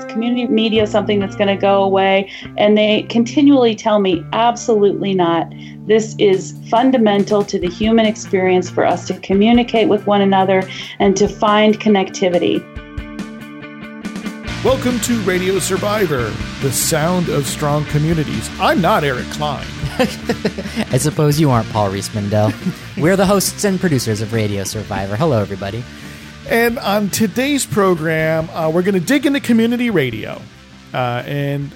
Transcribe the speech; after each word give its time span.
is 0.00 0.12
community 0.12 0.46
media 0.46 0.86
something 0.86 1.20
that's 1.20 1.36
going 1.36 1.48
to 1.48 1.56
go 1.56 1.82
away? 1.82 2.30
And 2.56 2.76
they 2.76 3.02
continually 3.04 3.74
tell 3.74 4.00
me, 4.00 4.24
absolutely 4.32 5.14
not. 5.14 5.52
This 5.86 6.14
is 6.18 6.58
fundamental 6.68 7.44
to 7.44 7.58
the 7.58 7.68
human 7.68 8.06
experience 8.06 8.70
for 8.70 8.86
us 8.86 9.06
to 9.08 9.18
communicate 9.20 9.88
with 9.88 10.06
one 10.06 10.20
another 10.20 10.62
and 10.98 11.16
to 11.16 11.28
find 11.28 11.78
connectivity. 11.80 12.64
Welcome 14.64 15.00
to 15.00 15.18
Radio 15.20 15.58
Survivor, 15.58 16.30
the 16.60 16.70
sound 16.70 17.30
of 17.30 17.46
strong 17.46 17.84
communities. 17.86 18.50
I'm 18.60 18.80
not 18.80 19.04
Eric 19.04 19.26
Klein. 19.30 19.66
I 19.98 20.98
suppose 20.98 21.40
you 21.40 21.50
aren't 21.50 21.68
Paul 21.70 21.90
Riismandel. 21.90 22.52
We're 23.02 23.16
the 23.16 23.26
hosts 23.26 23.64
and 23.64 23.80
producers 23.80 24.20
of 24.20 24.34
Radio 24.34 24.64
Survivor. 24.64 25.16
Hello, 25.16 25.40
everybody. 25.40 25.82
And 26.50 26.80
on 26.80 27.10
today's 27.10 27.64
program, 27.64 28.50
uh, 28.50 28.70
we're 28.70 28.82
going 28.82 28.98
to 28.98 29.00
dig 29.00 29.24
into 29.24 29.38
community 29.38 29.88
radio. 29.88 30.42
Uh, 30.92 31.22
and 31.24 31.70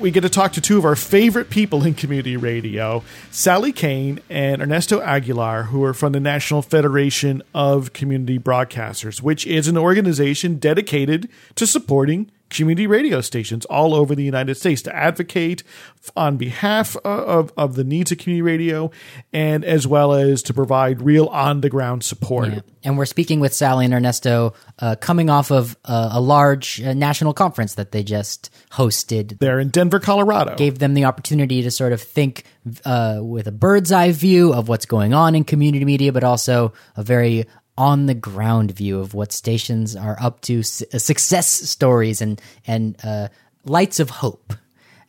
we 0.00 0.10
get 0.10 0.22
to 0.22 0.28
talk 0.28 0.54
to 0.54 0.60
two 0.60 0.78
of 0.78 0.84
our 0.84 0.96
favorite 0.96 1.48
people 1.48 1.84
in 1.84 1.94
community 1.94 2.36
radio, 2.36 3.04
Sally 3.30 3.70
Kane 3.70 4.18
and 4.28 4.60
Ernesto 4.60 5.00
Aguilar, 5.00 5.62
who 5.64 5.84
are 5.84 5.94
from 5.94 6.10
the 6.10 6.18
National 6.18 6.60
Federation 6.60 7.40
of 7.54 7.92
Community 7.92 8.36
Broadcasters, 8.36 9.22
which 9.22 9.46
is 9.46 9.68
an 9.68 9.78
organization 9.78 10.56
dedicated 10.56 11.28
to 11.54 11.64
supporting 11.64 12.28
community 12.50 12.86
radio 12.86 13.20
stations 13.20 13.64
all 13.66 13.94
over 13.94 14.14
the 14.14 14.22
United 14.22 14.54
States 14.54 14.82
to 14.82 14.94
advocate 14.94 15.62
on 16.16 16.36
behalf 16.36 16.96
of, 17.04 17.52
of 17.56 17.74
the 17.74 17.84
needs 17.84 18.12
of 18.12 18.18
community 18.18 18.42
radio 18.42 18.90
and 19.32 19.64
as 19.64 19.86
well 19.86 20.12
as 20.12 20.42
to 20.44 20.54
provide 20.54 21.02
real 21.02 21.26
on 21.26 21.60
the 21.60 21.68
ground 21.68 22.04
support. 22.04 22.48
Yeah. 22.48 22.60
And 22.84 22.96
we're 22.96 23.06
speaking 23.06 23.40
with 23.40 23.52
Sally 23.52 23.84
and 23.84 23.92
Ernesto 23.92 24.54
uh, 24.78 24.94
coming 24.96 25.28
off 25.28 25.50
of 25.50 25.76
uh, 25.84 26.10
a 26.12 26.20
large 26.20 26.80
uh, 26.80 26.94
national 26.94 27.34
conference 27.34 27.74
that 27.74 27.90
they 27.90 28.04
just 28.04 28.50
hosted. 28.70 29.38
They're 29.40 29.58
in 29.58 29.70
Denver, 29.70 29.98
Colorado. 29.98 30.54
Gave 30.54 30.78
them 30.78 30.94
the 30.94 31.04
opportunity 31.04 31.62
to 31.62 31.70
sort 31.70 31.92
of 31.92 32.00
think 32.00 32.44
uh, 32.84 33.18
with 33.22 33.48
a 33.48 33.52
bird's 33.52 33.90
eye 33.90 34.12
view 34.12 34.52
of 34.52 34.68
what's 34.68 34.86
going 34.86 35.14
on 35.14 35.34
in 35.34 35.42
community 35.42 35.84
media, 35.84 36.12
but 36.12 36.22
also 36.22 36.72
a 36.96 37.02
very 37.02 37.46
on 37.78 38.06
the 38.06 38.14
ground 38.14 38.70
view 38.72 39.00
of 39.00 39.14
what 39.14 39.32
stations 39.32 39.94
are 39.94 40.16
up 40.20 40.40
to, 40.42 40.60
uh, 40.60 40.98
success 40.98 41.46
stories 41.46 42.20
and 42.20 42.40
and 42.66 42.96
uh, 43.04 43.28
lights 43.64 44.00
of 44.00 44.10
hope. 44.10 44.52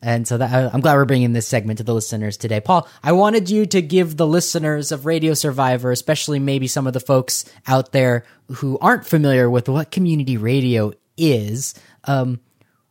And 0.02 0.28
so 0.28 0.38
that, 0.38 0.74
I'm 0.74 0.82
glad 0.82 0.96
we're 0.96 1.06
bringing 1.06 1.34
this 1.34 1.48
segment 1.48 1.80
to 1.80 1.84
the 1.84 1.94
listeners 1.94 2.38
today. 2.38 2.60
Paul, 2.60 2.88
I 3.04 3.14
wanted 3.14 3.50
you 3.50 3.66
to 3.68 3.82
give 3.82 4.16
the 4.16 4.28
listeners 4.28 4.92
of 4.92 5.08
Radio 5.08 5.34
Survivor, 5.34 5.92
especially 5.92 6.38
maybe 6.38 6.68
some 6.68 6.86
of 6.86 6.94
the 6.94 7.00
folks 7.00 7.46
out 7.66 7.94
there 7.94 8.24
who 8.58 8.78
aren't 8.80 9.08
familiar 9.08 9.50
with 9.50 9.68
what 9.68 9.90
community 9.90 10.38
radio 10.38 10.94
is, 11.18 11.74
um, 12.04 12.40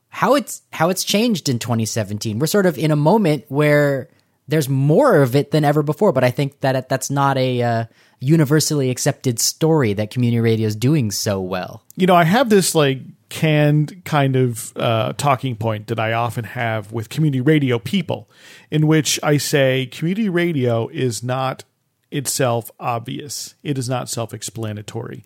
how 0.09 0.35
it's 0.35 0.63
how 0.73 0.89
it's 0.89 1.05
changed 1.05 1.49
in 1.49 1.59
2017. 1.59 2.39
We're 2.39 2.47
sort 2.47 2.67
of 2.67 2.77
in 2.77 2.91
a 2.91 2.97
moment 2.97 3.45
where 3.49 4.09
there's 4.49 4.69
more 4.69 5.23
of 5.23 5.35
it 5.35 5.51
than 5.51 5.65
ever 5.65 5.83
before, 5.83 6.13
but 6.13 6.25
I 6.25 6.31
think 6.31 6.61
that 6.61 6.89
that's 6.89 7.11
not 7.11 7.37
a 7.37 7.63
uh, 7.63 7.85
universally 8.21 8.91
accepted 8.91 9.39
story 9.39 9.93
that 9.95 10.11
community 10.11 10.41
radio 10.41 10.67
is 10.67 10.77
doing 10.77 11.11
so 11.11 11.41
well. 11.41 11.83
You 11.97 12.07
know, 12.07 12.15
I 12.15 12.25
have 12.25 12.49
this 12.49 12.75
like 12.75 13.01
canned 13.29 14.05
kind 14.05 14.37
of 14.37 14.73
uh, 14.77 15.13
talking 15.15 15.57
point 15.57 15.89
that 15.89 15.99
I 15.99 16.13
often 16.13 16.45
have 16.45 16.93
with 16.93 17.09
community 17.09 17.41
radio 17.41 17.79
people, 17.79 18.31
in 18.71 18.87
which 18.87 19.19
I 19.23 19.37
say 19.37 19.87
community 19.87 20.29
radio 20.29 20.89
is 20.89 21.23
not 21.23 21.65
itself 22.11 22.71
obvious. 22.79 23.55
It 23.63 23.79
is 23.79 23.89
not 23.89 24.09
self 24.09 24.33
explanatory. 24.33 25.25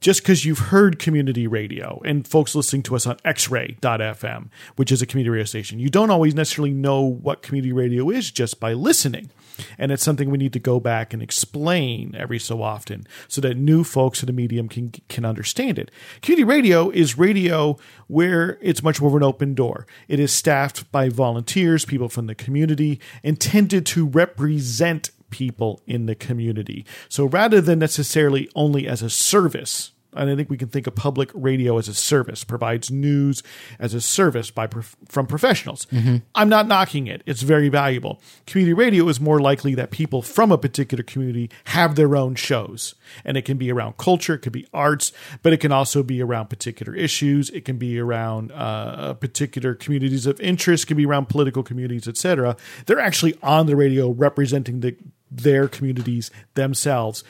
Just 0.00 0.22
because 0.22 0.46
you've 0.46 0.58
heard 0.58 0.98
community 0.98 1.46
radio 1.46 2.00
and 2.06 2.26
folks 2.26 2.54
listening 2.54 2.82
to 2.84 2.96
us 2.96 3.06
on 3.06 3.16
xray.fm, 3.16 4.48
which 4.76 4.90
is 4.90 5.02
a 5.02 5.06
community 5.06 5.30
radio 5.30 5.44
station, 5.44 5.78
you 5.78 5.90
don't 5.90 6.10
always 6.10 6.34
necessarily 6.34 6.72
know 6.72 7.02
what 7.02 7.42
community 7.42 7.72
radio 7.72 8.08
is 8.08 8.30
just 8.30 8.58
by 8.58 8.72
listening. 8.72 9.30
And 9.76 9.92
it's 9.92 10.02
something 10.02 10.30
we 10.30 10.38
need 10.38 10.54
to 10.54 10.58
go 10.58 10.80
back 10.80 11.12
and 11.12 11.22
explain 11.22 12.14
every 12.16 12.38
so 12.38 12.62
often 12.62 13.06
so 13.28 13.42
that 13.42 13.58
new 13.58 13.84
folks 13.84 14.22
in 14.22 14.26
the 14.26 14.32
medium 14.32 14.68
can 14.70 14.92
can 15.10 15.26
understand 15.26 15.78
it. 15.78 15.90
Community 16.22 16.44
radio 16.44 16.88
is 16.88 17.18
radio 17.18 17.76
where 18.06 18.58
it's 18.62 18.82
much 18.82 19.02
more 19.02 19.10
of 19.10 19.16
an 19.16 19.22
open 19.22 19.54
door. 19.54 19.86
It 20.08 20.18
is 20.18 20.32
staffed 20.32 20.90
by 20.90 21.10
volunteers, 21.10 21.84
people 21.84 22.08
from 22.08 22.26
the 22.26 22.34
community, 22.34 23.00
intended 23.22 23.84
to 23.86 24.06
represent 24.06 25.10
people 25.30 25.82
in 25.86 26.06
the 26.06 26.14
community. 26.14 26.84
So 27.08 27.24
rather 27.24 27.60
than 27.60 27.78
necessarily 27.78 28.48
only 28.54 28.86
as 28.86 29.02
a 29.02 29.10
service, 29.10 29.92
and 30.14 30.30
I 30.30 30.36
think 30.36 30.50
we 30.50 30.56
can 30.56 30.68
think 30.68 30.86
of 30.86 30.94
public 30.94 31.30
radio 31.34 31.78
as 31.78 31.88
a 31.88 31.94
service, 31.94 32.44
provides 32.44 32.90
news 32.90 33.42
as 33.78 33.94
a 33.94 34.00
service 34.00 34.50
by 34.50 34.68
from 35.08 35.26
professionals. 35.26 35.86
Mm-hmm. 35.86 36.16
I'm 36.34 36.48
not 36.48 36.66
knocking 36.66 37.06
it; 37.06 37.22
it's 37.26 37.42
very 37.42 37.68
valuable. 37.68 38.20
Community 38.46 38.74
radio 38.74 39.08
is 39.08 39.20
more 39.20 39.40
likely 39.40 39.74
that 39.74 39.90
people 39.90 40.22
from 40.22 40.52
a 40.52 40.58
particular 40.58 41.02
community 41.02 41.50
have 41.64 41.94
their 41.94 42.16
own 42.16 42.34
shows, 42.34 42.94
and 43.24 43.36
it 43.36 43.44
can 43.44 43.56
be 43.56 43.70
around 43.70 43.96
culture, 43.96 44.34
it 44.34 44.40
could 44.40 44.52
be 44.52 44.66
arts, 44.72 45.12
but 45.42 45.52
it 45.52 45.58
can 45.58 45.72
also 45.72 46.02
be 46.02 46.22
around 46.22 46.48
particular 46.48 46.94
issues. 46.94 47.50
It 47.50 47.64
can 47.64 47.78
be 47.78 47.98
around 47.98 48.52
uh, 48.52 49.14
particular 49.14 49.74
communities 49.74 50.26
of 50.26 50.40
interest, 50.40 50.84
it 50.84 50.86
can 50.88 50.96
be 50.96 51.06
around 51.06 51.28
political 51.28 51.62
communities, 51.62 52.08
etc. 52.08 52.56
They're 52.86 53.00
actually 53.00 53.36
on 53.42 53.66
the 53.66 53.76
radio 53.76 54.10
representing 54.10 54.80
the 54.80 54.96
their 55.30 55.68
communities 55.68 56.30
themselves 56.54 57.22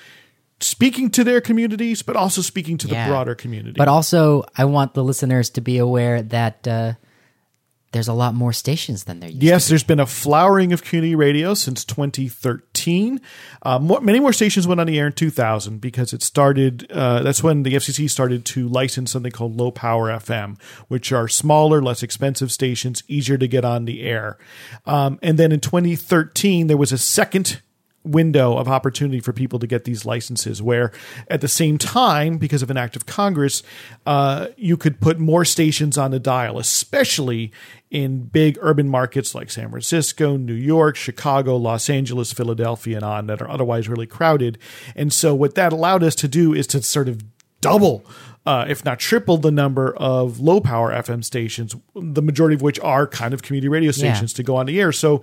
speaking 0.60 1.10
to 1.10 1.24
their 1.24 1.40
communities, 1.40 2.02
but 2.02 2.16
also 2.16 2.42
speaking 2.42 2.78
to 2.78 2.88
yeah. 2.88 3.06
the 3.06 3.10
broader 3.10 3.34
community. 3.34 3.76
But 3.76 3.88
also, 3.88 4.44
I 4.56 4.64
want 4.66 4.94
the 4.94 5.04
listeners 5.04 5.50
to 5.50 5.60
be 5.60 5.78
aware 5.78 6.22
that 6.22 6.66
uh, 6.68 6.94
there's 7.92 8.08
a 8.08 8.12
lot 8.12 8.34
more 8.34 8.52
stations 8.52 9.04
than 9.04 9.20
there 9.20 9.28
used 9.28 9.40
to. 9.40 9.46
yes, 9.46 9.64
to 9.64 9.70
there's 9.70 9.84
been 9.84 10.00
a 10.00 10.06
flowering 10.06 10.72
of 10.72 10.84
community 10.84 11.14
radio 11.14 11.54
since 11.54 11.84
2013. 11.84 13.20
Uh, 13.62 13.78
more, 13.78 14.00
many 14.00 14.20
more 14.20 14.32
stations 14.32 14.66
went 14.66 14.80
on 14.80 14.86
the 14.86 14.98
air 14.98 15.08
in 15.08 15.12
2000 15.12 15.80
because 15.80 16.12
it 16.12 16.22
started, 16.22 16.90
uh, 16.92 17.22
that's 17.22 17.42
when 17.42 17.64
the 17.64 17.74
FCC 17.74 18.08
started 18.08 18.44
to 18.44 18.68
license 18.68 19.10
something 19.10 19.32
called 19.32 19.56
low 19.56 19.70
power 19.70 20.08
FM, 20.08 20.60
which 20.88 21.10
are 21.10 21.26
smaller, 21.26 21.82
less 21.82 22.02
expensive 22.02 22.52
stations, 22.52 23.02
easier 23.08 23.36
to 23.36 23.48
get 23.48 23.64
on 23.64 23.86
the 23.86 24.02
air. 24.02 24.38
Um, 24.86 25.18
and 25.22 25.38
then 25.38 25.50
in 25.50 25.60
2013, 25.60 26.68
there 26.68 26.76
was 26.76 26.92
a 26.92 26.98
second 26.98 27.60
window 28.04 28.56
of 28.56 28.68
opportunity 28.68 29.20
for 29.20 29.32
people 29.32 29.58
to 29.58 29.66
get 29.66 29.84
these 29.84 30.06
licenses 30.06 30.62
where 30.62 30.90
at 31.28 31.40
the 31.40 31.48
same 31.48 31.76
time 31.76 32.38
because 32.38 32.62
of 32.62 32.70
an 32.70 32.76
act 32.76 32.96
of 32.96 33.04
congress 33.04 33.62
uh, 34.06 34.46
you 34.56 34.76
could 34.76 35.00
put 35.00 35.18
more 35.18 35.44
stations 35.44 35.98
on 35.98 36.10
the 36.10 36.18
dial 36.18 36.58
especially 36.58 37.52
in 37.90 38.22
big 38.22 38.56
urban 38.62 38.88
markets 38.88 39.34
like 39.34 39.50
san 39.50 39.68
francisco 39.68 40.36
new 40.36 40.54
york 40.54 40.96
chicago 40.96 41.56
los 41.56 41.90
angeles 41.90 42.32
philadelphia 42.32 42.96
and 42.96 43.04
on 43.04 43.26
that 43.26 43.40
are 43.40 43.50
otherwise 43.50 43.88
really 43.88 44.06
crowded. 44.06 44.58
And 44.94 45.12
so 45.12 45.34
what 45.34 45.54
that 45.54 45.72
allowed 45.72 46.02
us 46.02 46.14
to 46.16 46.28
do 46.28 46.52
is 46.52 46.66
to 46.68 46.82
sort 46.82 47.08
of 47.08 47.22
double 47.60 48.04
uh, 48.46 48.64
if 48.68 48.84
not 48.84 48.98
triple 48.98 49.36
the 49.36 49.50
number 49.50 49.94
of 49.96 50.40
low 50.40 50.60
power 50.60 50.90
FM 50.90 51.22
stations, 51.22 51.76
the 51.94 52.22
majority 52.22 52.54
of 52.54 52.62
which 52.62 52.80
are 52.80 53.06
kind 53.06 53.34
of 53.34 53.42
community 53.42 53.68
radio 53.68 53.90
stations 53.90 54.32
yeah. 54.32 54.36
to 54.36 54.42
go 54.42 54.56
on 54.56 54.66
the 54.66 54.80
air. 54.80 54.92
So 54.92 55.20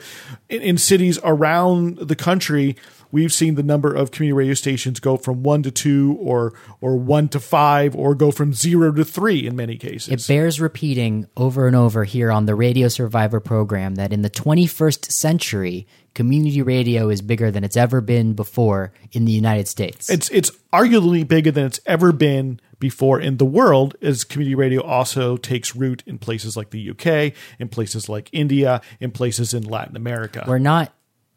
in, 0.49 0.61
in, 0.61 0.77
cities 0.77 1.17
around 1.23 1.97
the 1.97 2.15
country, 2.15 2.75
we've 3.11 3.33
seen 3.33 3.55
the 3.55 3.63
number 3.63 3.91
of 3.91 4.11
community 4.11 4.37
radio 4.37 4.53
stations 4.53 4.99
go 4.99 5.17
from 5.17 5.41
one 5.41 5.63
to 5.63 5.71
two 5.71 6.15
or 6.19 6.53
or 6.79 6.95
one 6.95 7.27
to 7.29 7.39
five 7.39 7.95
or 7.95 8.13
go 8.13 8.29
from 8.29 8.53
zero 8.53 8.91
to 8.91 9.03
three 9.03 9.47
in 9.47 9.55
many 9.55 9.77
cases. 9.77 10.09
It 10.09 10.31
bears 10.31 10.61
repeating 10.61 11.27
over 11.35 11.65
and 11.65 11.75
over 11.75 12.03
here 12.03 12.31
on 12.31 12.45
the 12.45 12.53
Radio 12.53 12.87
Survivor 12.87 13.39
program 13.39 13.95
that 13.95 14.13
in 14.13 14.21
the 14.21 14.29
21st 14.29 15.11
century, 15.11 15.87
community 16.17 16.63
radio 16.63 17.09
is 17.09 17.21
bigger 17.21 17.51
than 17.51 17.63
it's 17.63 17.77
ever 17.77 18.01
been 18.01 18.33
before 18.33 18.91
in 19.11 19.25
the 19.25 19.31
United 19.31 19.67
States. 19.67 20.09
It's 20.09 20.29
it's 20.29 20.49
arguably 20.73 21.25
bigger 21.27 21.51
than 21.51 21.67
it's 21.67 21.79
ever 21.85 22.11
been 22.11 22.59
before 22.79 23.21
in 23.21 23.37
the 23.37 23.45
world 23.45 23.95
as 24.01 24.23
community 24.23 24.55
radio 24.55 24.81
also 24.81 25.37
takes 25.37 25.75
root 25.75 26.01
in 26.07 26.17
places 26.17 26.57
like 26.57 26.71
the 26.71 26.89
UK, 26.89 27.35
in 27.59 27.69
places 27.69 28.09
like 28.09 28.31
India, 28.31 28.81
in 28.99 29.11
places 29.11 29.53
in 29.53 29.61
Latin 29.61 29.95
America. 29.95 30.43
We're 30.47 30.57
not 30.57 30.91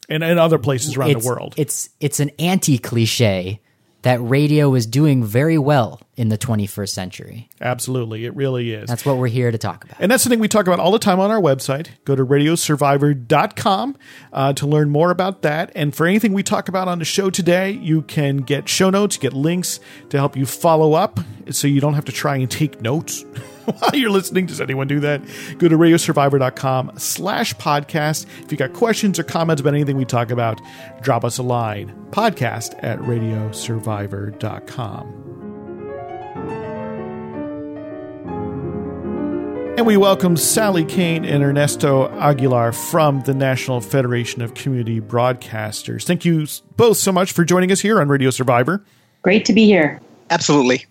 and, 0.09 0.25
and 0.25 0.39
other 0.39 0.59
places 0.59 0.97
around 0.97 1.13
the 1.13 1.29
world. 1.29 1.53
It's 1.59 1.91
it's 2.01 2.19
an 2.19 2.31
anti 2.39 2.79
cliche 2.79 3.61
that 4.03 4.21
radio 4.21 4.75
is 4.75 4.87
doing 4.87 5.23
very 5.25 5.59
well 5.59 6.01
in 6.17 6.29
the 6.29 6.39
21st 6.39 6.89
century. 6.89 7.49
Absolutely, 7.61 8.25
it 8.25 8.35
really 8.35 8.73
is. 8.73 8.89
That's 8.89 9.05
what 9.05 9.17
we're 9.17 9.29
here 9.29 9.51
to 9.51 9.59
talk 9.59 9.85
about. 9.85 9.97
And 10.01 10.11
that's 10.11 10.25
the 10.25 10.31
thing 10.31 10.41
we 10.41 10.49
talk 10.49 10.67
about 10.67 10.81
all 10.81 10.91
the 10.91 10.99
time 10.99 11.21
on 11.21 11.31
our 11.31 11.41
website. 11.41 11.89
Go 12.05 12.15
to 12.15 12.25
radiosurvivor.com 12.25 13.97
uh, 14.33 14.53
to 14.55 14.67
learn 14.67 14.91
more 14.91 15.11
about 15.11 15.43
that. 15.43 15.73
And 15.75 15.95
for 15.95 16.07
anything 16.07 16.33
we 16.33 16.43
talk 16.43 16.69
about 16.69 16.89
on 16.89 16.99
the 16.99 17.05
show 17.05 17.31
today, 17.31 17.71
you 17.71 18.03
can 18.03 18.39
get 18.39 18.69
show 18.69 18.91
notes, 18.91 19.17
get 19.17 19.33
links 19.33 19.81
to 20.11 20.19
help 20.19 20.37
you 20.37 20.47
follow 20.47 20.95
up 20.95 21.21
so 21.51 21.69
you 21.69 21.81
don't 21.81 21.95
have 21.95 22.05
to 22.07 22.13
try 22.13 22.37
and 22.37 22.51
take 22.51 22.81
notes. 22.81 23.25
while 23.79 23.95
you're 23.95 24.11
listening. 24.11 24.47
Does 24.47 24.61
anyone 24.61 24.89
do 24.89 24.99
that? 25.01 25.23
Go 25.59 25.69
to 25.69 25.77
radiosurvivor.com 25.77 26.93
slash 26.97 27.55
podcast. 27.55 28.27
If 28.45 28.53
you 28.53 28.59
got 28.59 28.73
questions 28.73 29.19
or 29.19 29.25
comments 29.25 29.61
about 29.61 29.75
anything 29.75 29.97
we 29.97 30.05
talk 30.05 30.31
about, 30.31 30.61
drop 31.03 31.25
us 31.25 31.39
a 31.39 31.43
line. 31.43 31.93
Podcast 32.11 32.79
at 32.83 33.01
radiosurvivor.com. 33.01 35.31
And 39.81 39.87
we 39.87 39.97
welcome 39.97 40.37
Sally 40.37 40.85
Kane 40.85 41.25
and 41.25 41.43
Ernesto 41.43 42.11
Aguilar 42.19 42.73
from 42.73 43.23
the 43.23 43.33
National 43.33 43.81
Federation 43.81 44.43
of 44.43 44.53
Community 44.53 45.01
Broadcasters. 45.01 46.05
Thank 46.05 46.27
you 46.27 46.47
both 46.77 46.99
so 46.99 47.11
much 47.13 47.33
for 47.33 47.47
joining 47.47 47.73
us 47.73 47.81
here 47.81 47.99
on 47.99 48.09
Radio 48.09 48.29
Survivor. 48.29 48.85
Great 49.23 49.47
to 49.47 49.55
be 49.55 49.65
here. 49.65 49.99
Absolutely. 50.29 50.85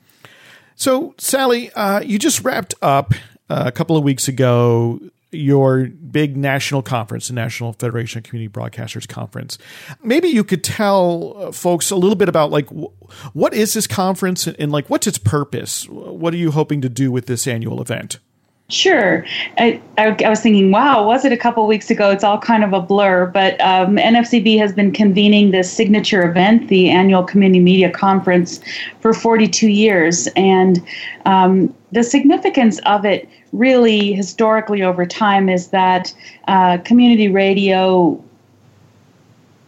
So, 0.79 1.13
Sally, 1.17 1.71
uh, 1.73 1.99
you 1.99 2.17
just 2.17 2.45
wrapped 2.45 2.73
up 2.81 3.13
uh, 3.49 3.63
a 3.65 3.71
couple 3.71 3.97
of 3.97 4.03
weeks 4.05 4.29
ago 4.29 5.01
your 5.31 5.87
big 5.87 6.37
national 6.37 6.81
conference, 6.81 7.27
the 7.27 7.33
National 7.33 7.73
Federation 7.73 8.19
of 8.19 8.23
Community 8.23 8.51
Broadcasters 8.51 9.07
Conference. 9.07 9.57
Maybe 10.01 10.29
you 10.29 10.43
could 10.43 10.63
tell 10.63 11.33
uh, 11.35 11.51
folks 11.51 11.91
a 11.91 11.97
little 11.97 12.15
bit 12.15 12.29
about 12.29 12.49
like 12.49 12.67
w- 12.67 12.91
what 13.33 13.53
is 13.53 13.73
this 13.73 13.87
conference 13.87 14.47
and, 14.47 14.55
and 14.57 14.71
like 14.71 14.89
what's 14.89 15.05
its 15.05 15.17
purpose? 15.17 15.87
What 15.89 16.33
are 16.33 16.37
you 16.37 16.51
hoping 16.51 16.81
to 16.81 16.89
do 16.89 17.11
with 17.11 17.25
this 17.25 17.45
annual 17.45 17.81
event? 17.81 18.19
Sure. 18.69 19.25
I, 19.57 19.81
I, 19.97 20.15
I, 20.23 20.29
was 20.29 20.41
thinking, 20.41 20.69
wow, 20.69 21.05
was 21.05 21.25
it 21.25 21.31
a 21.31 21.37
couple 21.37 21.65
weeks 21.65 21.89
ago? 21.89 22.11
It's 22.11 22.23
all 22.23 22.37
kind 22.37 22.63
of 22.63 22.71
a 22.71 22.79
blur. 22.79 23.25
But 23.25 23.59
um, 23.61 23.97
NFCB 23.97 24.59
has 24.59 24.71
been 24.71 24.91
convening 24.91 25.49
this 25.49 25.71
signature 25.71 26.29
event, 26.29 26.67
the 26.67 26.91
annual 26.91 27.23
Community 27.23 27.59
Media 27.59 27.89
Conference, 27.89 28.59
for 28.99 29.11
42 29.11 29.69
years. 29.69 30.27
And 30.35 30.85
um, 31.25 31.73
the 31.91 32.03
significance 32.03 32.77
of 32.85 33.05
it, 33.05 33.27
really, 33.53 34.13
historically 34.13 34.83
over 34.83 35.03
time, 35.03 35.49
is 35.49 35.69
that 35.69 36.13
uh, 36.47 36.77
community 36.77 37.27
radio 37.27 38.23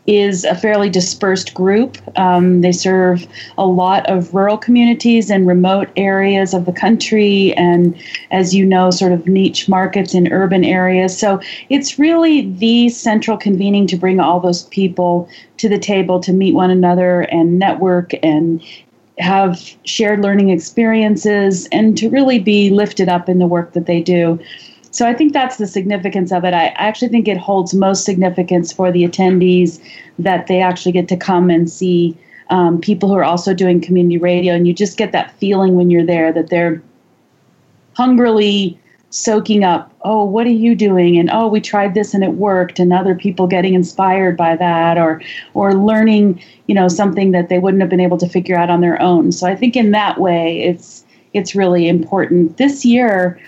is 0.07 0.44
a 0.45 0.56
fairly 0.56 0.89
dispersed 0.89 1.53
group. 1.53 1.98
Um, 2.18 2.62
they 2.62 2.71
serve 2.71 3.27
a 3.57 3.65
lot 3.65 4.09
of 4.09 4.33
rural 4.33 4.57
communities 4.57 5.30
and 5.30 5.48
remote 5.48 5.89
areas 5.95 6.53
of 6.53 6.65
the 6.65 6.71
country, 6.71 7.53
and 7.53 7.95
as 8.31 8.56
you 8.56 8.65
know, 8.65 8.89
sort 8.89 9.12
of 9.12 9.27
niche 9.27 9.69
markets 9.69 10.13
in 10.13 10.31
urban 10.31 10.63
areas. 10.63 11.18
So 11.18 11.39
it's 11.69 12.00
really 12.00 12.50
the 12.51 12.89
central 12.89 13.38
convening 13.38 13.86
to 13.88 13.95
bring 13.95 14.19
all 14.19 14.39
those 14.39 14.63
people 14.65 15.30
to 15.57 15.69
the 15.69 15.80
table 15.80 16.19
to 16.21 16.33
meet 16.33 16.56
one 16.56 16.71
another 16.71 17.21
and 17.21 17.59
network 17.59 18.12
and 18.24 18.62
have 19.19 19.75
shared 19.86 20.21
learning 20.21 20.50
experiences 20.50 21.68
and 21.71 21.98
to 21.98 22.09
really 22.09 22.39
be 22.39 22.71
lifted 22.71 23.07
up 23.07 23.30
in 23.30 23.38
the 23.38 23.45
work 23.45 23.74
that 23.74 23.86
they 23.86 24.01
do. 24.01 24.39
So 24.92 25.08
I 25.08 25.14
think 25.14 25.34
that's 25.34 25.58
the 25.58 25.68
significance 25.68 26.32
of 26.32 26.44
it. 26.44 26.54
I 26.54 26.68
actually 26.76 27.08
think 27.08 27.28
it 27.28 27.38
holds 27.38 27.74
most 27.74 28.06
significance 28.06 28.72
for 28.72 28.92
the 28.92 29.08
attendees 29.08 29.82
that 30.20 30.48
they 30.48 30.62
actually 30.62 30.92
get 30.92 31.08
to 31.08 31.18
come 31.18 31.50
and 31.50 31.70
see 31.70 32.18
um, 32.50 32.82
people 32.82 33.08
who 33.08 33.16
are 33.16 33.24
also 33.24 33.54
doing 33.54 33.80
community 33.80 34.18
radio, 34.18 34.54
and 34.54 34.68
you 34.68 34.74
just 34.74 34.98
get 34.98 35.14
that 35.14 35.32
feeling 35.38 35.76
when 35.76 35.90
you're 35.90 36.06
there 36.06 36.34
that 36.34 36.50
they're 36.50 36.82
hungrily 37.96 38.78
soaking 39.10 39.62
up 39.62 39.94
oh 40.04 40.24
what 40.24 40.48
are 40.48 40.52
you 40.52 40.74
doing? 40.74 41.18
And 41.18 41.30
oh 41.32 41.48
we 41.48 41.60
tried 41.62 41.94
this 41.94 42.14
and 42.14 42.24
it 42.24 42.34
worked. 42.34 42.80
And 42.80 42.94
other 42.94 43.16
people 43.16 43.48
getting 43.48 43.74
inspired 43.74 44.38
by 44.38 44.56
that 44.56 44.98
or 44.98 45.22
or 45.54 45.74
learning 45.74 46.42
you 46.68 46.76
know 46.76 46.88
something 46.88 47.32
that 47.32 47.50
they 47.50 47.60
wouldn't 47.60 47.82
have 47.82 47.90
been 47.90 48.00
able 48.00 48.18
to 48.18 48.28
figure 48.28 48.58
out 48.58 48.70
on 48.70 48.82
their 48.82 49.02
own. 49.02 49.32
So 49.32 49.48
i 49.48 49.56
think 49.56 49.76
in 49.76 49.92
that 49.92 50.20
way 50.20 50.62
it's 50.64 51.06
it's 51.34 51.56
really 51.56 51.88
important. 51.88 52.58
This 52.58 52.84
year 52.84 53.40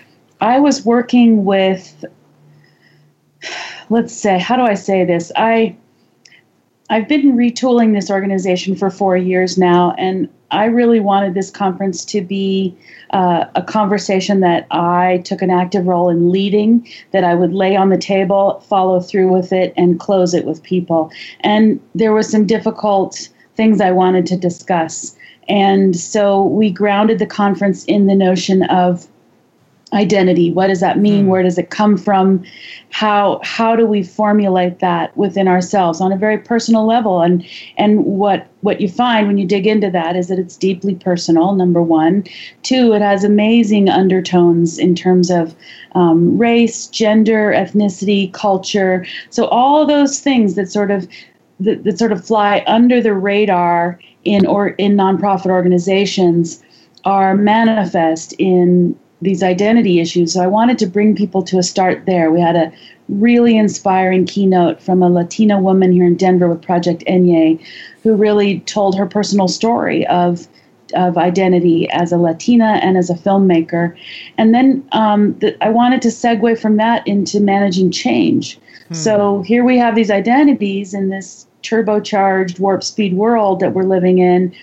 I 0.44 0.60
was 0.60 0.84
working 0.84 1.46
with, 1.46 2.04
let's 3.88 4.12
say, 4.12 4.38
how 4.38 4.56
do 4.56 4.62
I 4.62 4.74
say 4.74 5.02
this? 5.02 5.32
I 5.36 5.74
I've 6.90 7.08
been 7.08 7.34
retooling 7.34 7.94
this 7.94 8.10
organization 8.10 8.76
for 8.76 8.90
four 8.90 9.16
years 9.16 9.56
now, 9.56 9.94
and 9.96 10.28
I 10.50 10.66
really 10.66 11.00
wanted 11.00 11.32
this 11.32 11.50
conference 11.50 12.04
to 12.04 12.20
be 12.20 12.76
uh, 13.10 13.46
a 13.54 13.62
conversation 13.62 14.40
that 14.40 14.66
I 14.70 15.22
took 15.24 15.40
an 15.40 15.50
active 15.50 15.86
role 15.86 16.10
in 16.10 16.30
leading, 16.30 16.86
that 17.12 17.24
I 17.24 17.34
would 17.34 17.54
lay 17.54 17.74
on 17.74 17.88
the 17.88 17.96
table, 17.96 18.60
follow 18.68 19.00
through 19.00 19.32
with 19.32 19.50
it, 19.50 19.72
and 19.78 19.98
close 19.98 20.34
it 20.34 20.44
with 20.44 20.62
people. 20.62 21.10
And 21.40 21.80
there 21.94 22.12
were 22.12 22.22
some 22.22 22.44
difficult 22.44 23.30
things 23.56 23.80
I 23.80 23.92
wanted 23.92 24.26
to 24.26 24.36
discuss. 24.36 25.16
And 25.48 25.96
so 25.96 26.44
we 26.44 26.70
grounded 26.70 27.18
the 27.18 27.26
conference 27.26 27.86
in 27.86 28.06
the 28.06 28.14
notion 28.14 28.62
of 28.64 29.08
identity. 29.94 30.52
What 30.52 30.66
does 30.66 30.80
that 30.80 30.98
mean? 30.98 31.26
Mm. 31.26 31.28
where 31.28 31.42
does 31.42 31.56
it 31.56 31.70
come 31.70 31.96
from? 31.96 32.44
How 32.90 33.40
how 33.42 33.76
do 33.76 33.86
we 33.86 34.02
formulate 34.02 34.80
that 34.80 35.16
within 35.16 35.48
ourselves 35.48 36.00
on 36.00 36.12
a 36.12 36.16
very 36.16 36.38
personal 36.38 36.86
level? 36.86 37.22
And 37.22 37.46
and 37.78 38.04
what 38.04 38.46
what 38.60 38.80
you 38.80 38.88
find 38.88 39.26
when 39.26 39.38
you 39.38 39.46
dig 39.46 39.66
into 39.66 39.90
that 39.90 40.16
is 40.16 40.28
that 40.28 40.38
it's 40.38 40.56
deeply 40.56 40.94
personal 40.96 41.54
number 41.54 41.82
one. 41.82 42.24
Two 42.62 42.92
it 42.92 43.02
has 43.02 43.24
amazing 43.24 43.88
undertones 43.88 44.78
in 44.78 44.94
terms 44.94 45.30
of 45.30 45.54
um, 45.92 46.36
race 46.36 46.88
gender 46.88 47.52
ethnicity 47.56 48.32
culture. 48.32 49.06
So 49.30 49.46
all 49.46 49.86
those 49.86 50.18
things 50.20 50.54
that 50.54 50.70
sort 50.70 50.90
of 50.90 51.08
that, 51.60 51.84
that 51.84 51.98
sort 51.98 52.12
of 52.12 52.24
fly 52.24 52.64
under 52.66 53.00
the 53.00 53.14
radar 53.14 54.00
in 54.24 54.46
or 54.46 54.68
in 54.70 54.96
nonprofit 54.96 55.50
organizations 55.50 56.62
are 57.04 57.36
manifest 57.36 58.32
in 58.38 58.98
these 59.24 59.42
identity 59.42 60.00
issues. 60.00 60.34
So 60.34 60.42
I 60.42 60.46
wanted 60.46 60.78
to 60.78 60.86
bring 60.86 61.16
people 61.16 61.42
to 61.44 61.58
a 61.58 61.62
start 61.62 62.04
there. 62.06 62.30
We 62.30 62.40
had 62.40 62.56
a 62.56 62.72
really 63.08 63.56
inspiring 63.56 64.26
keynote 64.26 64.80
from 64.80 65.02
a 65.02 65.08
Latina 65.08 65.58
woman 65.60 65.92
here 65.92 66.04
in 66.04 66.16
Denver 66.16 66.48
with 66.48 66.62
Project 66.62 67.02
Enye, 67.08 67.58
who 68.02 68.14
really 68.14 68.60
told 68.60 68.96
her 68.96 69.06
personal 69.06 69.48
story 69.48 70.06
of 70.06 70.46
of 70.94 71.16
identity 71.16 71.88
as 71.90 72.12
a 72.12 72.18
Latina 72.18 72.78
and 72.82 72.96
as 72.96 73.10
a 73.10 73.14
filmmaker. 73.14 73.96
And 74.38 74.54
then 74.54 74.86
um, 74.92 75.36
the, 75.40 75.56
I 75.64 75.70
wanted 75.70 76.02
to 76.02 76.08
segue 76.08 76.60
from 76.60 76.76
that 76.76 77.04
into 77.08 77.40
managing 77.40 77.90
change. 77.90 78.58
Hmm. 78.88 78.94
So 78.94 79.42
here 79.42 79.64
we 79.64 79.78
have 79.78 79.96
these 79.96 80.10
identities 80.10 80.94
in 80.94 81.08
this 81.08 81.48
turbocharged 81.62 82.60
warp 82.60 82.84
speed 82.84 83.14
world 83.14 83.60
that 83.60 83.72
we're 83.72 83.84
living 83.84 84.18
in, 84.18 84.54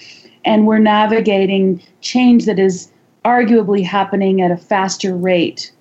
and 0.46 0.68
we're 0.68 0.80
navigating 0.80 1.82
change 2.02 2.46
that 2.46 2.60
is 2.60 2.91
arguably 3.26 3.84
happening 3.84 4.42
at 4.42 4.52
a 4.52 4.58
faster 4.58 5.16
rate 5.16 5.72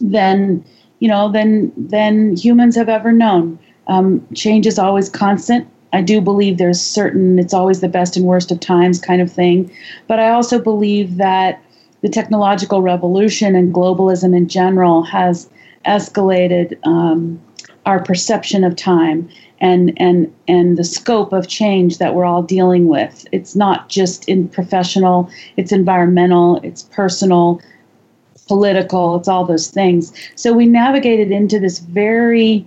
than 0.00 0.64
you 1.00 1.08
know 1.08 1.30
than 1.30 1.72
than 1.76 2.36
humans 2.36 2.76
have 2.76 2.88
ever 2.88 3.12
known. 3.12 3.58
Um, 3.86 4.26
change 4.34 4.66
is 4.66 4.78
always 4.78 5.08
constant. 5.08 5.68
I 5.92 6.00
do 6.00 6.20
believe 6.20 6.58
there's 6.58 6.80
certain 6.80 7.38
it's 7.38 7.54
always 7.54 7.80
the 7.80 7.88
best 7.88 8.16
and 8.16 8.26
worst 8.26 8.50
of 8.50 8.60
times 8.60 9.00
kind 9.00 9.20
of 9.20 9.30
thing, 9.32 9.70
but 10.06 10.18
I 10.18 10.30
also 10.30 10.58
believe 10.58 11.16
that 11.16 11.62
the 12.02 12.08
technological 12.08 12.82
revolution 12.82 13.54
and 13.54 13.72
globalism 13.74 14.36
in 14.36 14.48
general 14.48 15.02
has 15.04 15.48
escalated 15.86 16.76
um, 16.86 17.40
our 17.86 18.02
perception 18.02 18.64
of 18.64 18.76
time 18.76 19.28
and 19.64 19.94
and 19.96 20.32
and 20.46 20.76
the 20.76 20.84
scope 20.84 21.32
of 21.32 21.48
change 21.48 21.96
that 21.96 22.14
we're 22.14 22.26
all 22.26 22.42
dealing 22.42 22.86
with. 22.86 23.26
It's 23.32 23.56
not 23.56 23.88
just 23.88 24.28
in 24.28 24.46
professional, 24.48 25.30
it's 25.56 25.72
environmental, 25.72 26.60
it's 26.62 26.82
personal, 26.82 27.62
political, 28.46 29.16
it's 29.16 29.26
all 29.26 29.46
those 29.46 29.68
things. 29.68 30.12
So 30.36 30.52
we 30.52 30.66
navigated 30.66 31.32
into 31.32 31.58
this 31.58 31.78
very 31.78 32.66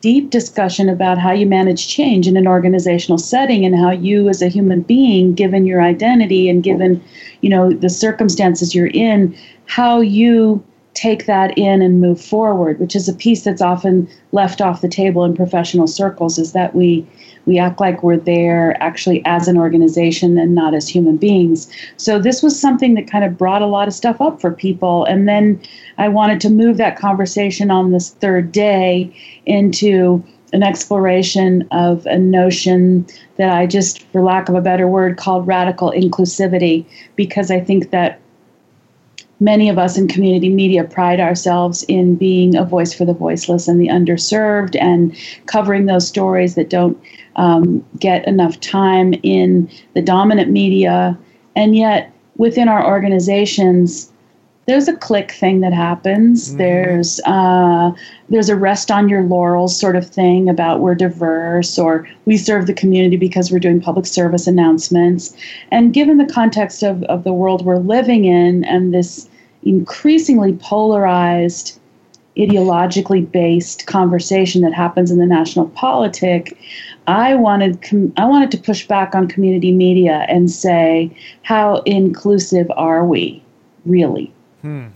deep 0.00 0.30
discussion 0.30 0.88
about 0.88 1.18
how 1.18 1.30
you 1.30 1.46
manage 1.46 1.86
change 1.86 2.26
in 2.26 2.36
an 2.36 2.48
organizational 2.48 3.16
setting 3.16 3.64
and 3.64 3.76
how 3.76 3.92
you 3.92 4.28
as 4.28 4.42
a 4.42 4.48
human 4.48 4.82
being 4.82 5.34
given 5.34 5.64
your 5.64 5.80
identity 5.80 6.50
and 6.50 6.64
given 6.64 7.02
you 7.42 7.48
know 7.48 7.72
the 7.72 7.88
circumstances 7.88 8.74
you're 8.74 8.88
in 8.88 9.34
how 9.66 10.00
you 10.00 10.62
take 11.04 11.26
that 11.26 11.56
in 11.58 11.82
and 11.82 12.00
move 12.00 12.18
forward, 12.18 12.80
which 12.80 12.96
is 12.96 13.08
a 13.08 13.14
piece 13.14 13.42
that's 13.44 13.60
often 13.60 14.08
left 14.32 14.62
off 14.62 14.80
the 14.80 14.88
table 14.88 15.22
in 15.22 15.36
professional 15.36 15.86
circles, 15.86 16.38
is 16.38 16.52
that 16.52 16.74
we 16.74 17.06
we 17.46 17.58
act 17.58 17.78
like 17.78 18.02
we're 18.02 18.16
there 18.16 18.82
actually 18.82 19.20
as 19.26 19.48
an 19.48 19.58
organization 19.58 20.38
and 20.38 20.54
not 20.54 20.72
as 20.72 20.88
human 20.88 21.18
beings. 21.18 21.70
So 21.98 22.18
this 22.18 22.42
was 22.42 22.58
something 22.58 22.94
that 22.94 23.10
kind 23.10 23.22
of 23.22 23.36
brought 23.36 23.60
a 23.60 23.66
lot 23.66 23.86
of 23.86 23.92
stuff 23.92 24.18
up 24.18 24.40
for 24.40 24.50
people. 24.50 25.04
And 25.04 25.28
then 25.28 25.60
I 25.98 26.08
wanted 26.08 26.40
to 26.40 26.48
move 26.48 26.78
that 26.78 26.98
conversation 26.98 27.70
on 27.70 27.90
this 27.90 28.10
third 28.12 28.50
day 28.50 29.14
into 29.44 30.24
an 30.54 30.62
exploration 30.62 31.68
of 31.70 32.06
a 32.06 32.16
notion 32.16 33.06
that 33.36 33.50
I 33.50 33.66
just, 33.66 34.04
for 34.04 34.22
lack 34.22 34.48
of 34.48 34.54
a 34.54 34.62
better 34.62 34.88
word, 34.88 35.18
called 35.18 35.46
radical 35.46 35.90
inclusivity, 35.90 36.86
because 37.14 37.50
I 37.50 37.60
think 37.60 37.90
that 37.90 38.20
many 39.44 39.68
of 39.68 39.78
us 39.78 39.98
in 39.98 40.08
community 40.08 40.48
media 40.48 40.82
pride 40.84 41.20
ourselves 41.20 41.82
in 41.84 42.16
being 42.16 42.56
a 42.56 42.64
voice 42.64 42.94
for 42.94 43.04
the 43.04 43.12
voiceless 43.12 43.68
and 43.68 43.78
the 43.78 43.88
underserved 43.88 44.74
and 44.80 45.14
covering 45.44 45.84
those 45.84 46.08
stories 46.08 46.54
that 46.54 46.70
don't 46.70 46.98
um, 47.36 47.84
get 47.98 48.26
enough 48.26 48.58
time 48.60 49.12
in 49.22 49.70
the 49.92 50.00
dominant 50.00 50.50
media. 50.50 51.16
And 51.54 51.76
yet, 51.76 52.10
within 52.36 52.68
our 52.68 52.86
organizations, 52.86 54.10
there's 54.66 54.88
a 54.88 54.96
click 54.96 55.30
thing 55.30 55.60
that 55.60 55.74
happens. 55.74 56.48
Mm-hmm. 56.48 56.58
There's 56.58 57.20
uh, 57.26 57.92
there's 58.30 58.48
a 58.48 58.56
rest 58.56 58.90
on 58.90 59.10
your 59.10 59.24
laurels 59.24 59.78
sort 59.78 59.94
of 59.94 60.08
thing 60.08 60.48
about 60.48 60.80
we're 60.80 60.94
diverse 60.94 61.78
or 61.78 62.08
we 62.24 62.38
serve 62.38 62.66
the 62.66 62.72
community 62.72 63.18
because 63.18 63.52
we're 63.52 63.58
doing 63.58 63.78
public 63.78 64.06
service 64.06 64.46
announcements. 64.46 65.36
And 65.70 65.92
given 65.92 66.16
the 66.16 66.32
context 66.32 66.82
of, 66.82 67.02
of 67.04 67.24
the 67.24 67.32
world 67.34 67.66
we're 67.66 67.76
living 67.76 68.24
in 68.24 68.64
and 68.64 68.94
this 68.94 69.28
increasingly 69.64 70.54
polarized, 70.54 71.78
ideologically 72.36 73.30
based 73.30 73.86
conversation 73.86 74.62
that 74.62 74.72
happens 74.72 75.10
in 75.10 75.18
the 75.18 75.26
national 75.26 75.68
politic, 75.68 76.58
I 77.06 77.34
wanted 77.34 77.82
com- 77.82 78.12
I 78.16 78.24
wanted 78.24 78.50
to 78.52 78.58
push 78.58 78.86
back 78.86 79.14
on 79.14 79.28
community 79.28 79.72
media 79.72 80.26
and 80.28 80.50
say, 80.50 81.10
how 81.42 81.82
inclusive 81.84 82.70
are 82.76 83.04
we, 83.04 83.42
really? 83.84 84.32
Hmm. 84.62 84.86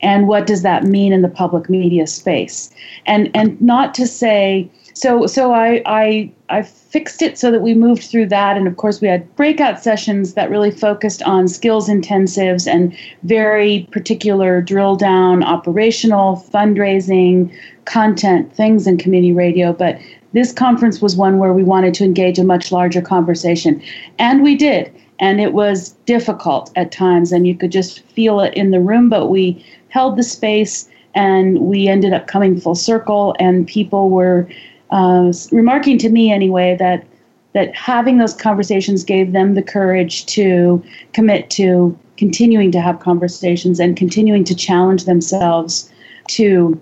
And 0.00 0.28
what 0.28 0.46
does 0.46 0.62
that 0.62 0.84
mean 0.84 1.12
in 1.12 1.22
the 1.22 1.28
public 1.28 1.68
media 1.68 2.06
space? 2.06 2.70
And 3.06 3.30
and 3.34 3.60
not 3.60 3.94
to 3.94 4.06
say 4.06 4.70
so 4.94 5.26
so 5.26 5.52
I 5.52 5.82
I 5.84 6.32
I 6.48 6.62
fixed 6.62 7.22
it 7.22 7.36
so 7.38 7.50
that 7.50 7.62
we 7.62 7.74
moved 7.74 8.04
through 8.04 8.26
that. 8.26 8.56
And 8.56 8.68
of 8.68 8.76
course 8.76 9.00
we 9.00 9.08
had 9.08 9.34
breakout 9.36 9.82
sessions 9.82 10.34
that 10.34 10.50
really 10.50 10.70
focused 10.70 11.22
on 11.24 11.48
skills 11.48 11.88
intensives 11.88 12.66
and 12.66 12.96
very 13.24 13.88
particular 13.90 14.60
drill 14.60 14.96
down 14.96 15.42
operational 15.42 16.44
fundraising 16.52 17.52
content 17.84 18.52
things 18.54 18.86
in 18.86 18.96
community 18.96 19.32
radio. 19.32 19.72
But 19.72 19.98
this 20.32 20.52
conference 20.52 21.00
was 21.00 21.16
one 21.16 21.38
where 21.38 21.52
we 21.52 21.64
wanted 21.64 21.94
to 21.94 22.04
engage 22.04 22.38
a 22.38 22.44
much 22.44 22.70
larger 22.70 23.02
conversation. 23.02 23.82
And 24.18 24.42
we 24.42 24.54
did. 24.54 24.92
And 25.18 25.40
it 25.40 25.52
was 25.52 25.90
difficult 26.04 26.70
at 26.76 26.92
times 26.92 27.32
and 27.32 27.46
you 27.46 27.56
could 27.56 27.72
just 27.72 28.00
feel 28.00 28.40
it 28.40 28.54
in 28.54 28.70
the 28.70 28.80
room 28.80 29.08
but 29.08 29.28
we 29.28 29.64
held 29.88 30.16
the 30.16 30.22
space 30.22 30.88
and 31.14 31.58
we 31.60 31.88
ended 31.88 32.12
up 32.12 32.26
coming 32.26 32.60
full 32.60 32.74
circle 32.74 33.34
and 33.40 33.66
people 33.66 34.10
were 34.10 34.46
uh, 34.90 35.32
remarking 35.50 35.98
to 35.98 36.08
me 36.08 36.32
anyway 36.32 36.76
that 36.78 37.04
that 37.52 37.74
having 37.74 38.18
those 38.18 38.34
conversations 38.34 39.02
gave 39.02 39.32
them 39.32 39.54
the 39.54 39.62
courage 39.62 40.26
to 40.26 40.82
commit 41.14 41.48
to 41.48 41.98
continuing 42.18 42.70
to 42.70 42.80
have 42.80 43.00
conversations 43.00 43.80
and 43.80 43.96
continuing 43.96 44.44
to 44.44 44.54
challenge 44.54 45.04
themselves 45.04 45.90
to 46.28 46.78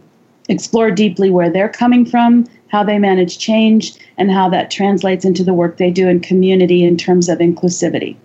explore 0.49 0.91
deeply 0.91 1.31
where 1.31 1.51
they're 1.51 1.69
coming 1.69 2.05
from, 2.05 2.45
how 2.69 2.83
they 2.83 2.99
manage 2.99 3.39
change, 3.39 3.95
and 4.19 4.31
how 4.31 4.49
that 4.49 4.71
translates 4.71 5.25
into 5.25 5.45
the 5.45 5.55
work 5.55 5.77
they 5.77 5.91
do 5.91 6.09
in 6.09 6.21
community 6.21 6.85
in 6.85 6.97
terms 6.97 7.29
of 7.29 7.39
inclusivity. 7.39 8.17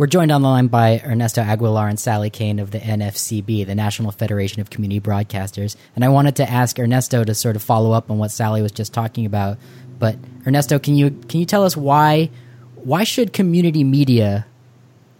We're 0.00 0.06
joined 0.06 0.32
on 0.32 0.40
the 0.40 0.48
line 0.48 0.68
by 0.68 1.02
Ernesto 1.04 1.42
Aguilar 1.42 1.86
and 1.86 2.00
Sally 2.00 2.30
Kane 2.30 2.58
of 2.58 2.70
the 2.70 2.78
NFCB, 2.78 3.66
the 3.66 3.74
National 3.74 4.10
Federation 4.10 4.62
of 4.62 4.70
Community 4.70 4.98
Broadcasters. 4.98 5.76
And 5.94 6.06
I 6.06 6.08
wanted 6.08 6.36
to 6.36 6.50
ask 6.50 6.78
Ernesto 6.78 7.22
to 7.22 7.34
sort 7.34 7.54
of 7.54 7.62
follow 7.62 7.92
up 7.92 8.10
on 8.10 8.16
what 8.16 8.30
Sally 8.30 8.62
was 8.62 8.72
just 8.72 8.94
talking 8.94 9.26
about. 9.26 9.58
But 9.98 10.16
Ernesto, 10.46 10.78
can 10.78 10.94
you 10.94 11.10
can 11.28 11.38
you 11.38 11.44
tell 11.44 11.64
us 11.64 11.76
why 11.76 12.30
why 12.76 13.04
should 13.04 13.34
community 13.34 13.84
media 13.84 14.46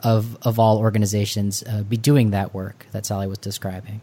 of 0.03 0.39
of 0.47 0.59
all 0.59 0.79
organizations 0.79 1.63
uh, 1.69 1.83
be 1.83 1.99
doing 1.99 2.31
that 2.31 2.55
work 2.55 2.87
that 2.93 3.05
Sally 3.05 3.27
was 3.27 3.37
describing? 3.37 4.01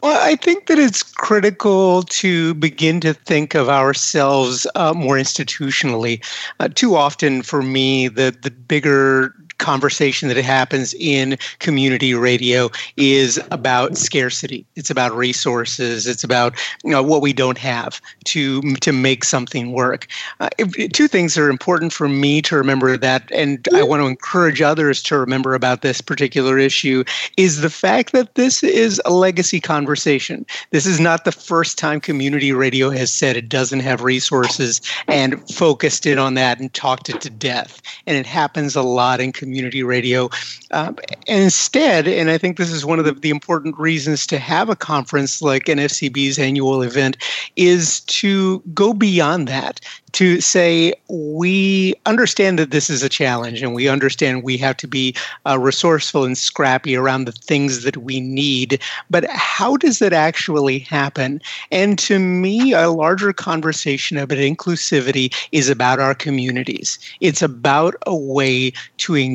Well, 0.00 0.18
I 0.18 0.36
think 0.36 0.66
that 0.66 0.78
it's 0.78 1.02
critical 1.02 2.04
to 2.04 2.54
begin 2.54 3.00
to 3.00 3.12
think 3.12 3.54
of 3.54 3.68
ourselves 3.68 4.66
uh, 4.74 4.94
more 4.94 5.16
institutionally. 5.16 6.24
Uh, 6.58 6.68
too 6.68 6.96
often, 6.96 7.42
for 7.42 7.60
me, 7.60 8.08
the 8.08 8.34
the 8.40 8.50
bigger 8.50 9.34
conversation 9.58 10.28
that 10.28 10.36
happens 10.36 10.94
in 10.94 11.36
community 11.58 12.14
radio 12.14 12.70
is 12.96 13.40
about 13.50 13.96
scarcity. 13.96 14.66
It's 14.76 14.90
about 14.90 15.16
resources. 15.16 16.06
It's 16.06 16.24
about 16.24 16.54
you 16.84 16.90
know, 16.90 17.02
what 17.02 17.22
we 17.22 17.32
don't 17.32 17.58
have 17.58 18.00
to 18.26 18.60
to 18.76 18.92
make 18.92 19.24
something 19.24 19.72
work. 19.72 20.06
Uh, 20.40 20.50
two 20.92 21.08
things 21.08 21.38
are 21.38 21.48
important 21.48 21.92
for 21.92 22.08
me 22.08 22.42
to 22.42 22.56
remember 22.56 22.96
that, 22.96 23.30
and 23.32 23.66
I 23.74 23.82
want 23.82 24.02
to 24.02 24.06
encourage 24.06 24.60
others 24.60 25.02
to 25.04 25.18
remember 25.18 25.54
about 25.54 25.82
this 25.82 26.00
particular 26.00 26.58
issue 26.58 27.04
is 27.36 27.60
the 27.60 27.70
fact 27.70 28.12
that 28.12 28.34
this 28.34 28.62
is 28.62 29.00
a 29.04 29.12
legacy 29.12 29.60
conversation. 29.60 30.44
This 30.70 30.86
is 30.86 31.00
not 31.00 31.24
the 31.24 31.32
first 31.32 31.78
time 31.78 32.00
community 32.00 32.52
radio 32.52 32.90
has 32.90 33.12
said 33.12 33.36
it 33.36 33.48
doesn't 33.48 33.80
have 33.80 34.02
resources 34.02 34.80
and 35.08 35.40
focused 35.50 36.06
in 36.06 36.18
on 36.18 36.34
that 36.34 36.60
and 36.60 36.72
talked 36.74 37.08
it 37.08 37.20
to 37.22 37.30
death. 37.30 37.80
And 38.06 38.16
it 38.16 38.26
happens 38.26 38.76
a 38.76 38.82
lot 38.82 39.20
in 39.20 39.32
community 39.32 39.53
radio. 39.62 40.28
Um, 40.70 40.98
and 41.28 41.42
instead, 41.42 42.08
and 42.08 42.30
I 42.30 42.38
think 42.38 42.56
this 42.56 42.70
is 42.70 42.84
one 42.84 42.98
of 42.98 43.04
the, 43.04 43.12
the 43.12 43.30
important 43.30 43.78
reasons 43.78 44.26
to 44.28 44.38
have 44.38 44.68
a 44.68 44.76
conference 44.76 45.40
like 45.42 45.64
NFCB's 45.64 46.38
annual 46.38 46.82
event, 46.82 47.16
is 47.56 48.00
to 48.00 48.60
go 48.72 48.92
beyond 48.92 49.48
that, 49.48 49.80
to 50.12 50.40
say 50.40 50.94
we 51.08 51.94
understand 52.06 52.58
that 52.58 52.70
this 52.70 52.88
is 52.88 53.02
a 53.02 53.08
challenge 53.08 53.62
and 53.62 53.74
we 53.74 53.88
understand 53.88 54.42
we 54.42 54.56
have 54.56 54.76
to 54.76 54.86
be 54.86 55.14
uh, 55.46 55.58
resourceful 55.58 56.24
and 56.24 56.38
scrappy 56.38 56.96
around 56.96 57.24
the 57.24 57.32
things 57.32 57.82
that 57.82 57.96
we 57.96 58.20
need. 58.20 58.80
But 59.10 59.28
how 59.30 59.76
does 59.76 59.98
that 59.98 60.12
actually 60.12 60.78
happen? 60.78 61.40
And 61.72 61.98
to 62.00 62.18
me 62.18 62.72
a 62.72 62.90
larger 62.90 63.32
conversation 63.32 64.16
about 64.16 64.38
inclusivity 64.38 65.34
is 65.50 65.68
about 65.68 65.98
our 65.98 66.14
communities. 66.14 66.98
It's 67.20 67.42
about 67.42 67.96
a 68.06 68.14
way 68.14 68.72
to 68.98 69.16
engage 69.16 69.33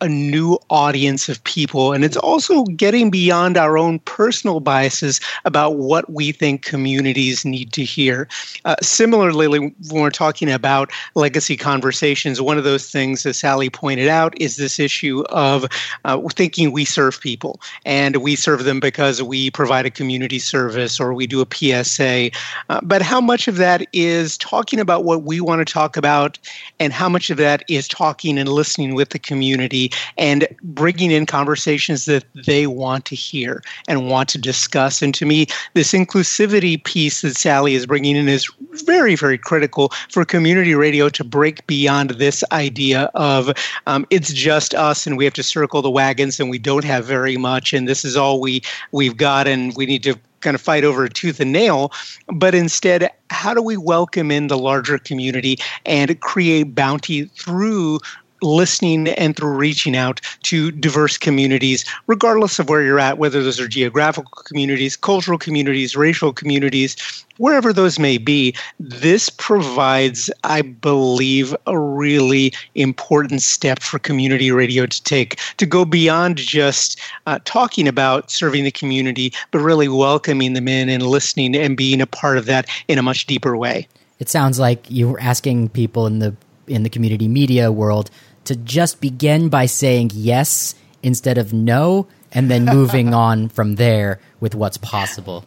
a 0.00 0.08
new 0.08 0.58
audience 0.70 1.28
of 1.28 1.42
people 1.44 1.92
and 1.92 2.04
it's 2.04 2.16
also 2.16 2.64
getting 2.64 3.10
beyond 3.10 3.56
our 3.56 3.78
own 3.78 3.98
personal 4.00 4.60
biases 4.60 5.20
about 5.44 5.76
what 5.76 6.10
we 6.12 6.32
think 6.32 6.62
communities 6.62 7.44
need 7.44 7.72
to 7.72 7.84
hear 7.84 8.28
uh, 8.64 8.76
similarly 8.82 9.48
when 9.48 9.74
we're 9.90 10.10
talking 10.10 10.50
about 10.50 10.90
legacy 11.14 11.56
conversations, 11.56 12.40
one 12.40 12.58
of 12.58 12.64
those 12.64 12.90
things, 12.90 13.26
as 13.26 13.38
Sally 13.38 13.70
pointed 13.70 14.08
out, 14.08 14.34
is 14.40 14.56
this 14.56 14.78
issue 14.78 15.22
of 15.30 15.66
uh, 16.04 16.20
thinking 16.30 16.72
we 16.72 16.84
serve 16.84 17.20
people 17.20 17.60
and 17.84 18.16
we 18.16 18.36
serve 18.36 18.64
them 18.64 18.80
because 18.80 19.22
we 19.22 19.50
provide 19.50 19.86
a 19.86 19.90
community 19.90 20.38
service 20.38 21.00
or 21.00 21.14
we 21.14 21.26
do 21.26 21.40
a 21.40 21.46
PSA. 21.52 22.30
Uh, 22.68 22.80
but 22.82 23.02
how 23.02 23.20
much 23.20 23.48
of 23.48 23.56
that 23.56 23.86
is 23.92 24.38
talking 24.38 24.80
about 24.80 25.04
what 25.04 25.22
we 25.22 25.40
want 25.40 25.66
to 25.66 25.72
talk 25.72 25.96
about, 25.96 26.38
and 26.80 26.92
how 26.92 27.08
much 27.08 27.30
of 27.30 27.36
that 27.36 27.64
is 27.68 27.88
talking 27.88 28.38
and 28.38 28.48
listening 28.48 28.94
with 28.94 29.10
the 29.10 29.18
community 29.24 29.90
and 30.16 30.46
bringing 30.62 31.10
in 31.10 31.26
conversations 31.26 32.04
that 32.04 32.24
they 32.46 32.66
want 32.66 33.04
to 33.06 33.16
hear 33.16 33.62
and 33.88 34.08
want 34.08 34.28
to 34.30 34.38
discuss? 34.38 35.02
And 35.02 35.14
to 35.14 35.26
me, 35.26 35.46
this 35.74 35.92
inclusivity 35.92 36.82
piece 36.82 37.22
that 37.22 37.36
Sally 37.36 37.74
is 37.74 37.86
bringing 37.86 38.16
in 38.16 38.28
is 38.28 38.48
very, 38.84 39.16
very 39.16 39.38
critical 39.38 39.92
for 40.10 40.24
community 40.24 40.74
radio 40.74 41.08
to 41.08 41.24
break 41.24 41.66
beyond 41.66 42.10
this 42.10 42.44
idea 42.52 43.10
of 43.14 43.50
um, 43.86 44.06
it's 44.10 44.32
just 44.32 44.74
us 44.74 45.06
and 45.06 45.16
we 45.16 45.24
have 45.24 45.34
to 45.34 45.42
circle 45.42 45.82
the 45.82 45.90
wagons 45.90 46.38
and 46.38 46.50
we 46.50 46.58
don't 46.58 46.84
have 46.84 47.04
very 47.04 47.36
much 47.36 47.72
and 47.72 47.88
this 47.88 48.04
is 48.04 48.16
all 48.16 48.40
we 48.40 48.62
we've 48.92 49.16
got 49.16 49.46
and 49.46 49.74
we 49.76 49.86
need 49.86 50.02
to 50.02 50.18
kind 50.44 50.54
of 50.54 50.60
fight 50.60 50.84
over 50.84 51.08
tooth 51.08 51.40
and 51.40 51.52
nail, 51.52 51.90
but 52.28 52.54
instead, 52.54 53.10
how 53.30 53.54
do 53.54 53.62
we 53.62 53.76
welcome 53.76 54.30
in 54.30 54.46
the 54.46 54.58
larger 54.58 54.98
community 54.98 55.56
and 55.86 56.20
create 56.20 56.74
bounty 56.74 57.24
through 57.24 57.98
listening 58.44 59.08
and 59.08 59.36
through 59.36 59.52
reaching 59.52 59.96
out 59.96 60.20
to 60.42 60.70
diverse 60.70 61.18
communities, 61.18 61.84
regardless 62.06 62.58
of 62.58 62.68
where 62.68 62.82
you're 62.82 63.00
at, 63.00 63.18
whether 63.18 63.42
those 63.42 63.58
are 63.58 63.68
geographical 63.68 64.30
communities, 64.44 64.96
cultural 64.96 65.38
communities, 65.38 65.96
racial 65.96 66.32
communities, 66.32 66.96
wherever 67.38 67.72
those 67.72 67.98
may 67.98 68.18
be. 68.18 68.54
This 68.78 69.30
provides, 69.30 70.30
I 70.44 70.62
believe, 70.62 71.56
a 71.66 71.78
really 71.78 72.52
important 72.74 73.42
step 73.42 73.82
for 73.82 73.98
community 73.98 74.50
radio 74.50 74.86
to 74.86 75.02
take 75.02 75.38
to 75.56 75.66
go 75.66 75.84
beyond 75.84 76.36
just 76.36 77.00
uh, 77.26 77.38
talking 77.44 77.88
about 77.88 78.30
serving 78.30 78.64
the 78.64 78.70
community, 78.70 79.32
but 79.50 79.58
really 79.58 79.88
welcoming 79.88 80.52
them 80.52 80.68
in 80.68 80.88
and 80.88 81.04
listening 81.04 81.56
and 81.56 81.76
being 81.76 82.00
a 82.00 82.06
part 82.06 82.38
of 82.38 82.46
that 82.46 82.68
in 82.88 82.98
a 82.98 83.02
much 83.02 83.26
deeper 83.26 83.56
way. 83.56 83.88
It 84.18 84.28
sounds 84.28 84.58
like 84.58 84.90
you 84.90 85.08
were 85.08 85.20
asking 85.20 85.70
people 85.70 86.06
in 86.06 86.18
the 86.20 86.36
in 86.66 86.82
the 86.82 86.88
community 86.88 87.28
media 87.28 87.70
world 87.70 88.10
to 88.44 88.56
just 88.56 89.00
begin 89.00 89.48
by 89.48 89.66
saying 89.66 90.10
yes 90.14 90.74
instead 91.02 91.38
of 91.38 91.52
no 91.52 92.06
and 92.32 92.50
then 92.50 92.64
moving 92.64 93.14
on 93.26 93.48
from 93.48 93.76
there 93.76 94.20
with 94.40 94.54
what's 94.54 94.76
possible? 94.76 95.44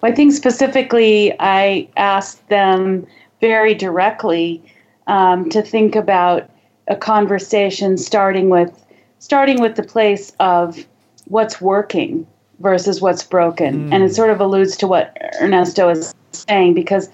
Well, 0.00 0.10
I 0.10 0.14
think 0.14 0.32
specifically, 0.32 1.34
I 1.38 1.88
asked 1.96 2.48
them 2.48 3.06
very 3.40 3.74
directly 3.74 4.62
um, 5.06 5.48
to 5.50 5.62
think 5.62 5.94
about 5.94 6.50
a 6.88 6.96
conversation 6.96 7.96
starting 7.96 8.48
with 8.48 8.78
starting 9.18 9.60
with 9.60 9.76
the 9.76 9.84
place 9.84 10.32
of 10.40 10.84
what's 11.26 11.60
working 11.60 12.26
versus 12.58 13.00
what's 13.00 13.22
broken, 13.22 13.88
mm. 13.88 13.94
and 13.94 14.02
it 14.02 14.14
sort 14.14 14.30
of 14.30 14.40
alludes 14.40 14.76
to 14.78 14.88
what 14.88 15.16
Ernesto 15.40 15.88
is 15.88 16.12
saying 16.32 16.74
because 16.74 17.08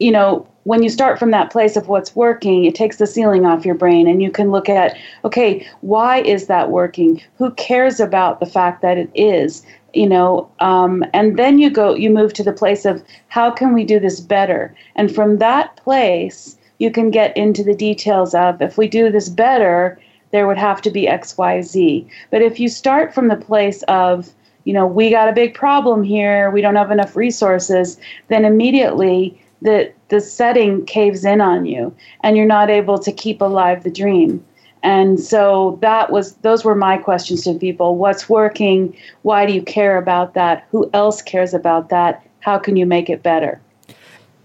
you 0.00 0.10
know 0.10 0.46
when 0.64 0.82
you 0.82 0.88
start 0.88 1.18
from 1.18 1.30
that 1.30 1.50
place 1.50 1.76
of 1.76 1.88
what's 1.88 2.14
working, 2.14 2.64
it 2.64 2.74
takes 2.74 2.98
the 2.98 3.06
ceiling 3.06 3.46
off 3.46 3.64
your 3.64 3.74
brain 3.74 4.06
and 4.06 4.22
you 4.22 4.30
can 4.30 4.50
look 4.50 4.68
at, 4.68 4.96
okay, 5.24 5.66
why 5.80 6.20
is 6.20 6.46
that 6.46 6.70
working? 6.70 7.20
Who 7.38 7.50
cares 7.52 7.98
about 7.98 8.40
the 8.40 8.46
fact 8.46 8.82
that 8.82 8.98
it 8.98 9.10
is? 9.14 9.64
You 9.94 10.08
know, 10.08 10.50
um, 10.60 11.04
and 11.14 11.38
then 11.38 11.58
you 11.58 11.70
go, 11.70 11.94
you 11.94 12.10
move 12.10 12.34
to 12.34 12.44
the 12.44 12.52
place 12.52 12.84
of 12.84 13.02
how 13.28 13.50
can 13.50 13.72
we 13.72 13.84
do 13.84 13.98
this 13.98 14.20
better? 14.20 14.74
And 14.96 15.12
from 15.12 15.38
that 15.38 15.76
place, 15.76 16.58
you 16.78 16.90
can 16.90 17.10
get 17.10 17.36
into 17.36 17.64
the 17.64 17.74
details 17.74 18.34
of 18.34 18.60
if 18.60 18.78
we 18.78 18.86
do 18.86 19.10
this 19.10 19.28
better, 19.28 19.98
there 20.30 20.46
would 20.46 20.58
have 20.58 20.80
to 20.82 20.90
be 20.90 21.06
XYZ. 21.06 22.08
But 22.30 22.42
if 22.42 22.60
you 22.60 22.68
start 22.68 23.12
from 23.12 23.28
the 23.28 23.36
place 23.36 23.82
of, 23.84 24.30
you 24.64 24.72
know, 24.72 24.86
we 24.86 25.10
got 25.10 25.28
a 25.28 25.32
big 25.32 25.54
problem 25.54 26.02
here, 26.04 26.50
we 26.50 26.60
don't 26.60 26.76
have 26.76 26.90
enough 26.90 27.16
resources, 27.16 27.98
then 28.28 28.44
immediately 28.44 29.40
the 29.62 29.92
the 30.08 30.20
setting 30.20 30.84
caves 30.86 31.24
in 31.24 31.40
on 31.40 31.66
you 31.66 31.94
and 32.22 32.36
you're 32.36 32.46
not 32.46 32.70
able 32.70 32.98
to 32.98 33.12
keep 33.12 33.40
alive 33.40 33.84
the 33.84 33.90
dream. 33.90 34.44
And 34.82 35.20
so 35.20 35.78
that 35.82 36.10
was 36.10 36.34
those 36.36 36.64
were 36.64 36.74
my 36.74 36.96
questions 36.96 37.44
to 37.44 37.54
people. 37.54 37.96
What's 37.96 38.28
working? 38.28 38.96
Why 39.22 39.44
do 39.44 39.52
you 39.52 39.62
care 39.62 39.98
about 39.98 40.34
that? 40.34 40.66
Who 40.70 40.88
else 40.94 41.20
cares 41.20 41.52
about 41.52 41.90
that? 41.90 42.26
How 42.40 42.58
can 42.58 42.76
you 42.76 42.86
make 42.86 43.10
it 43.10 43.22
better? 43.22 43.60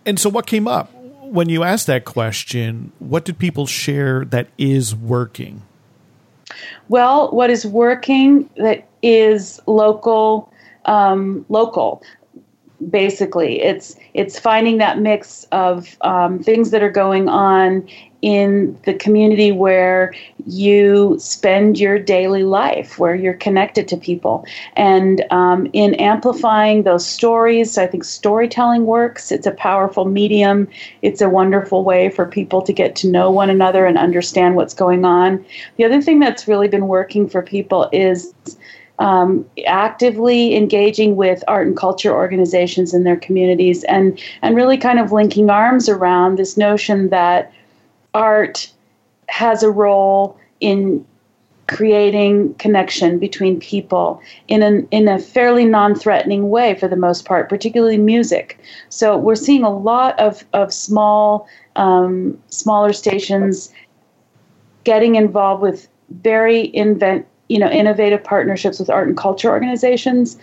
And 0.06 0.20
so 0.20 0.30
what 0.30 0.46
came 0.46 0.68
up 0.68 0.92
when 1.22 1.50
you 1.50 1.64
asked 1.64 1.88
that 1.88 2.06
question? 2.06 2.92
What 3.00 3.26
did 3.26 3.40
people 3.40 3.66
share 3.66 4.26
that 4.26 4.50
is 4.58 4.94
working? 4.94 5.62
Well, 6.90 7.32
what 7.32 7.50
is 7.50 7.66
working 7.66 8.50
that 8.58 8.88
is 9.02 9.62
local 9.66 10.52
um, 10.86 11.46
local 11.50 12.04
basically 12.90 13.62
it's 13.62 13.96
it's 14.14 14.38
finding 14.38 14.78
that 14.78 15.00
mix 15.00 15.46
of 15.52 15.98
um, 16.02 16.40
things 16.40 16.72
that 16.72 16.84
are 16.84 16.92
going 16.92 17.30
on 17.30 17.88
in 18.22 18.76
the 18.86 18.94
community 18.96 19.52
where 19.52 20.12
you 20.48 21.16
spend 21.20 21.80
your 21.80 22.00
daily 22.00 22.44
life, 22.44 22.98
where 22.98 23.14
you're 23.14 23.36
connected 23.36 23.88
to 23.88 23.96
people, 23.96 24.44
and 24.76 25.24
um, 25.30 25.70
in 25.74 25.94
amplifying 25.96 26.84
those 26.84 27.06
stories. 27.06 27.78
I 27.78 27.86
think 27.86 28.04
storytelling 28.04 28.88
works. 28.88 29.32
It's 29.32 29.46
a 29.46 29.52
powerful 29.52 30.06
medium. 30.06 30.68
It's 31.04 31.22
a 31.22 31.30
wonderful 31.30 31.84
way 31.84 32.10
for 32.10 32.26
people 32.26 32.64
to 32.64 32.74
get 32.74 32.96
to 32.98 33.08
know 33.08 33.30
one 33.30 33.52
another 33.52 33.86
and 33.86 33.98
understand 33.98 34.56
what's 34.56 34.74
going 34.74 35.06
on. 35.06 35.46
The 35.78 35.86
other 35.86 36.02
thing 36.02 36.20
that's 36.20 36.48
really 36.48 36.68
been 36.68 36.88
working 36.88 37.30
for 37.30 37.44
people 37.44 37.90
is 37.92 38.34
um, 39.00 39.46
actively 39.68 40.56
engaging 40.56 41.16
with 41.16 41.44
art 41.48 41.68
and 41.68 41.76
culture 41.76 42.14
organizations 42.14 42.94
in 42.94 43.04
their 43.04 43.18
communities 43.18 43.84
and, 43.86 44.20
and 44.42 44.56
really 44.56 44.78
kind 44.78 45.00
of 45.00 45.12
linking 45.12 45.50
arms 45.50 45.90
around 45.90 46.38
this 46.38 46.58
notion 46.58 47.10
that 47.10 47.52
art 48.14 48.72
has 49.28 49.64
a 49.64 49.70
role 49.70 50.38
in 50.60 51.06
creating 51.68 52.54
connection 52.56 53.18
between 53.18 53.60
people 53.60 54.22
in 54.48 54.62
an 54.62 54.88
in 54.92 55.08
a 55.08 55.18
fairly 55.18 55.66
non-threatening 55.66 56.50
way 56.50 56.76
for 56.76 56.88
the 56.88 56.96
most 56.96 57.26
part, 57.26 57.50
particularly 57.50 57.98
music. 57.98 58.60
So 58.90 59.18
we're 59.18 59.36
seeing 59.36 59.64
a 59.64 59.76
lot 59.76 60.18
of 60.20 60.46
of 60.54 60.72
small 60.72 61.48
um, 61.76 62.40
smaller 62.50 62.94
stations 62.94 63.74
getting 64.84 65.16
involved 65.16 65.62
with 65.62 65.88
very 66.22 66.74
invent 66.76 67.26
you 67.48 67.60
know 67.60 67.70
innovative 67.70 68.24
partnerships 68.24 68.80
with 68.80 68.90
art 68.90 69.08
and 69.08 69.18
culture 69.18 69.50
organizations 69.50 70.38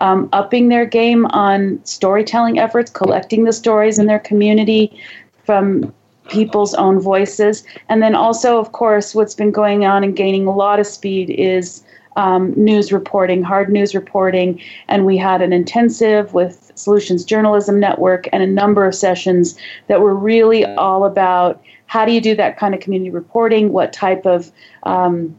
um, 0.00 0.28
upping 0.32 0.68
their 0.68 0.86
game 0.86 1.26
on 1.26 1.80
storytelling 1.84 2.58
efforts 2.58 2.90
collecting 2.90 3.44
the 3.44 3.52
stories 3.52 3.98
in 3.98 4.06
their 4.06 4.18
community 4.18 4.98
from 5.44 5.92
people's 6.28 6.74
own 6.74 6.98
voices. 6.98 7.64
And 7.88 8.02
then 8.02 8.14
also 8.14 8.58
of 8.58 8.72
course 8.72 9.14
what's 9.14 9.34
been 9.34 9.52
going 9.52 9.84
on 9.84 10.02
and 10.02 10.16
gaining 10.16 10.46
a 10.46 10.54
lot 10.54 10.80
of 10.80 10.86
speed 10.86 11.30
is 11.30 11.84
um, 12.16 12.54
news 12.56 12.92
reporting 12.92 13.42
hard 13.42 13.70
news 13.70 13.94
reporting. 13.94 14.60
And 14.88 15.04
we 15.04 15.16
had 15.16 15.42
an 15.42 15.52
intensive 15.52 16.34
with 16.34 16.72
solutions 16.74 17.24
journalism 17.24 17.78
network 17.78 18.28
and 18.32 18.42
a 18.42 18.46
number 18.46 18.86
of 18.86 18.94
sessions 18.94 19.56
that 19.86 20.00
were 20.00 20.14
really 20.14 20.64
all 20.64 21.04
about 21.04 21.62
how 21.86 22.04
do 22.04 22.12
you 22.12 22.20
do 22.20 22.34
that 22.34 22.58
kind 22.58 22.74
of 22.74 22.80
community 22.80 23.10
reporting? 23.10 23.72
What 23.72 23.92
type 23.92 24.26
of 24.26 24.50
um, 24.82 25.36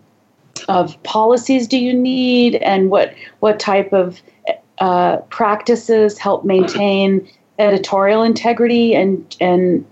of 0.68 1.02
policies 1.04 1.68
do 1.68 1.78
you 1.78 1.94
need 1.94 2.56
and 2.56 2.90
what 2.90 3.14
what 3.40 3.60
type 3.60 3.94
of 3.94 4.22
uh, 4.80 5.18
practices 5.30 6.18
help 6.18 6.46
maintain 6.46 7.28
editorial 7.60 8.24
integrity 8.24 8.94
and 8.94 9.36
and 9.39 9.86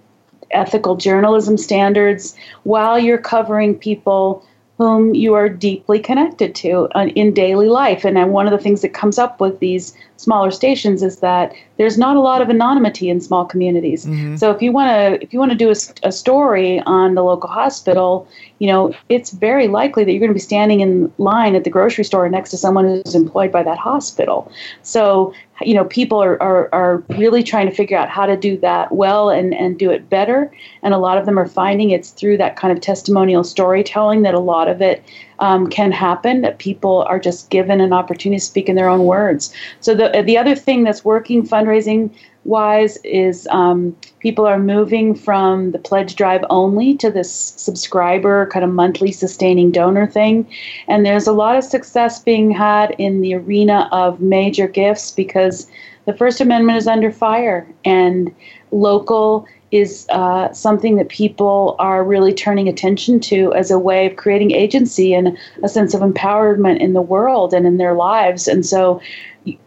ethical 0.51 0.95
journalism 0.95 1.57
standards 1.57 2.35
while 2.63 2.99
you're 2.99 3.17
covering 3.17 3.75
people 3.75 4.45
whom 4.77 5.15
you 5.15 5.33
are 5.33 5.47
deeply 5.47 5.99
connected 5.99 6.53
to 6.53 6.89
uh, 6.95 7.07
in 7.15 7.33
daily 7.33 7.69
life. 7.69 8.03
And 8.05 8.31
one 8.31 8.45
of 8.45 8.51
the 8.51 8.57
things 8.57 8.81
that 8.81 8.93
comes 8.93 9.17
up 9.17 9.39
with 9.39 9.59
these 9.59 9.95
smaller 10.17 10.51
stations 10.51 11.01
is 11.01 11.19
that 11.19 11.53
there's 11.77 11.97
not 11.97 12.15
a 12.15 12.19
lot 12.19 12.41
of 12.41 12.49
anonymity 12.49 13.09
in 13.09 13.19
small 13.19 13.45
communities. 13.45 14.05
Mm-hmm. 14.05 14.37
So 14.37 14.51
if 14.51 14.61
you 14.61 14.71
want 14.71 14.89
to 14.89 15.23
if 15.23 15.33
you 15.33 15.39
want 15.39 15.51
to 15.51 15.57
do 15.57 15.69
a, 15.69 15.75
a, 16.07 16.11
story 16.11 16.79
on 16.81 17.15
the 17.15 17.23
local 17.23 17.49
hospital, 17.49 18.27
you 18.59 18.67
know, 18.67 18.93
it's 19.09 19.31
very 19.31 19.67
likely 19.67 20.03
that 20.03 20.11
you're 20.11 20.19
going 20.19 20.29
to 20.29 20.35
be 20.35 20.39
standing 20.39 20.79
in 20.79 21.11
line 21.17 21.55
at 21.55 21.63
the 21.63 21.69
grocery 21.69 22.03
store 22.03 22.29
next 22.29 22.51
to 22.51 22.57
someone 22.57 22.85
who's 22.85 23.15
employed 23.15 23.51
by 23.51 23.63
that 23.63 23.77
hospital. 23.77 24.51
So 24.83 25.33
you 25.61 25.73
know, 25.73 25.85
people 25.85 26.21
are, 26.21 26.41
are, 26.41 26.69
are 26.73 26.97
really 27.09 27.41
trying 27.41 27.69
to 27.69 27.73
figure 27.73 27.97
out 27.97 28.09
how 28.09 28.25
to 28.25 28.35
do 28.35 28.57
that 28.57 28.91
well 28.91 29.29
and, 29.29 29.53
and 29.53 29.79
do 29.79 29.89
it 29.89 30.09
better. 30.09 30.51
And 30.83 30.93
a 30.93 30.97
lot 30.97 31.17
of 31.17 31.25
them 31.25 31.39
are 31.39 31.47
finding 31.47 31.91
it's 31.91 32.09
through 32.09 32.37
that 32.37 32.57
kind 32.57 32.73
of 32.73 32.81
testimonial 32.81 33.43
storytelling 33.43 34.23
that 34.23 34.33
a 34.33 34.39
lot 34.39 34.67
of 34.67 34.81
it 34.81 35.03
um, 35.39 35.67
can 35.67 35.91
happen, 35.91 36.41
that 36.41 36.59
people 36.59 37.03
are 37.07 37.19
just 37.19 37.49
given 37.49 37.81
an 37.81 37.93
opportunity 37.93 38.39
to 38.39 38.45
speak 38.45 38.69
in 38.69 38.75
their 38.75 38.89
own 38.89 39.05
words. 39.05 39.53
So 39.81 39.93
the, 39.93 40.23
the 40.25 40.37
other 40.37 40.55
thing 40.55 40.83
that's 40.83 41.05
working 41.05 41.45
fundraising 41.45 42.09
wise 42.45 42.97
is 43.03 43.47
um, 43.51 43.95
people 44.19 44.45
are 44.45 44.59
moving 44.59 45.15
from 45.15 45.71
the 45.71 45.79
pledge 45.79 46.15
drive 46.15 46.45
only 46.49 46.95
to 46.97 47.09
this 47.09 47.31
subscriber 47.31 48.47
kind 48.47 48.63
of 48.63 48.71
monthly 48.71 49.11
sustaining 49.11 49.71
donor 49.71 50.05
thing 50.07 50.47
and 50.87 51.05
there's 51.05 51.27
a 51.27 51.33
lot 51.33 51.57
of 51.57 51.63
success 51.63 52.21
being 52.21 52.51
had 52.51 52.91
in 52.99 53.21
the 53.21 53.33
arena 53.33 53.89
of 53.91 54.21
major 54.21 54.67
gifts 54.67 55.11
because 55.11 55.67
the 56.05 56.13
first 56.13 56.39
amendment 56.39 56.77
is 56.77 56.87
under 56.87 57.11
fire 57.11 57.67
and 57.83 58.33
local 58.71 59.47
is 59.75 60.07
uh, 60.09 60.51
something 60.53 60.95
that 60.95 61.09
people 61.09 61.75
are 61.79 62.03
really 62.03 62.33
turning 62.33 62.67
attention 62.67 63.19
to 63.19 63.53
as 63.53 63.71
a 63.71 63.79
way 63.79 64.05
of 64.05 64.15
creating 64.15 64.51
agency 64.51 65.13
and 65.13 65.37
a 65.63 65.69
sense 65.69 65.93
of 65.93 66.01
empowerment 66.01 66.79
in 66.79 66.93
the 66.93 67.01
world 67.01 67.53
and 67.53 67.65
in 67.65 67.77
their 67.77 67.93
lives 67.93 68.47
and 68.47 68.65
so 68.65 69.01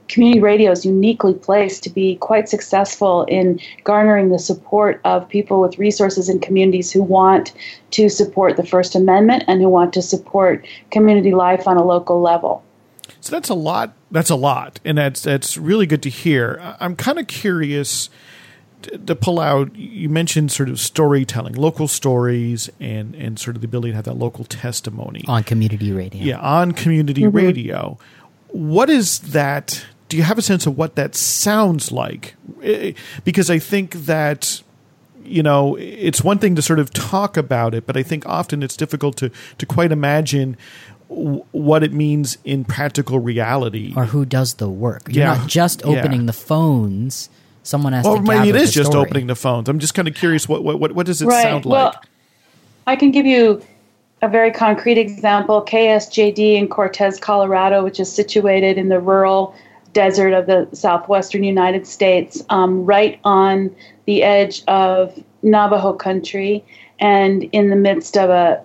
community 0.08 0.40
radio 0.40 0.70
is 0.70 0.84
uniquely 0.84 1.34
placed 1.34 1.82
to 1.84 1.90
be 1.90 2.16
quite 2.16 2.48
successful 2.48 3.24
in 3.24 3.60
garnering 3.84 4.30
the 4.30 4.38
support 4.38 5.00
of 5.04 5.28
people 5.28 5.60
with 5.60 5.78
resources 5.78 6.28
and 6.28 6.42
communities 6.42 6.90
who 6.90 7.02
want 7.02 7.52
to 7.90 8.08
support 8.08 8.56
the 8.56 8.64
First 8.64 8.94
Amendment 8.94 9.44
and 9.46 9.60
who 9.60 9.68
want 9.68 9.92
to 9.92 10.02
support 10.02 10.66
community 10.90 11.32
life 11.32 11.68
on 11.68 11.76
a 11.76 11.84
local 11.84 12.20
level. 12.20 12.64
So 13.20 13.32
that's 13.32 13.48
a 13.48 13.54
lot. 13.54 13.94
That's 14.10 14.30
a 14.30 14.36
lot, 14.36 14.80
and 14.84 14.96
that's 14.96 15.20
that's 15.22 15.58
really 15.58 15.86
good 15.86 16.02
to 16.04 16.10
hear. 16.10 16.76
I'm 16.80 16.96
kind 16.96 17.18
of 17.18 17.26
curious 17.26 18.08
to 18.82 19.14
pull 19.14 19.40
out. 19.40 19.74
You 19.76 20.08
mentioned 20.08 20.52
sort 20.52 20.68
of 20.68 20.80
storytelling, 20.80 21.54
local 21.54 21.88
stories, 21.88 22.70
and 22.80 23.14
and 23.14 23.38
sort 23.38 23.56
of 23.56 23.62
the 23.62 23.66
ability 23.66 23.90
to 23.90 23.96
have 23.96 24.04
that 24.04 24.16
local 24.18 24.44
testimony 24.44 25.24
on 25.28 25.44
community 25.44 25.92
radio. 25.92 26.22
Yeah, 26.22 26.38
on 26.38 26.72
community 26.72 27.22
mm-hmm. 27.22 27.36
radio. 27.36 27.98
What 28.48 28.88
is 28.88 29.18
that? 29.20 29.84
do 30.08 30.16
you 30.16 30.22
have 30.22 30.38
a 30.38 30.42
sense 30.42 30.66
of 30.66 30.76
what 30.76 30.96
that 30.96 31.14
sounds 31.14 31.92
like? 31.92 32.34
Because 33.24 33.50
I 33.50 33.58
think 33.58 33.92
that 33.92 34.62
you 35.22 35.42
know 35.42 35.76
it's 35.76 36.22
one 36.22 36.38
thing 36.38 36.54
to 36.56 36.62
sort 36.62 36.78
of 36.78 36.92
talk 36.92 37.36
about 37.36 37.74
it, 37.74 37.86
but 37.86 37.96
I 37.96 38.02
think 38.02 38.26
often 38.26 38.62
it's 38.62 38.76
difficult 38.76 39.16
to 39.18 39.30
to 39.58 39.66
quite 39.66 39.92
imagine 39.92 40.56
what 41.08 41.82
it 41.82 41.92
means 41.92 42.36
in 42.44 42.64
practical 42.64 43.18
reality 43.18 43.94
or 43.96 44.06
who 44.06 44.24
does 44.24 44.54
the 44.54 44.68
work. 44.68 45.02
You're 45.08 45.24
yeah. 45.24 45.34
not 45.34 45.48
just 45.48 45.84
opening 45.84 46.20
yeah. 46.20 46.26
the 46.26 46.32
phones. 46.32 47.30
Someone 47.68 47.92
has 47.92 48.07
well, 48.07 48.16
to. 48.16 48.22
maybe 48.22 48.48
it 48.48 48.57
is 48.57 48.72
just 48.72 48.92
story. 48.92 49.07
opening 49.07 49.26
the 49.26 49.35
phones. 49.35 49.68
I'm 49.68 49.78
just 49.78 49.92
kind 49.92 50.09
of 50.09 50.14
curious. 50.14 50.48
What 50.48 50.64
what 50.64 50.92
what 50.92 51.04
does 51.04 51.20
it 51.20 51.26
right. 51.26 51.42
sound 51.42 51.66
well, 51.66 51.87
like? 51.87 51.96
I 52.87 52.96
can 52.96 53.11
give 53.11 53.26
you 53.26 53.62
a 54.22 54.28
very 54.28 54.50
concrete 54.50 54.96
example. 54.96 55.62
KSJD 55.62 56.54
in 56.54 56.68
Cortez, 56.68 57.20
Colorado, 57.20 57.85
which 57.85 58.00
is 58.00 58.11
situated 58.11 58.78
in 58.78 58.88
the 58.88 58.98
rural 58.98 59.54
desert 59.92 60.33
of 60.33 60.46
the 60.46 60.66
southwestern 60.72 61.44
United 61.44 61.87
States, 61.87 62.42
um, 62.48 62.87
right 62.87 63.20
on 63.24 63.74
the 64.07 64.22
edge 64.22 64.62
of 64.66 65.22
Navajo 65.42 65.92
country 65.92 66.64
and 66.98 67.42
in 67.52 67.68
the 67.68 67.76
midst 67.76 68.16
of 68.16 68.31
a, 68.31 68.64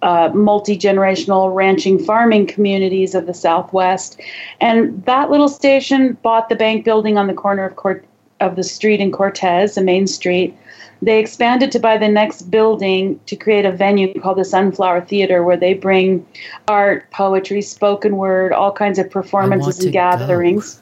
a 0.00 0.30
multi 0.34 0.78
generational 0.78 1.54
ranching 1.54 2.02
farming 2.02 2.46
communities 2.46 3.14
of 3.14 3.26
the 3.26 3.34
Southwest. 3.34 4.18
And 4.62 5.04
that 5.04 5.30
little 5.30 5.50
station 5.50 6.16
bought 6.22 6.48
the 6.48 6.56
bank 6.56 6.86
building 6.86 7.18
on 7.18 7.26
the 7.26 7.34
corner 7.34 7.66
of, 7.66 7.76
Cort- 7.76 8.06
of 8.44 8.56
the 8.56 8.62
street 8.62 9.00
in 9.00 9.10
Cortez, 9.10 9.74
the 9.74 9.82
main 9.82 10.06
street, 10.06 10.56
they 11.02 11.18
expanded 11.18 11.72
to 11.72 11.78
buy 11.78 11.98
the 11.98 12.08
next 12.08 12.50
building 12.50 13.20
to 13.26 13.36
create 13.36 13.66
a 13.66 13.72
venue 13.72 14.18
called 14.20 14.38
the 14.38 14.44
Sunflower 14.44 15.02
Theater, 15.02 15.42
where 15.42 15.56
they 15.56 15.74
bring 15.74 16.26
art, 16.68 17.10
poetry, 17.10 17.62
spoken 17.62 18.16
word, 18.16 18.52
all 18.52 18.72
kinds 18.72 18.98
of 18.98 19.10
performances 19.10 19.84
and 19.84 19.92
gatherings. 19.92 20.76
Go. 20.76 20.80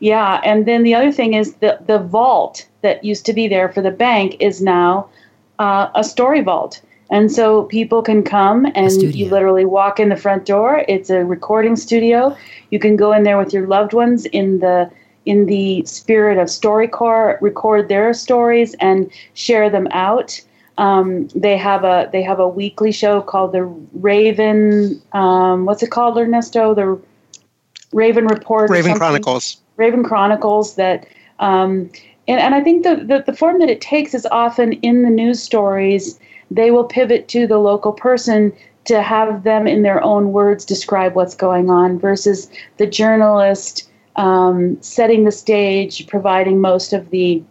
Yeah, 0.00 0.40
and 0.44 0.66
then 0.66 0.82
the 0.82 0.94
other 0.94 1.12
thing 1.12 1.34
is 1.34 1.54
the 1.54 1.78
the 1.86 1.98
vault 1.98 2.66
that 2.82 3.04
used 3.04 3.24
to 3.26 3.32
be 3.32 3.48
there 3.48 3.68
for 3.68 3.80
the 3.80 3.90
bank 3.90 4.36
is 4.40 4.60
now 4.60 5.08
uh, 5.58 5.88
a 5.94 6.02
story 6.02 6.40
vault. 6.40 6.82
And 7.10 7.30
so 7.30 7.64
people 7.64 8.02
can 8.02 8.22
come 8.22 8.66
and 8.74 8.90
you 9.14 9.28
literally 9.28 9.64
walk 9.64 10.00
in 10.00 10.08
the 10.08 10.16
front 10.16 10.46
door. 10.46 10.84
It's 10.88 11.10
a 11.10 11.24
recording 11.24 11.76
studio. 11.76 12.36
You 12.70 12.78
can 12.78 12.96
go 12.96 13.12
in 13.12 13.22
there 13.22 13.38
with 13.38 13.52
your 13.52 13.66
loved 13.66 13.92
ones 13.92 14.24
in 14.26 14.58
the 14.58 14.90
in 15.26 15.46
the 15.46 15.84
spirit 15.84 16.38
of 16.38 16.48
StoryCorps, 16.48 17.40
record 17.40 17.88
their 17.88 18.12
stories 18.14 18.74
and 18.80 19.10
share 19.34 19.70
them 19.70 19.88
out. 19.90 20.40
Um, 20.76 21.28
they 21.28 21.56
have 21.56 21.84
a 21.84 22.08
they 22.12 22.22
have 22.22 22.40
a 22.40 22.48
weekly 22.48 22.90
show 22.92 23.22
called 23.22 23.52
the 23.52 23.62
Raven. 23.94 25.00
Um, 25.12 25.66
what's 25.66 25.82
it 25.82 25.90
called, 25.90 26.18
Ernesto? 26.18 26.74
The 26.74 27.00
Raven 27.92 28.26
Report. 28.26 28.70
Raven 28.70 28.96
Chronicles. 28.96 29.58
Raven 29.76 30.02
Chronicles. 30.02 30.74
That 30.74 31.06
um, 31.38 31.90
and, 32.26 32.40
and 32.40 32.54
I 32.54 32.60
think 32.60 32.82
the, 32.82 32.96
the 32.96 33.22
the 33.24 33.36
form 33.36 33.60
that 33.60 33.70
it 33.70 33.80
takes 33.80 34.14
is 34.14 34.26
often 34.32 34.72
in 34.74 35.02
the 35.02 35.10
news 35.10 35.40
stories. 35.40 36.18
They 36.50 36.70
will 36.70 36.84
pivot 36.84 37.28
to 37.28 37.46
the 37.46 37.58
local 37.58 37.92
person 37.92 38.52
to 38.84 39.02
have 39.02 39.44
them 39.44 39.66
in 39.66 39.82
their 39.82 40.02
own 40.02 40.32
words 40.32 40.64
describe 40.64 41.14
what's 41.14 41.34
going 41.34 41.70
on 41.70 41.98
versus 41.98 42.50
the 42.76 42.86
journalist 42.86 43.88
um, 44.16 44.80
setting 44.80 45.24
the 45.24 45.32
stage, 45.32 46.06
providing 46.06 46.60
most 46.60 46.92
of 46.92 47.10
the 47.10 47.42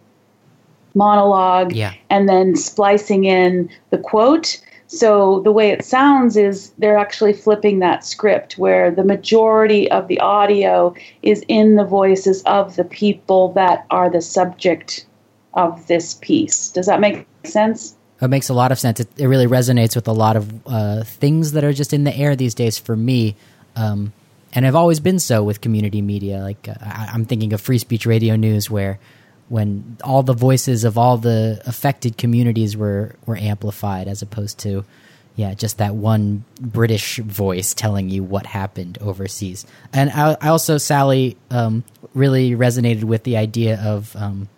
monologue, 0.94 1.72
yeah. 1.72 1.92
and 2.10 2.28
then 2.28 2.56
splicing 2.56 3.24
in 3.24 3.68
the 3.90 3.98
quote. 3.98 4.60
So 4.86 5.40
the 5.40 5.50
way 5.50 5.70
it 5.70 5.84
sounds 5.84 6.36
is 6.36 6.70
they're 6.78 6.98
actually 6.98 7.32
flipping 7.32 7.80
that 7.80 8.04
script 8.04 8.58
where 8.58 8.90
the 8.90 9.02
majority 9.02 9.90
of 9.90 10.08
the 10.08 10.20
audio 10.20 10.94
is 11.22 11.44
in 11.48 11.76
the 11.76 11.84
voices 11.84 12.42
of 12.44 12.76
the 12.76 12.84
people 12.84 13.52
that 13.54 13.86
are 13.90 14.08
the 14.08 14.20
subject 14.20 15.06
of 15.54 15.86
this 15.86 16.14
piece. 16.14 16.68
Does 16.68 16.86
that 16.86 17.00
make 17.00 17.26
sense? 17.44 17.96
It 18.20 18.28
makes 18.28 18.48
a 18.48 18.54
lot 18.54 18.72
of 18.72 18.78
sense. 18.78 19.00
It, 19.00 19.08
it 19.16 19.26
really 19.26 19.46
resonates 19.46 19.96
with 19.96 20.06
a 20.06 20.12
lot 20.12 20.36
of 20.36 20.66
uh, 20.66 21.04
things 21.04 21.52
that 21.52 21.64
are 21.64 21.72
just 21.72 21.92
in 21.92 22.04
the 22.04 22.16
air 22.16 22.36
these 22.36 22.54
days 22.54 22.78
for 22.78 22.96
me. 22.96 23.36
Um, 23.76 24.12
and 24.54 24.66
I've 24.66 24.76
always 24.76 25.00
been 25.00 25.18
so 25.18 25.42
with 25.42 25.60
community 25.60 26.00
media. 26.00 26.38
Like 26.38 26.68
uh, 26.68 26.74
I, 26.80 27.10
I'm 27.12 27.24
thinking 27.24 27.52
of 27.52 27.60
Free 27.60 27.78
Speech 27.78 28.06
Radio 28.06 28.36
News, 28.36 28.70
where 28.70 28.98
when 29.48 29.96
all 30.02 30.22
the 30.22 30.34
voices 30.34 30.84
of 30.84 30.96
all 30.96 31.18
the 31.18 31.60
affected 31.66 32.16
communities 32.16 32.76
were 32.76 33.16
were 33.26 33.36
amplified, 33.36 34.08
as 34.08 34.22
opposed 34.22 34.58
to 34.60 34.84
yeah, 35.36 35.52
just 35.54 35.78
that 35.78 35.96
one 35.96 36.44
British 36.60 37.18
voice 37.18 37.74
telling 37.74 38.08
you 38.08 38.22
what 38.22 38.46
happened 38.46 38.98
overseas. 39.00 39.66
And 39.92 40.10
I, 40.10 40.36
I 40.40 40.48
also, 40.48 40.78
Sally, 40.78 41.36
um, 41.50 41.82
really 42.14 42.52
resonated 42.52 43.02
with 43.02 43.24
the 43.24 43.36
idea 43.36 43.80
of 43.82 44.14
um, 44.14 44.48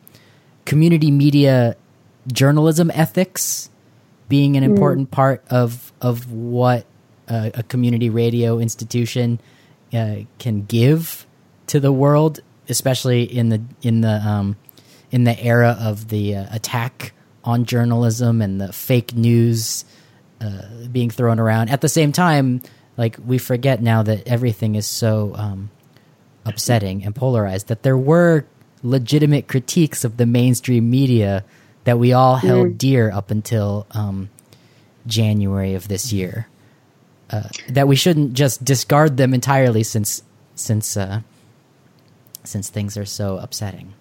community 0.67 1.11
media 1.11 1.77
journalism 2.31 2.91
ethics 2.93 3.71
being 4.29 4.57
an 4.57 4.65
mm. 4.65 4.67
important 4.67 5.11
part 5.11 5.43
of 5.49 5.93
of 6.03 6.31
what 6.31 6.85
a, 7.29 7.53
a 7.55 7.63
community 7.63 8.11
radio 8.11 8.59
institution 8.59 9.41
uh, 9.93 10.17
can 10.39 10.65
give 10.65 11.27
to 11.69 11.81
the 11.81 11.93
world, 11.93 12.41
especially 12.69 13.23
in 13.23 13.49
the 13.49 13.63
in 13.83 14.01
the 14.01 14.21
um, 14.27 14.57
in 15.11 15.25
the 15.25 15.39
era 15.41 15.77
of 15.81 16.09
the 16.09 16.37
uh, 16.37 16.47
attack 16.51 17.13
on 17.45 17.65
journalism 17.65 18.43
and 18.43 18.61
the 18.61 18.73
fake 18.73 19.15
news 19.15 19.85
uh, 20.41 20.63
being 20.91 21.11
thrown 21.11 21.39
around. 21.39 21.71
At 21.71 21.81
the 21.81 21.89
same 21.89 22.13
time, 22.13 22.63
like 22.97 23.17
we 23.25 23.39
forget 23.39 23.81
now 23.81 24.03
that 24.03 24.27
everything 24.27 24.75
is 24.75 24.87
so 24.87 25.33
um, 25.37 25.71
upsetting 26.45 27.05
and 27.05 27.15
polarized 27.15 27.69
that 27.69 27.83
there 27.83 27.97
were 27.97 28.45
legitimate 28.83 29.49
critiques 29.49 30.05
of 30.05 30.17
the 30.17 30.27
mainstream 30.27 30.91
media 30.91 31.45
that 31.85 31.99
we 31.99 32.13
all 32.13 32.37
held 32.37 32.69
mm. 32.69 32.79
dear 32.79 33.11
up 33.11 33.31
until 33.31 33.87
um, 33.93 34.29
January 35.07 35.75
of 35.75 35.89
this 35.89 36.13
year 36.13 36.49
uh, 37.31 37.49
that 37.69 37.89
we 37.89 37.97
shouldn't 37.97 38.35
just 38.35 38.65
discard 38.65 39.17
them 39.17 39.35
entirely 39.35 39.83
since 39.83 40.23
since 40.55 40.97
uh, 40.97 41.21
since 42.45 42.71
things 42.71 42.97
are 42.97 43.05
so 43.05 43.39
upsetting. 43.39 43.95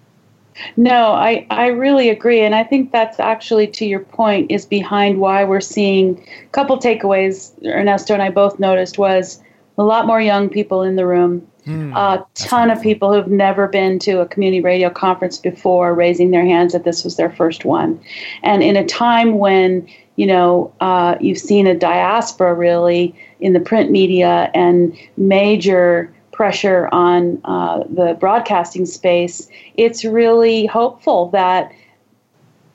No, 0.77 1.11
I, 1.11 1.45
I 1.49 1.67
really 1.67 2.09
agree. 2.09 2.41
And 2.41 2.55
I 2.55 2.63
think 2.63 2.91
that's 2.91 3.19
actually, 3.19 3.67
to 3.67 3.85
your 3.85 3.99
point, 3.99 4.51
is 4.51 4.65
behind 4.65 5.19
why 5.19 5.43
we're 5.43 5.59
seeing 5.59 6.25
a 6.43 6.49
couple 6.51 6.77
takeaways 6.77 7.51
Ernesto 7.65 8.13
and 8.13 8.23
I 8.23 8.29
both 8.29 8.57
noticed 8.59 8.97
was 8.97 9.41
a 9.77 9.83
lot 9.83 10.07
more 10.07 10.21
young 10.21 10.47
people 10.49 10.81
in 10.81 10.95
the 10.95 11.05
room, 11.05 11.45
mm, 11.65 11.93
a 11.95 12.25
ton 12.35 12.71
of 12.71 12.81
people 12.81 13.13
who've 13.13 13.27
never 13.27 13.67
been 13.67 13.99
to 13.99 14.21
a 14.21 14.25
community 14.25 14.61
radio 14.61 14.89
conference 14.89 15.38
before 15.38 15.93
raising 15.93 16.31
their 16.31 16.45
hands 16.45 16.71
that 16.71 16.85
this 16.85 17.03
was 17.03 17.17
their 17.17 17.29
first 17.29 17.65
one. 17.65 17.99
And 18.41 18.63
in 18.63 18.77
a 18.77 18.85
time 18.85 19.38
when 19.38 19.85
you 20.15 20.25
know, 20.25 20.73
uh, 20.80 21.15
you've 21.19 21.38
seen 21.38 21.67
a 21.67 21.75
diaspora 21.75 22.54
really 22.54 23.13
in 23.39 23.54
the 23.54 23.60
print 23.60 23.91
media 23.91 24.49
and 24.54 24.97
major 25.17 26.13
pressure 26.32 26.89
on 26.91 27.39
uh, 27.45 27.84
the 27.89 28.15
broadcasting 28.19 28.86
space. 28.86 29.49
It's 29.75 30.04
really 30.04 30.65
hopeful 30.65 31.30
that 31.32 31.71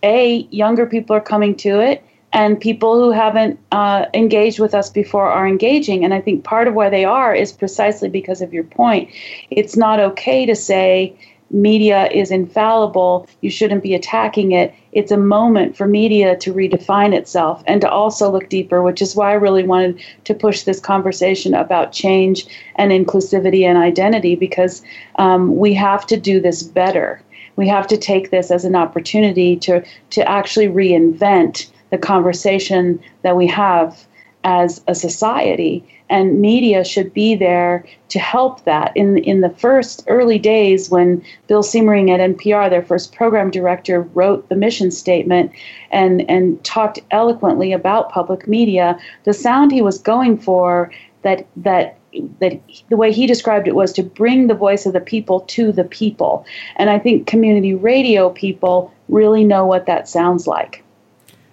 a 0.03 0.49
younger 0.51 0.87
people 0.87 1.15
are 1.15 1.21
coming 1.21 1.55
to 1.57 1.81
it 1.81 2.03
and 2.33 2.61
people 2.61 2.95
who 2.95 3.11
haven't 3.11 3.59
uh, 3.73 4.07
engaged 4.15 4.61
with 4.61 4.75
us 4.75 4.89
before 4.89 5.29
are 5.29 5.47
engaging. 5.47 6.05
And 6.05 6.15
I 6.15 6.21
think 6.21 6.45
part 6.45 6.69
of 6.69 6.75
why 6.75 6.89
they 6.89 7.05
are 7.05 7.35
is 7.35 7.53
precisely 7.53 8.09
because 8.09 8.41
of 8.41 8.53
your 8.53 8.65
point. 8.65 9.11
It's 9.51 9.77
not 9.77 9.99
okay 10.01 10.47
to 10.47 10.55
say, 10.55 11.15
media 11.51 12.09
is 12.11 12.31
infallible, 12.31 13.27
you 13.41 13.51
shouldn't 13.51 13.83
be 13.83 13.95
attacking 13.95 14.53
it. 14.53 14.73
It's 14.93 15.13
a 15.13 15.17
moment 15.17 15.77
for 15.77 15.87
media 15.87 16.37
to 16.39 16.53
redefine 16.53 17.15
itself 17.15 17.63
and 17.67 17.81
to 17.81 17.91
also 17.91 18.31
look 18.31 18.49
deeper, 18.49 18.83
which 18.83 19.01
is 19.01 19.15
why 19.15 19.31
I 19.31 19.35
really 19.35 19.63
wanted 19.63 20.03
to 20.25 20.35
push 20.35 20.63
this 20.63 20.81
conversation 20.81 21.55
about 21.55 21.93
change 21.93 22.47
and 22.77 22.91
inclusivity 22.91 23.63
and 23.63 23.79
identity 23.79 24.35
because 24.35 24.83
um, 25.17 25.57
we 25.57 25.75
have 25.75 26.07
to 26.09 26.17
do 26.17 26.41
this 26.41 26.63
better. 26.63 27.23
We 27.57 27.69
have 27.69 27.87
to 27.89 27.97
take 27.97 28.31
this 28.31 28.51
as 28.51 28.65
an 28.65 28.75
opportunity 28.75 29.57
to, 29.57 29.85
to 30.11 30.29
actually 30.29 30.69
reinvent 30.69 31.71
the 31.91 31.99
conversation 31.99 33.01
that 33.23 33.37
we 33.37 33.47
have 33.47 34.07
as 34.43 34.83
a 34.89 34.95
society 34.95 35.85
and 36.11 36.41
media 36.41 36.85
should 36.85 37.15
be 37.15 37.37
there 37.37 37.85
to 38.09 38.19
help 38.19 38.65
that. 38.65 38.95
In 38.97 39.19
in 39.19 39.41
the 39.41 39.51
first 39.51 40.05
early 40.09 40.39
days, 40.39 40.91
when 40.91 41.25
Bill 41.47 41.63
Siemering 41.63 42.11
at 42.11 42.21
NPR, 42.21 42.69
their 42.69 42.83
first 42.83 43.15
program 43.15 43.51
director, 43.51 44.03
wrote 44.03 44.49
the 44.49 44.57
mission 44.57 44.91
statement 44.91 45.53
and 45.91 46.29
and 46.29 46.63
talked 46.65 46.99
eloquently 47.13 47.73
about 47.73 48.11
public 48.11 48.47
media, 48.47 48.99
the 49.25 49.33
sound 49.33 49.73
he 49.73 49.81
was 49.81 49.99
going 49.99 50.37
for 50.37 50.91
that 51.23 51.47
that 51.57 51.97
that 52.41 52.61
the 52.89 52.97
way 52.97 53.13
he 53.13 53.27
described 53.27 53.69
it 53.69 53.77
was 53.77 53.93
to 53.93 54.03
bring 54.03 54.49
the 54.49 54.55
voice 54.55 54.85
of 54.85 54.93
the 54.93 55.01
people 55.01 55.41
to 55.43 55.71
the 55.71 55.85
people. 55.85 56.45
And 56.75 56.91
I 56.91 56.99
think 56.99 57.29
community 57.29 57.73
radio 57.73 58.31
people 58.31 58.93
really 59.09 59.45
know 59.45 59.65
what 59.65 59.87
that 59.87 60.09
sounds 60.09 60.49
like. 60.49 60.83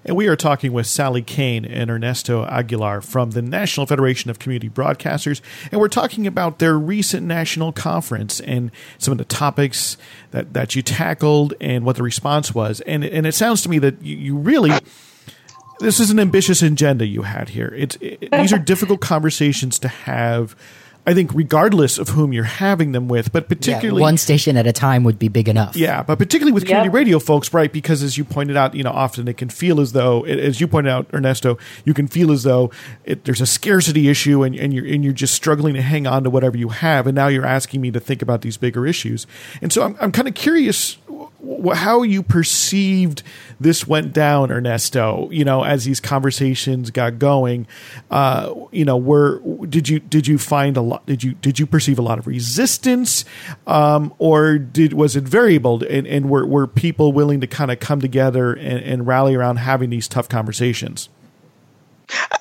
And 0.08 0.16
we 0.16 0.28
are 0.28 0.38
talking 0.38 0.72
with 0.72 0.88
Sally 0.88 1.22
Kane 1.22 1.66
and 1.66 1.92
Ernesto 1.92 2.46
Aguilar 2.46 3.02
from 3.02 3.32
the 3.32 3.42
National 3.42 3.86
Federation 3.86 4.32
of 4.32 4.40
Community 4.40 4.70
Broadcasters. 4.70 5.42
And 5.70 5.82
we're 5.82 5.90
talking 5.90 6.26
about 6.26 6.60
their 6.60 6.80
recent 6.80 7.28
national 7.28 7.74
conference 7.74 8.40
and 8.40 8.72
some 8.98 9.12
of 9.12 9.18
the 9.18 9.26
topics 9.26 9.98
that, 10.32 10.54
that 10.54 10.78
you 10.78 10.82
tackled 10.82 11.56
and 11.60 11.84
what 11.84 11.98
the 11.98 12.04
response 12.04 12.56
was. 12.56 12.80
And, 12.82 13.04
and 13.04 13.28
it 13.28 13.36
sounds 13.36 13.62
to 13.64 13.70
me 13.70 13.80
that 13.80 14.02
you, 14.02 14.16
you 14.16 14.38
really 14.38 14.72
this 15.80 16.00
is 16.00 16.10
an 16.10 16.20
ambitious 16.20 16.64
agenda 16.64 17.06
you 17.06 17.22
had 17.22 17.50
here. 17.50 17.72
It's 17.78 17.98
it, 17.98 18.32
these 18.32 18.54
are 18.54 18.58
difficult 18.74 19.02
conversations 19.02 19.78
to 19.80 19.88
have 19.88 20.56
I 21.08 21.14
think 21.14 21.34
regardless 21.34 21.98
of 21.98 22.10
whom 22.10 22.34
you're 22.34 22.44
having 22.44 22.92
them 22.92 23.08
with, 23.08 23.32
but 23.32 23.48
particularly 23.48 24.02
yeah, 24.02 24.08
one 24.08 24.18
station 24.18 24.58
at 24.58 24.68
a 24.68 24.74
time 24.74 25.06
would 25.06 25.18
be 25.18 25.30
big 25.30 25.48
enough. 25.48 25.74
Yeah, 25.74 26.04
but 26.04 26.20
particularly 26.20 26.52
with 26.52 26.66
community 26.66 26.88
yep. 26.88 26.94
radio 26.94 27.18
folks, 27.18 27.54
right? 27.54 27.72
Because 27.72 28.04
as 28.04 28.18
you 28.18 28.26
pointed 28.26 28.58
out, 28.58 28.76
you 28.76 28.84
know, 28.84 28.92
often 28.92 29.26
it 29.30 29.38
can 29.38 29.48
feel 29.48 29.80
as 29.80 29.94
though, 29.94 30.26
as 30.26 30.60
you 30.60 30.68
pointed 30.68 30.92
out, 30.92 31.08
Ernesto, 31.14 31.58
you 31.86 31.94
can 31.94 32.10
feel 32.10 32.30
as 32.30 32.44
though 32.44 32.72
it, 33.06 33.24
there's 33.24 33.40
a 33.40 33.46
scarcity 33.46 34.10
issue, 34.10 34.44
and, 34.44 34.54
and 34.54 34.74
you're 34.74 34.86
and 34.86 35.02
you're 35.06 35.14
just 35.14 35.34
struggling 35.34 35.76
to 35.76 35.82
hang 35.82 36.06
on 36.06 36.26
to 36.26 36.30
whatever 36.30 36.58
you 36.58 36.70
have, 36.70 37.08
and 37.08 37.16
now 37.16 37.28
you're 37.28 37.46
asking 37.46 37.80
me 37.80 37.90
to 37.90 38.02
think 38.02 38.22
about 38.22 38.42
these 38.42 38.58
bigger 38.58 38.86
issues, 38.86 39.26
and 39.62 39.72
so 39.72 39.84
I'm 39.84 39.96
I'm 40.02 40.12
kind 40.12 40.28
of 40.28 40.34
curious 40.34 40.98
how 41.74 42.02
you 42.02 42.24
perceived 42.24 43.24
this 43.60 43.88
went 43.88 44.14
down, 44.14 44.52
Ernesto. 44.52 45.30
You 45.32 45.46
know, 45.46 45.64
as 45.64 45.86
these 45.86 46.00
conversations 46.00 46.92
got 46.92 47.20
going, 47.20 47.68
uh, 48.12 48.54
you 48.72 48.86
know, 48.86 48.98
were 48.98 49.40
did 49.68 49.90
you 49.90 50.00
did 50.00 50.28
you 50.28 50.38
find 50.38 50.78
a 50.78 50.82
lot? 50.82 50.97
Did 51.06 51.24
you 51.24 51.34
did 51.34 51.60
you 51.60 51.66
perceive 51.66 52.00
a 52.00 52.02
lot 52.02 52.20
of 52.20 52.28
resistance, 52.28 53.26
um, 53.66 54.14
or 54.18 54.58
did 54.58 54.94
was 54.94 55.16
it 55.16 55.24
variable? 55.24 55.84
And, 55.84 56.08
and 56.08 56.30
were 56.30 56.46
were 56.46 56.68
people 56.68 57.14
willing 57.14 57.42
to 57.42 57.48
kind 57.48 57.72
of 57.72 57.80
come 57.80 58.02
together 58.02 58.54
and, 58.54 58.80
and 58.80 59.08
rally 59.08 59.36
around 59.36 59.58
having 59.58 59.90
these 59.90 60.08
tough 60.08 60.30
conversations? 60.30 61.10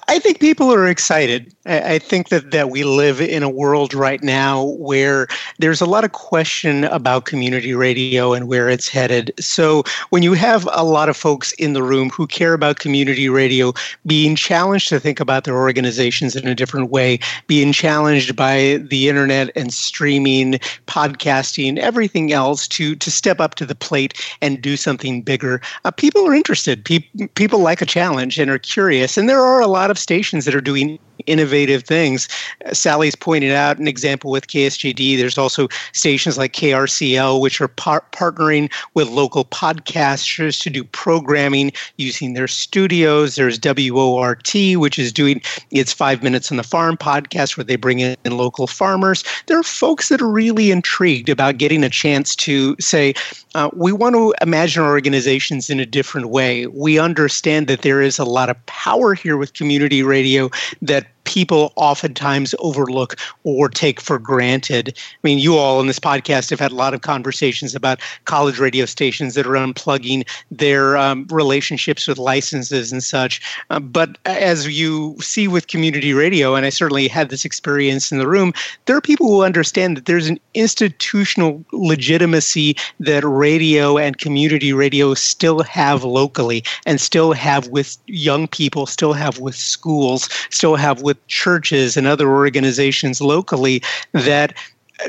I 0.09 0.21
think 0.21 0.39
people 0.39 0.73
are 0.73 0.87
excited. 0.87 1.53
I 1.67 1.99
think 1.99 2.29
that, 2.29 2.53
that 2.53 2.71
we 2.71 2.85
live 2.85 3.21
in 3.21 3.43
a 3.43 3.49
world 3.51 3.93
right 3.93 4.23
now 4.23 4.63
where 4.79 5.27
there's 5.59 5.81
a 5.81 5.87
lot 5.87 6.05
of 6.05 6.13
question 6.13 6.85
about 6.85 7.25
community 7.25 7.75
radio 7.75 8.33
and 8.33 8.47
where 8.47 8.69
it's 8.69 8.89
headed. 8.89 9.33
So 9.41 9.83
when 10.11 10.23
you 10.23 10.35
have 10.35 10.69
a 10.73 10.85
lot 10.85 11.09
of 11.09 11.17
folks 11.17 11.53
in 11.55 11.73
the 11.73 11.83
room 11.83 12.11
who 12.11 12.29
care 12.29 12.55
about 12.55 12.79
community 12.79 13.29
radio 13.29 13.73
being 14.07 14.37
challenged 14.37 14.89
to 14.91 15.01
think 15.01 15.19
about 15.19 15.43
their 15.43 15.57
organizations 15.57 16.37
in 16.37 16.47
a 16.47 16.55
different 16.55 16.91
way, 16.91 17.19
being 17.49 17.73
challenged 17.73 18.37
by 18.37 18.79
the 18.89 19.09
internet 19.09 19.51
and 19.57 19.75
streaming, 19.75 20.53
podcasting, 20.87 21.79
everything 21.79 22.33
else 22.33 22.69
to 22.69 22.95
to 22.97 23.11
step 23.11 23.41
up 23.41 23.57
to 23.57 23.67
the 23.67 23.75
plate 23.75 24.15
and 24.41 24.63
do 24.63 24.77
something 24.77 25.21
bigger, 25.21 25.61
uh, 25.85 25.91
people 25.91 26.27
are 26.29 26.35
interested. 26.35 26.85
Pe- 26.85 27.27
people 27.35 27.59
like 27.59 27.83
a 27.83 27.87
challenge 27.87 28.39
and 28.39 28.51
are 28.51 28.59
curious, 28.59 29.17
and 29.17 29.29
there 29.29 29.41
are 29.41 29.56
a 29.61 29.67
lot 29.67 29.91
of 29.91 29.99
stations 29.99 30.45
that 30.45 30.55
are 30.55 30.61
doing 30.61 30.99
innovative 31.27 31.85
things. 31.85 32.29
Sally's 32.73 33.15
pointed 33.15 33.53
out 33.53 33.79
an 33.79 33.89
example 33.89 34.31
with 34.31 34.47
KSJD. 34.49 35.17
There's 35.17 35.39
also 35.39 35.69
stations 35.93 36.39
like 36.39 36.53
KRCL, 36.53 37.41
which 37.41 37.61
are 37.61 37.69
par- 37.69 38.05
partnering 38.13 38.73
with 38.95 39.09
local 39.09 39.45
podcasters 39.45 40.61
to 40.63 40.71
do 40.71 40.85
programming 40.85 41.73
using 41.97 42.35
their 42.35 42.49
studios. 42.49 43.37
There's 43.37 43.59
WORT, 43.59 44.55
which 44.77 44.99
is 44.99 45.13
doing 45.13 45.41
its 45.71 45.93
Five 45.93 46.23
Minutes 46.23 46.51
on 46.51 46.57
the 46.57 46.63
Farm 46.63 46.97
podcast, 46.97 47.57
where 47.57 47.65
they 47.65 47.77
bring 47.77 48.01
in 48.01 48.17
local 48.25 48.67
farmers. 48.67 49.25
There 49.47 49.59
are 49.59 49.63
folks 49.63 50.09
that 50.09 50.21
are 50.21 50.29
really 50.29 50.71
intrigued 50.71 51.29
about 51.29 51.59
getting 51.59 51.85
a 51.85 51.89
chance 51.89 52.37
to 52.37 52.77
say, 52.79 53.15
uh, 53.55 53.71
we 53.73 53.93
want 53.93 54.15
to 54.15 54.35
imagine 54.43 54.83
our 54.83 54.91
organizations 54.91 55.71
in 55.71 55.81
a 55.81 55.87
different 55.87 56.29
way. 56.29 56.67
We 56.67 56.99
understand 56.99 57.69
that 57.69 57.83
there 57.83 58.03
is 58.03 58.19
a 58.19 58.25
lot 58.25 58.51
of 58.51 58.67
power 58.67 59.15
here 59.15 59.37
with 59.37 59.55
community 59.55 60.03
radio 60.03 60.51
that 60.83 61.06
people 61.27 61.73
oftentimes 61.77 62.55
overlook 62.61 63.17
or 63.45 63.69
take 63.69 64.01
for 64.01 64.19
granted. 64.19 64.97
I 64.97 65.19
mean, 65.23 65.39
you 65.39 65.57
all 65.57 65.81
in 65.81 65.87
this 65.87 65.99
podcast 65.99 66.49
have 66.51 66.61
had 66.61 66.73
a 66.73 66.77
lot 66.77 66.95
of 66.95 67.03
conversations 67.03 67.75
about 67.75 68.01
college 68.25 68.59
radio 68.59 68.87
stations 68.87 69.35
that 69.35 69.47
are 69.47 69.51
unplugging 69.51 70.27
their 70.51 70.97
um, 70.97 71.27
relationships 71.31 72.07
with 72.07 72.17
licenses 72.17 72.93
and 72.93 73.03
such. 73.03 73.43
Uh, 73.69 73.81
but 73.81 74.17
as 74.25 74.67
you 74.69 75.17
see 75.21 75.49
with 75.49 75.67
community 75.67 76.15
radio, 76.15 76.55
and 76.55 76.65
I 76.65 76.71
certainly 76.71 77.09
had 77.09 77.29
this 77.29 77.45
experience 77.45 78.11
in 78.11 78.19
the 78.19 78.29
room, 78.29 78.55
there 78.87 78.97
are 78.97 79.03
people 79.03 79.27
who 79.27 79.43
understand 79.43 79.97
that 79.97 80.07
there's 80.07 80.29
an 80.29 80.41
institutional 80.55 81.65
legitimacy 81.73 82.77
that 83.01 83.25
radio 83.25 83.99
and 83.99 84.19
community 84.19 84.73
radio 84.73 85.15
still 85.15 85.63
have 85.63 86.05
locally 86.05 86.63
and 86.87 87.01
still 87.01 87.33
have 87.33 87.69
with 87.69 87.99
young 88.07 88.47
people, 88.47 88.87
still 88.87 89.13
have 89.13 89.41
with 89.41 89.57
schools, 89.57 90.29
still 90.51 90.77
have 90.77 91.03
with 91.03 91.16
churches 91.29 91.97
and 91.97 92.07
other 92.07 92.29
organizations 92.29 93.21
locally 93.21 93.83
that 94.13 94.55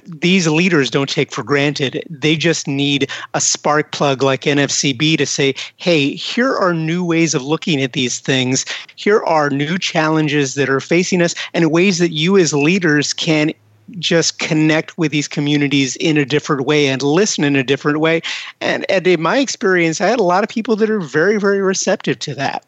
these 0.05 0.47
leaders 0.47 0.89
don't 0.89 1.09
take 1.09 1.31
for 1.31 1.43
granted. 1.43 2.03
They 2.09 2.35
just 2.35 2.67
need 2.67 3.09
a 3.33 3.41
spark 3.41 3.91
plug 3.91 4.21
like 4.21 4.41
NFCB 4.41 5.17
to 5.17 5.25
say, 5.25 5.55
hey, 5.77 6.13
here 6.13 6.55
are 6.55 6.73
new 6.73 7.05
ways 7.05 7.33
of 7.33 7.41
looking 7.41 7.81
at 7.81 7.93
these 7.93 8.19
things. 8.19 8.65
Here 8.95 9.23
are 9.23 9.49
new 9.49 9.77
challenges 9.77 10.55
that 10.55 10.69
are 10.69 10.79
facing 10.79 11.21
us 11.21 11.35
and 11.53 11.71
ways 11.71 11.99
that 11.99 12.11
you 12.11 12.37
as 12.37 12.53
leaders 12.53 13.13
can 13.13 13.53
just 13.99 14.39
connect 14.39 14.97
with 14.97 15.11
these 15.11 15.29
communities 15.29 15.95
in 15.97 16.17
a 16.17 16.25
different 16.25 16.65
way 16.65 16.87
and 16.87 17.01
listen 17.01 17.45
in 17.45 17.55
a 17.55 17.63
different 17.63 18.01
way. 18.01 18.21
And, 18.59 18.85
and 18.91 19.07
in 19.07 19.21
my 19.21 19.37
experience, 19.37 20.01
I 20.01 20.07
had 20.07 20.19
a 20.19 20.23
lot 20.23 20.43
of 20.43 20.49
people 20.49 20.75
that 20.75 20.89
are 20.89 20.99
very, 20.99 21.39
very 21.39 21.61
receptive 21.61 22.19
to 22.19 22.35
that. 22.35 22.65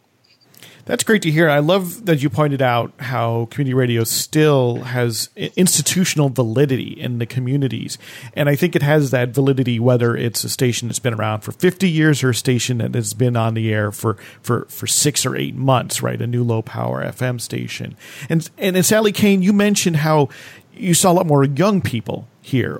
That's 0.90 1.04
great 1.04 1.22
to 1.22 1.30
hear. 1.30 1.52
I 1.52 1.60
love 1.60 2.08
that 2.08 2.24
you 2.24 2.32
pointed 2.32 2.64
out 2.64 2.92
how 2.98 3.48
community 3.52 3.76
radio 3.76 4.04
still 4.04 4.78
has 4.78 5.30
institutional 5.36 6.30
validity 6.30 7.00
in 7.00 7.20
the 7.20 7.28
communities. 7.28 8.00
And 8.34 8.50
I 8.50 8.56
think 8.56 8.76
it 8.76 8.82
has 8.82 9.12
that 9.12 9.30
validity 9.30 9.80
whether 9.80 10.16
it's 10.16 10.44
a 10.44 10.50
station 10.50 10.88
that's 10.88 10.98
been 10.98 11.14
around 11.14 11.42
for 11.42 11.52
50 11.52 11.88
years 11.88 12.24
or 12.24 12.32
a 12.32 12.36
station 12.36 12.80
that 12.80 12.96
has 12.96 13.14
been 13.14 13.38
on 13.38 13.54
the 13.54 13.72
air 13.72 13.92
for, 13.92 14.16
for, 14.42 14.66
for 14.66 14.88
six 14.88 15.28
or 15.28 15.36
eight 15.36 15.54
months, 15.54 16.02
right? 16.02 16.20
A 16.20 16.26
new 16.26 16.44
low 16.44 16.64
power 16.64 17.04
FM 17.04 17.40
station. 17.40 17.96
And, 18.28 18.50
and, 18.58 18.76
and 18.76 18.84
Sally 18.84 19.12
Kane, 19.12 19.44
you 19.44 19.54
mentioned 19.54 19.98
how 19.98 20.30
you 20.74 20.96
saw 20.96 21.12
a 21.12 21.14
lot 21.14 21.28
more 21.28 21.44
young 21.44 21.82
people 21.82 22.28
here. 22.42 22.78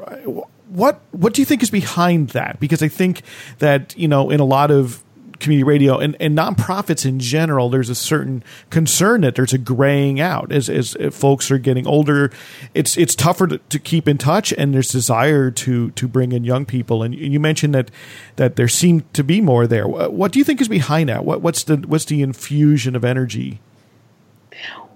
What, 0.68 1.00
what 1.12 1.36
do 1.36 1.44
you 1.44 1.46
think 1.46 1.62
is 1.62 1.70
behind 1.70 2.30
that? 2.30 2.60
Because 2.60 2.82
I 2.82 2.88
think 2.88 3.22
that, 3.60 3.96
you 3.96 4.08
know, 4.08 4.32
in 4.32 4.40
a 4.40 4.46
lot 4.46 4.72
of 4.72 5.04
community 5.40 5.64
radio 5.64 5.98
and, 5.98 6.16
and 6.20 6.38
nonprofits 6.38 7.06
in 7.06 7.20
general, 7.20 7.70
there's 7.70 7.90
a 7.90 7.96
certain 7.96 8.44
concern 8.70 9.22
that 9.22 9.36
there's 9.36 9.54
a 9.54 9.58
graying 9.58 10.20
out 10.20 10.52
as, 10.52 10.70
as 10.70 10.96
folks 11.12 11.50
are 11.52 11.58
getting 11.58 11.88
older. 11.88 12.32
It's 12.74 12.98
it's 12.98 13.16
tougher 13.16 13.48
to, 13.48 13.58
to, 13.58 13.80
keep 13.80 14.08
in 14.08 14.18
touch, 14.18 14.54
and 14.54 14.74
there's 14.74 14.90
desire 14.90 15.52
to 15.52 15.92
to 15.92 16.08
bring 16.08 16.32
in 16.32 16.44
young 16.44 16.66
people. 16.66 17.04
And 17.04 17.16
you 17.16 17.40
mentioned 17.40 17.74
that 17.76 17.92
that 18.36 18.56
there 18.56 18.68
seemed 18.68 19.12
to 19.14 19.24
be 19.24 19.42
more 19.42 19.68
there. 19.68 19.88
What 19.88 20.32
do 20.32 20.40
you 20.40 20.46
think 20.46 20.62
is 20.62 20.68
behind 20.68 21.10
that? 21.10 21.26
What, 21.26 21.42
what's 21.42 21.64
the 21.64 21.78
what's 21.78 22.06
the 22.06 22.22
infusion 22.22 22.96
of 22.96 23.06
energy? 23.06 23.60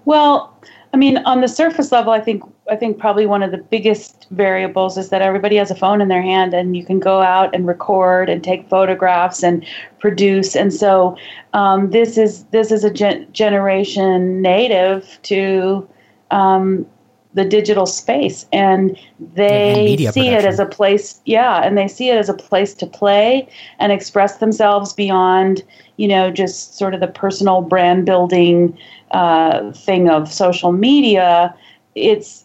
Well, 0.04 0.54
I 0.94 0.96
mean, 0.96 1.18
on 1.24 1.40
the 1.40 1.48
surface 1.48 1.90
level, 1.90 2.12
I 2.12 2.20
think 2.20 2.44
I 2.70 2.76
think 2.76 2.98
probably 2.98 3.26
one 3.26 3.42
of 3.42 3.50
the 3.50 3.58
biggest 3.58 4.28
variables 4.30 4.96
is 4.96 5.08
that 5.08 5.22
everybody 5.22 5.56
has 5.56 5.72
a 5.72 5.74
phone 5.74 6.00
in 6.00 6.06
their 6.06 6.22
hand, 6.22 6.54
and 6.54 6.76
you 6.76 6.84
can 6.84 7.00
go 7.00 7.20
out 7.20 7.52
and 7.52 7.66
record 7.66 8.28
and 8.30 8.44
take 8.44 8.68
photographs 8.68 9.42
and 9.42 9.66
produce. 9.98 10.54
And 10.54 10.72
so, 10.72 11.16
um, 11.52 11.90
this 11.90 12.16
is 12.16 12.44
this 12.52 12.70
is 12.70 12.84
a 12.84 12.92
gen- 12.92 13.26
generation 13.32 14.40
native 14.40 15.18
to 15.24 15.88
um, 16.30 16.86
the 17.34 17.44
digital 17.44 17.84
space, 17.84 18.46
and 18.52 18.96
they 19.34 19.96
and 20.00 20.14
see 20.14 20.28
it 20.28 20.44
as 20.44 20.58
a 20.58 20.66
place. 20.66 21.20
Yeah, 21.24 21.62
and 21.62 21.76
they 21.76 21.88
see 21.88 22.08
it 22.08 22.16
as 22.16 22.28
a 22.28 22.34
place 22.34 22.74
to 22.74 22.86
play 22.86 23.48
and 23.78 23.92
express 23.92 24.38
themselves 24.38 24.92
beyond, 24.92 25.62
you 25.96 26.08
know, 26.08 26.30
just 26.30 26.78
sort 26.78 26.94
of 26.94 27.00
the 27.00 27.08
personal 27.08 27.60
brand 27.60 28.06
building 28.06 28.76
uh, 29.10 29.72
thing 29.72 30.08
of 30.08 30.32
social 30.32 30.72
media, 30.72 31.54
it's 31.94 32.44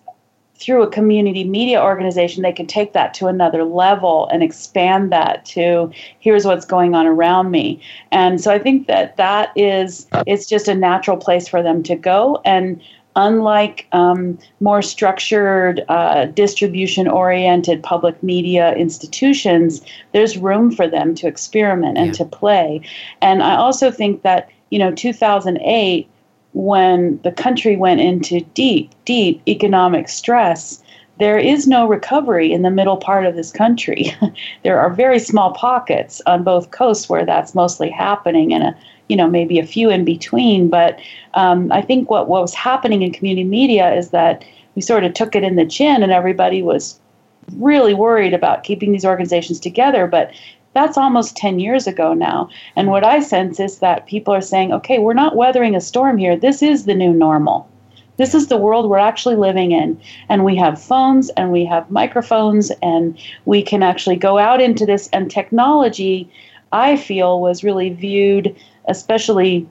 through 0.60 0.84
a 0.84 0.90
community 0.90 1.46
media 1.46 1.82
organization, 1.82 2.44
they 2.44 2.52
can 2.52 2.68
take 2.68 2.92
that 2.92 3.14
to 3.14 3.28
another 3.28 3.64
level 3.64 4.28
and 4.28 4.44
expand 4.44 5.10
that 5.12 5.46
to 5.46 5.90
here's 6.20 6.46
what's 6.46 6.66
going 6.66 6.94
on 6.94 7.08
around 7.08 7.50
me. 7.50 7.82
And 8.12 8.42
so 8.42 8.52
I 8.52 8.60
think 8.60 8.88
that 8.88 9.16
that 9.16 9.52
is 9.56 10.06
it's 10.28 10.46
just 10.46 10.68
a 10.68 10.76
natural 10.76 11.16
place 11.16 11.48
for 11.48 11.64
them 11.64 11.82
to 11.84 11.96
go. 11.96 12.42
And 12.44 12.82
unlike 13.20 13.86
um, 13.92 14.40
more 14.62 14.82
structured, 14.82 15.84
uh, 15.90 16.26
distribution 16.28 17.08
oriented 17.08 17.84
public 17.84 18.22
media 18.24 18.74
institutions, 18.76 19.82
there's 20.14 20.38
room 20.38 20.72
for 20.72 20.88
them 20.88 21.14
to 21.16 21.28
experiment 21.28 21.98
and 21.98 22.08
yeah. 22.08 22.14
to 22.14 22.26
play. 22.26 22.82
And 23.22 23.44
I 23.44 23.56
also 23.56 23.92
think 23.92 24.22
that, 24.24 24.50
you 24.70 24.80
know, 24.80 24.92
2008 24.92 26.10
when 26.54 27.20
the 27.24 27.32
country 27.32 27.76
went 27.76 28.02
into 28.02 28.40
deep, 28.56 28.92
deep 29.06 29.42
economic 29.48 30.10
stress, 30.10 30.82
there 31.20 31.38
is 31.38 31.68
no 31.68 31.86
recovery 31.86 32.52
in 32.52 32.62
the 32.62 32.72
middle 32.72 32.98
part 32.98 33.26
of 33.26 33.36
this 33.36 33.52
country. 33.52 34.16
there 34.64 34.80
are 34.80 34.90
very 34.90 35.20
small 35.20 35.52
pockets 35.54 36.22
on 36.26 36.44
both 36.44 36.72
coasts 36.72 37.10
where 37.10 37.26
that's 37.26 37.54
mostly 37.54 37.90
happening, 37.90 38.54
and 38.54 38.64
a 38.64 38.76
you 39.10 39.16
know 39.18 39.28
maybe 39.28 39.60
a 39.60 39.66
few 39.66 39.90
in 39.90 40.06
between. 40.06 40.70
But 40.70 41.00
um, 41.34 41.72
I 41.72 41.82
think 41.82 42.10
what, 42.10 42.30
what 42.30 42.42
was 42.42 42.54
happening 42.54 43.02
in 43.02 43.12
community 43.12 43.44
media 43.48 43.94
is 43.94 44.12
that 44.12 44.46
we 44.76 44.82
sort 44.82 45.04
of 45.04 45.14
took 45.14 45.36
it 45.36 45.44
in 45.44 45.56
the 45.56 45.66
chin, 45.66 46.02
and 46.02 46.12
everybody 46.12 46.62
was 46.62 47.00
really 47.58 47.94
worried 47.94 48.34
about 48.34 48.64
keeping 48.64 48.92
these 48.92 49.06
organizations 49.06 49.60
together. 49.60 50.08
But 50.08 50.32
that's 50.74 50.98
almost 50.98 51.36
10 51.36 51.60
years 51.60 51.88
ago 51.88 52.14
now. 52.14 52.50
And 52.76 52.90
what 52.90 53.04
I 53.04 53.20
sense 53.22 53.60
is 53.60 53.80
that 53.80 54.06
people 54.06 54.34
are 54.34 54.42
saying, 54.42 54.72
okay, 54.72 55.00
we're 55.00 55.14
not 55.14 55.36
weathering 55.36 55.76
a 55.76 55.82
storm 55.82 56.18
here. 56.18 56.36
This 56.36 56.62
is 56.62 56.86
the 56.86 56.96
new 56.96 57.12
normal. 57.12 57.68
This 58.18 58.36
is 58.36 58.48
the 58.48 58.58
world 58.58 58.90
we're 58.90 58.98
actually 58.98 59.38
living 59.38 59.72
in. 59.72 60.00
And 60.28 60.44
we 60.44 60.56
have 60.58 60.82
phones 60.82 61.30
and 61.32 61.52
we 61.52 61.66
have 61.66 61.90
microphones 61.90 62.70
and 62.84 63.18
we 63.46 63.64
can 63.64 63.82
actually 63.82 64.18
go 64.18 64.38
out 64.38 64.62
into 64.62 64.86
this. 64.86 65.10
And 65.14 65.32
technology, 65.32 66.30
I 66.72 66.98
feel, 66.98 67.40
was 67.40 67.64
really 67.64 67.90
viewed, 67.90 68.56
especially 68.90 69.68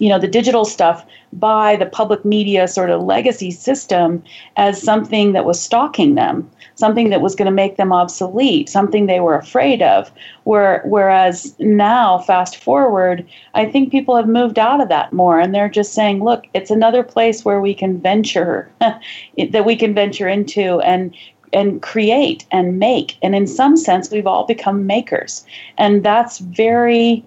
you 0.00 0.08
know 0.08 0.18
the 0.18 0.28
digital 0.28 0.64
stuff 0.64 1.06
by 1.32 1.76
the 1.76 1.86
public 1.86 2.24
media 2.24 2.66
sort 2.66 2.90
of 2.90 3.02
legacy 3.02 3.50
system 3.50 4.22
as 4.56 4.80
something 4.80 5.32
that 5.32 5.44
was 5.44 5.60
stalking 5.60 6.14
them 6.14 6.48
something 6.76 7.10
that 7.10 7.20
was 7.20 7.36
going 7.36 7.46
to 7.46 7.52
make 7.52 7.76
them 7.76 7.92
obsolete 7.92 8.68
something 8.68 9.06
they 9.06 9.20
were 9.20 9.36
afraid 9.36 9.80
of. 9.80 10.10
Where, 10.42 10.82
whereas 10.84 11.54
now 11.58 12.18
fast 12.18 12.56
forward 12.56 13.26
i 13.54 13.64
think 13.64 13.90
people 13.90 14.16
have 14.16 14.28
moved 14.28 14.58
out 14.58 14.80
of 14.80 14.88
that 14.88 15.12
more 15.12 15.38
and 15.40 15.54
they're 15.54 15.68
just 15.68 15.94
saying 15.94 16.22
look 16.22 16.44
it's 16.54 16.70
another 16.70 17.02
place 17.02 17.44
where 17.44 17.60
we 17.60 17.74
can 17.74 18.00
venture 18.00 18.70
that 18.80 19.64
we 19.64 19.76
can 19.76 19.94
venture 19.94 20.28
into 20.28 20.80
and 20.80 21.14
and 21.54 21.80
create 21.80 22.44
and 22.50 22.78
make. 22.78 23.16
And 23.22 23.34
in 23.34 23.46
some 23.46 23.76
sense 23.76 24.10
we've 24.10 24.26
all 24.26 24.44
become 24.44 24.86
makers. 24.86 25.46
And 25.78 26.04
that's 26.04 26.38
very 26.38 27.24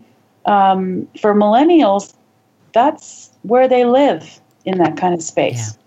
um, 0.48 1.08
for 1.20 1.36
millennials 1.36 2.16
that's 2.74 3.32
where 3.42 3.68
they 3.68 3.86
live 3.86 4.40
in 4.66 4.78
that 4.78 4.98
kind 4.98 5.14
of 5.14 5.22
space. 5.22 5.78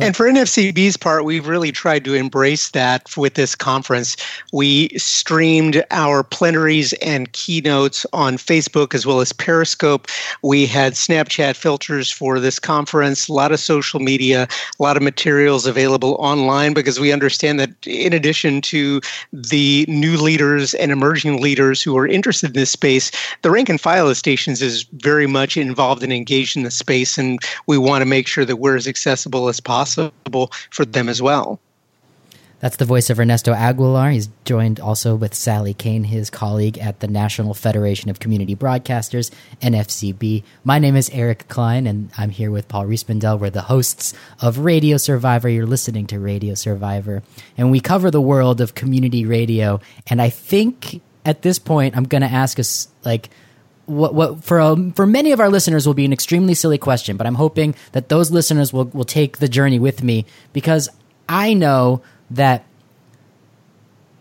And 0.00 0.16
for 0.16 0.26
NFCB's 0.26 0.96
part, 0.96 1.24
we've 1.24 1.46
really 1.46 1.70
tried 1.70 2.04
to 2.04 2.14
embrace 2.14 2.70
that 2.70 3.16
with 3.16 3.34
this 3.34 3.54
conference. 3.54 4.16
We 4.52 4.88
streamed 4.98 5.84
our 5.92 6.24
plenaries 6.24 6.94
and 6.94 7.30
keynotes 7.30 8.04
on 8.12 8.36
Facebook 8.36 8.92
as 8.92 9.06
well 9.06 9.20
as 9.20 9.32
Periscope. 9.32 10.08
We 10.42 10.66
had 10.66 10.94
Snapchat 10.94 11.54
filters 11.54 12.10
for 12.10 12.40
this 12.40 12.58
conference, 12.58 13.28
a 13.28 13.32
lot 13.32 13.52
of 13.52 13.60
social 13.60 14.00
media, 14.00 14.48
a 14.80 14.82
lot 14.82 14.96
of 14.96 15.02
materials 15.04 15.64
available 15.64 16.16
online 16.18 16.74
because 16.74 16.98
we 16.98 17.12
understand 17.12 17.60
that 17.60 17.70
in 17.86 18.12
addition 18.12 18.62
to 18.62 19.00
the 19.32 19.84
new 19.86 20.16
leaders 20.16 20.74
and 20.74 20.90
emerging 20.90 21.40
leaders 21.40 21.80
who 21.80 21.96
are 21.96 22.06
interested 22.06 22.48
in 22.48 22.54
this 22.54 22.70
space, 22.70 23.12
the 23.42 23.50
rank 23.50 23.68
and 23.68 23.80
file 23.80 24.08
of 24.08 24.16
stations 24.16 24.60
is 24.60 24.82
very 24.94 25.28
much 25.28 25.56
involved 25.56 26.02
and 26.02 26.12
engaged 26.12 26.56
in 26.56 26.64
the 26.64 26.70
space, 26.72 27.16
and 27.16 27.38
we 27.68 27.78
want 27.78 28.02
to 28.02 28.06
make 28.06 28.26
sure 28.26 28.44
that 28.44 28.56
we're 28.56 28.76
as 28.76 28.88
accessible 28.88 29.48
as 29.48 29.60
possible 29.60 29.83
possible 29.84 30.50
for 30.70 30.84
them 30.84 31.08
as 31.08 31.20
well. 31.20 31.60
That's 32.60 32.76
the 32.76 32.86
voice 32.86 33.10
of 33.10 33.18
Ernesto 33.18 33.52
Aguilar. 33.52 34.10
He's 34.10 34.30
joined 34.46 34.80
also 34.80 35.14
with 35.14 35.34
Sally 35.34 35.74
Kane, 35.74 36.04
his 36.04 36.30
colleague 36.30 36.78
at 36.78 37.00
the 37.00 37.08
National 37.08 37.52
Federation 37.52 38.08
of 38.08 38.20
Community 38.20 38.56
Broadcasters, 38.56 39.30
NFCB. 39.60 40.44
My 40.62 40.78
name 40.78 40.96
is 40.96 41.10
Eric 41.10 41.48
Klein, 41.48 41.86
and 41.86 42.10
I'm 42.16 42.30
here 42.30 42.50
with 42.50 42.68
Paul 42.68 42.86
Riismandel. 42.86 43.38
We're 43.38 43.50
the 43.50 43.62
hosts 43.62 44.14
of 44.40 44.60
Radio 44.60 44.96
Survivor. 44.96 45.50
You're 45.50 45.66
listening 45.66 46.06
to 46.06 46.18
Radio 46.18 46.54
Survivor, 46.54 47.22
and 47.58 47.70
we 47.70 47.80
cover 47.80 48.10
the 48.10 48.22
world 48.22 48.62
of 48.62 48.74
community 48.74 49.26
radio. 49.26 49.78
And 50.06 50.22
I 50.22 50.30
think 50.30 51.02
at 51.26 51.42
this 51.42 51.58
point, 51.58 51.94
I'm 51.98 52.04
going 52.04 52.22
to 52.22 52.28
ask 52.28 52.58
us 52.58 52.88
like 53.04 53.28
what 53.86 54.14
what 54.14 54.44
for 54.44 54.60
um, 54.60 54.92
for 54.92 55.06
many 55.06 55.32
of 55.32 55.40
our 55.40 55.50
listeners 55.50 55.86
will 55.86 55.94
be 55.94 56.04
an 56.04 56.12
extremely 56.12 56.54
silly 56.54 56.78
question, 56.78 57.16
but 57.16 57.26
I'm 57.26 57.34
hoping 57.34 57.74
that 57.92 58.08
those 58.08 58.30
listeners 58.30 58.72
will 58.72 58.86
will 58.86 59.04
take 59.04 59.38
the 59.38 59.48
journey 59.48 59.78
with 59.78 60.02
me 60.02 60.26
because 60.52 60.88
I 61.28 61.54
know 61.54 62.02
that 62.30 62.64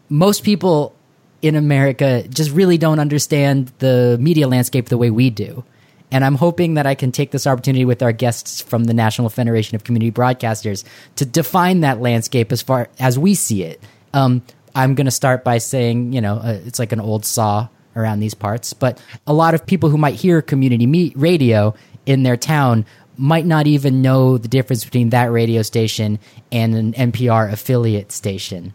most 0.09 0.43
people 0.43 0.93
in 1.41 1.55
America 1.55 2.25
just 2.27 2.51
really 2.51 2.77
don't 2.77 2.99
understand 2.99 3.71
the 3.79 4.17
media 4.19 4.47
landscape 4.47 4.89
the 4.89 4.97
way 4.97 5.09
we 5.09 5.29
do. 5.29 5.63
And 6.11 6.23
I'm 6.23 6.35
hoping 6.35 6.75
that 6.75 6.85
I 6.85 6.93
can 6.93 7.11
take 7.11 7.31
this 7.31 7.47
opportunity 7.47 7.85
with 7.85 8.03
our 8.03 8.11
guests 8.11 8.61
from 8.61 8.83
the 8.83 8.93
National 8.93 9.29
Federation 9.29 9.75
of 9.75 9.83
Community 9.83 10.11
Broadcasters 10.11 10.83
to 11.15 11.25
define 11.25 11.81
that 11.81 11.99
landscape 11.99 12.51
as 12.51 12.61
far 12.61 12.87
as 12.99 13.17
we 13.17 13.33
see 13.33 13.63
it. 13.63 13.81
Um, 14.13 14.43
I'm 14.75 14.93
going 14.93 15.05
to 15.05 15.11
start 15.11 15.43
by 15.43 15.57
saying, 15.57 16.13
you 16.13 16.21
know, 16.21 16.35
uh, 16.35 16.59
it's 16.65 16.77
like 16.77 16.91
an 16.91 16.99
old 16.99 17.25
saw 17.25 17.67
around 17.95 18.19
these 18.19 18.33
parts, 18.33 18.73
but 18.73 19.01
a 19.27 19.33
lot 19.33 19.53
of 19.53 19.65
people 19.65 19.89
who 19.89 19.97
might 19.97 20.15
hear 20.15 20.41
community 20.41 21.13
radio 21.15 21.73
in 22.05 22.23
their 22.23 22.37
town 22.37 22.85
might 23.17 23.45
not 23.45 23.67
even 23.67 24.01
know 24.01 24.37
the 24.37 24.47
difference 24.47 24.83
between 24.83 25.09
that 25.11 25.31
radio 25.31 25.61
station 25.61 26.19
and 26.51 26.75
an 26.75 26.93
NPR 26.93 27.51
affiliate 27.51 28.11
station. 28.11 28.73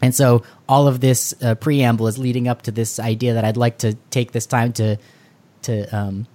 And 0.00 0.14
so 0.14 0.42
all 0.68 0.88
of 0.88 1.00
this 1.00 1.32
uh, 1.42 1.54
preamble 1.54 2.08
is 2.08 2.18
leading 2.18 2.48
up 2.48 2.62
to 2.62 2.72
this 2.72 2.98
idea 2.98 3.34
that 3.34 3.44
I'd 3.44 3.56
like 3.56 3.78
to 3.78 3.94
take 4.10 4.32
this 4.32 4.46
time 4.46 4.72
to 4.74 4.96
to 5.62 5.96
um, 5.96 6.26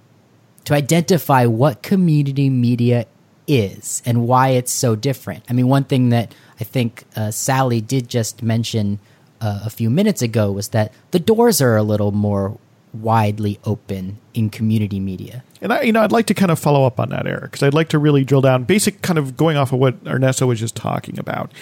to 0.64 0.74
identify 0.74 1.44
what 1.44 1.82
community 1.82 2.48
media 2.48 3.06
is 3.46 4.02
and 4.06 4.26
why 4.26 4.50
it's 4.50 4.72
so 4.72 4.96
different. 4.96 5.44
I 5.48 5.52
mean, 5.52 5.68
one 5.68 5.84
thing 5.84 6.10
that 6.10 6.34
I 6.60 6.64
think 6.64 7.04
uh, 7.14 7.30
Sally 7.30 7.80
did 7.80 8.08
just 8.08 8.42
mention 8.42 9.00
uh, 9.40 9.60
a 9.64 9.70
few 9.70 9.90
minutes 9.90 10.22
ago 10.22 10.52
was 10.52 10.68
that 10.68 10.92
the 11.10 11.18
doors 11.18 11.60
are 11.60 11.76
a 11.76 11.82
little 11.82 12.12
more 12.12 12.58
widely 12.92 13.58
open 13.64 14.18
in 14.34 14.50
community 14.50 15.00
media. 15.00 15.44
And 15.60 15.72
I, 15.72 15.82
you 15.82 15.92
know, 15.92 16.02
I'd 16.02 16.12
like 16.12 16.26
to 16.26 16.34
kind 16.34 16.50
of 16.50 16.58
follow 16.58 16.84
up 16.84 16.98
on 16.98 17.10
that, 17.10 17.26
Eric, 17.26 17.52
because 17.52 17.62
I'd 17.62 17.74
like 17.74 17.88
to 17.90 17.98
really 17.98 18.24
drill 18.24 18.40
down. 18.40 18.64
Basic, 18.64 19.02
kind 19.02 19.18
of 19.18 19.36
going 19.36 19.56
off 19.56 19.72
of 19.72 19.78
what 19.78 19.96
Ernesto 20.06 20.46
was 20.46 20.60
just 20.60 20.76
talking 20.76 21.18
about, 21.18 21.52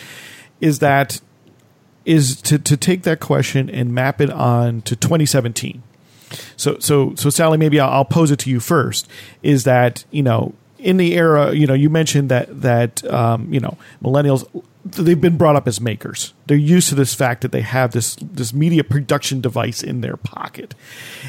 is 0.60 0.78
that 0.80 1.20
is 2.04 2.40
to 2.42 2.58
to 2.58 2.76
take 2.76 3.02
that 3.02 3.20
question 3.20 3.68
and 3.68 3.92
map 3.92 4.20
it 4.20 4.30
on 4.30 4.82
to 4.82 4.94
2017. 4.94 5.82
So, 6.56 6.78
so, 6.80 7.14
so, 7.14 7.30
Sally, 7.30 7.56
maybe 7.56 7.78
I'll, 7.78 7.90
I'll 7.90 8.04
pose 8.04 8.30
it 8.30 8.38
to 8.40 8.50
you 8.50 8.60
first. 8.60 9.08
Is 9.42 9.64
that 9.64 10.04
you 10.10 10.22
know 10.22 10.54
in 10.78 10.96
the 10.96 11.14
era, 11.14 11.52
you 11.52 11.66
know, 11.66 11.74
you 11.74 11.90
mentioned 11.90 12.28
that 12.30 12.62
that 12.62 13.04
um, 13.12 13.52
you 13.52 13.60
know 13.60 13.76
millennials 14.02 14.44
they've 14.92 15.20
been 15.20 15.36
brought 15.36 15.56
up 15.56 15.66
as 15.66 15.80
makers. 15.80 16.32
They're 16.46 16.56
used 16.56 16.88
to 16.90 16.94
this 16.94 17.14
fact 17.14 17.42
that 17.42 17.52
they 17.52 17.62
have 17.62 17.92
this 17.92 18.16
this 18.16 18.52
media 18.52 18.84
production 18.84 19.40
device 19.40 19.82
in 19.82 20.00
their 20.00 20.16
pocket, 20.16 20.74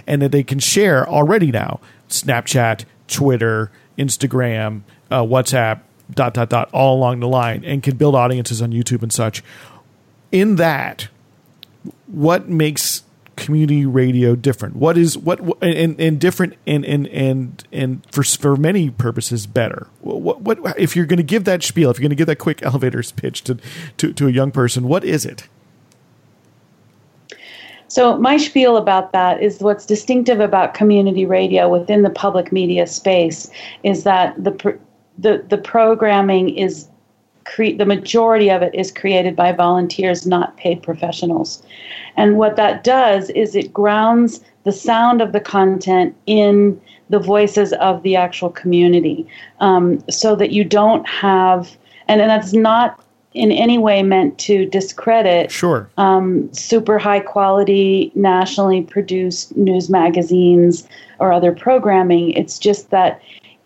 and 0.05 0.21
that 0.21 0.31
they 0.31 0.43
can 0.43 0.59
share 0.59 1.07
already 1.07 1.51
now 1.51 1.79
Snapchat, 2.09 2.85
Twitter, 3.07 3.71
Instagram, 3.97 4.81
uh, 5.11 5.21
WhatsApp, 5.21 5.81
dot 6.11 6.33
dot 6.33 6.49
dot, 6.49 6.69
all 6.71 6.97
along 6.97 7.19
the 7.19 7.27
line, 7.27 7.63
and 7.65 7.83
can 7.83 7.97
build 7.97 8.15
audiences 8.15 8.61
on 8.61 8.71
YouTube 8.71 9.03
and 9.03 9.11
such. 9.11 9.43
In 10.31 10.57
that, 10.57 11.07
what 12.07 12.49
makes 12.49 13.03
community 13.37 13.85
radio 13.85 14.35
different? 14.35 14.75
What 14.75 14.97
is 14.97 15.17
what 15.17 15.39
and, 15.63 15.99
and 15.99 16.19
different 16.19 16.55
and 16.67 16.83
and 16.83 17.07
and 17.07 17.63
and 17.71 18.05
for 18.11 18.23
for 18.23 18.57
many 18.57 18.89
purposes 18.89 19.47
better? 19.47 19.87
What 20.01 20.41
what 20.41 20.59
if 20.77 20.95
you're 20.95 21.05
going 21.05 21.17
to 21.17 21.23
give 21.23 21.45
that 21.45 21.63
spiel? 21.63 21.89
If 21.89 21.97
you're 21.97 22.03
going 22.03 22.09
to 22.09 22.15
give 22.15 22.27
that 22.27 22.39
quick 22.39 22.61
elevator's 22.63 23.13
pitch 23.13 23.43
to, 23.45 23.57
to 23.97 24.11
to 24.11 24.27
a 24.27 24.31
young 24.31 24.51
person, 24.51 24.87
what 24.87 25.05
is 25.05 25.25
it? 25.25 25.47
So 27.87 28.17
my 28.17 28.35
spiel 28.35 28.75
about 28.75 29.13
that 29.13 29.41
is 29.41 29.59
what's 29.61 29.85
distinctive 29.85 30.41
about 30.41 30.73
community 30.73 31.25
radio 31.25 31.69
within 31.69 32.01
the 32.01 32.09
public 32.09 32.51
media 32.51 32.85
space 32.85 33.49
is 33.83 34.03
that 34.03 34.35
the 34.43 34.77
the 35.17 35.45
the 35.47 35.57
programming 35.57 36.49
is 36.49 36.87
cre- 37.47 37.77
the 37.77 37.85
majority 37.85 38.49
of 38.51 38.61
it 38.61 38.75
is 38.75 38.91
created 38.91 39.35
by 39.35 39.51
volunteers, 39.51 40.27
not 40.27 40.55
paid 40.57 40.83
professionals. 40.83 41.63
And 42.15 42.37
what 42.37 42.55
that 42.57 42.83
does 42.83 43.29
is 43.31 43.55
it 43.55 43.73
grounds 43.73 44.41
the 44.63 44.71
sound 44.71 45.21
of 45.21 45.31
the 45.31 45.39
content 45.39 46.15
in 46.25 46.79
the 47.09 47.19
voices 47.19 47.73
of 47.73 48.03
the 48.03 48.15
actual 48.15 48.49
community 48.49 49.25
um, 49.61 50.03
so 50.09 50.35
that 50.35 50.51
you 50.51 50.63
don't 50.63 51.07
have, 51.07 51.75
and, 52.07 52.21
and 52.21 52.29
that's 52.29 52.53
not 52.53 53.01
in 53.33 53.51
any 53.51 53.77
way 53.77 54.01
meant 54.01 54.37
to 54.39 54.65
discredit 54.67 55.51
sure 55.51 55.89
um, 55.97 56.51
super 56.53 56.97
high 56.97 57.19
quality 57.19 58.11
nationally 58.15 58.81
produced 58.81 59.55
news 59.55 59.89
magazines 59.89 60.87
or 61.19 61.31
other 61.31 61.51
programming 61.51 62.31
it's 62.31 62.57
just 62.57 62.89
that 62.89 63.21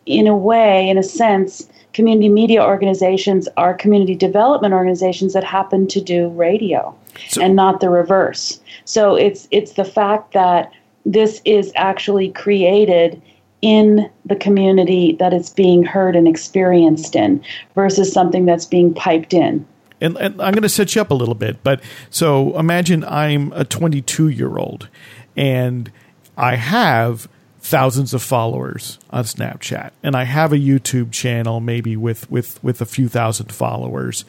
in 0.07 0.27
a 0.27 0.35
way 0.35 0.89
in 0.89 0.97
a 0.97 1.03
sense 1.03 1.69
community 1.93 2.29
media 2.29 2.63
organizations 2.63 3.47
are 3.57 3.73
community 3.73 4.15
development 4.15 4.73
organizations 4.73 5.33
that 5.33 5.43
happen 5.43 5.87
to 5.87 6.01
do 6.01 6.29
radio 6.29 6.95
so, 7.29 7.41
and 7.41 7.55
not 7.55 7.79
the 7.79 7.89
reverse. 7.89 8.59
So 8.85 9.15
it's 9.15 9.47
it's 9.51 9.73
the 9.73 9.85
fact 9.85 10.33
that 10.33 10.71
this 11.05 11.41
is 11.45 11.71
actually 11.75 12.29
created 12.29 13.21
in 13.61 14.09
the 14.25 14.35
community 14.35 15.15
that 15.19 15.33
it's 15.33 15.49
being 15.49 15.83
heard 15.83 16.15
and 16.15 16.27
experienced 16.27 17.15
in 17.15 17.43
versus 17.75 18.11
something 18.11 18.45
that's 18.45 18.65
being 18.65 18.93
piped 18.93 19.33
in. 19.33 19.65
And, 19.99 20.17
and 20.17 20.41
I'm 20.41 20.53
going 20.53 20.63
to 20.63 20.69
set 20.69 20.95
you 20.95 21.01
up 21.01 21.11
a 21.11 21.13
little 21.13 21.35
bit, 21.35 21.63
but 21.63 21.79
so 22.09 22.57
imagine 22.57 23.03
I'm 23.03 23.53
a 23.53 23.63
22 23.63 24.29
year 24.29 24.57
old 24.57 24.89
and 25.35 25.91
I 26.37 26.55
have 26.55 27.27
thousands 27.61 28.13
of 28.13 28.21
followers 28.21 28.97
on 29.11 29.23
Snapchat, 29.23 29.91
and 30.03 30.15
I 30.15 30.23
have 30.23 30.51
a 30.51 30.57
YouTube 30.57 31.11
channel 31.11 31.59
maybe 31.59 31.95
with 31.95 32.29
with 32.29 32.61
with 32.63 32.81
a 32.81 32.85
few 32.85 33.07
thousand 33.07 33.51
followers. 33.51 34.25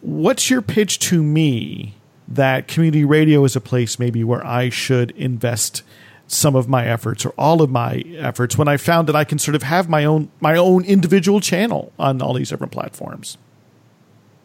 What's 0.00 0.50
your 0.50 0.60
pitch 0.60 0.98
to 1.00 1.22
me 1.22 1.94
that 2.28 2.68
community 2.68 3.04
radio 3.04 3.44
is 3.44 3.56
a 3.56 3.60
place 3.60 3.98
maybe 3.98 4.24
where 4.24 4.44
I 4.46 4.68
should 4.68 5.12
invest 5.12 5.82
some 6.26 6.56
of 6.56 6.68
my 6.68 6.86
efforts 6.86 7.24
or 7.24 7.30
all 7.36 7.62
of 7.62 7.70
my 7.70 8.02
efforts 8.16 8.56
when 8.56 8.66
I 8.66 8.76
found 8.76 9.08
that 9.08 9.16
I 9.16 9.24
can 9.24 9.38
sort 9.38 9.54
of 9.54 9.62
have 9.62 9.88
my 9.88 10.04
own 10.04 10.30
my 10.40 10.56
own 10.56 10.84
individual 10.84 11.40
channel 11.40 11.92
on 11.98 12.20
all 12.20 12.34
these 12.34 12.48
different 12.48 12.72
platforms? 12.72 13.38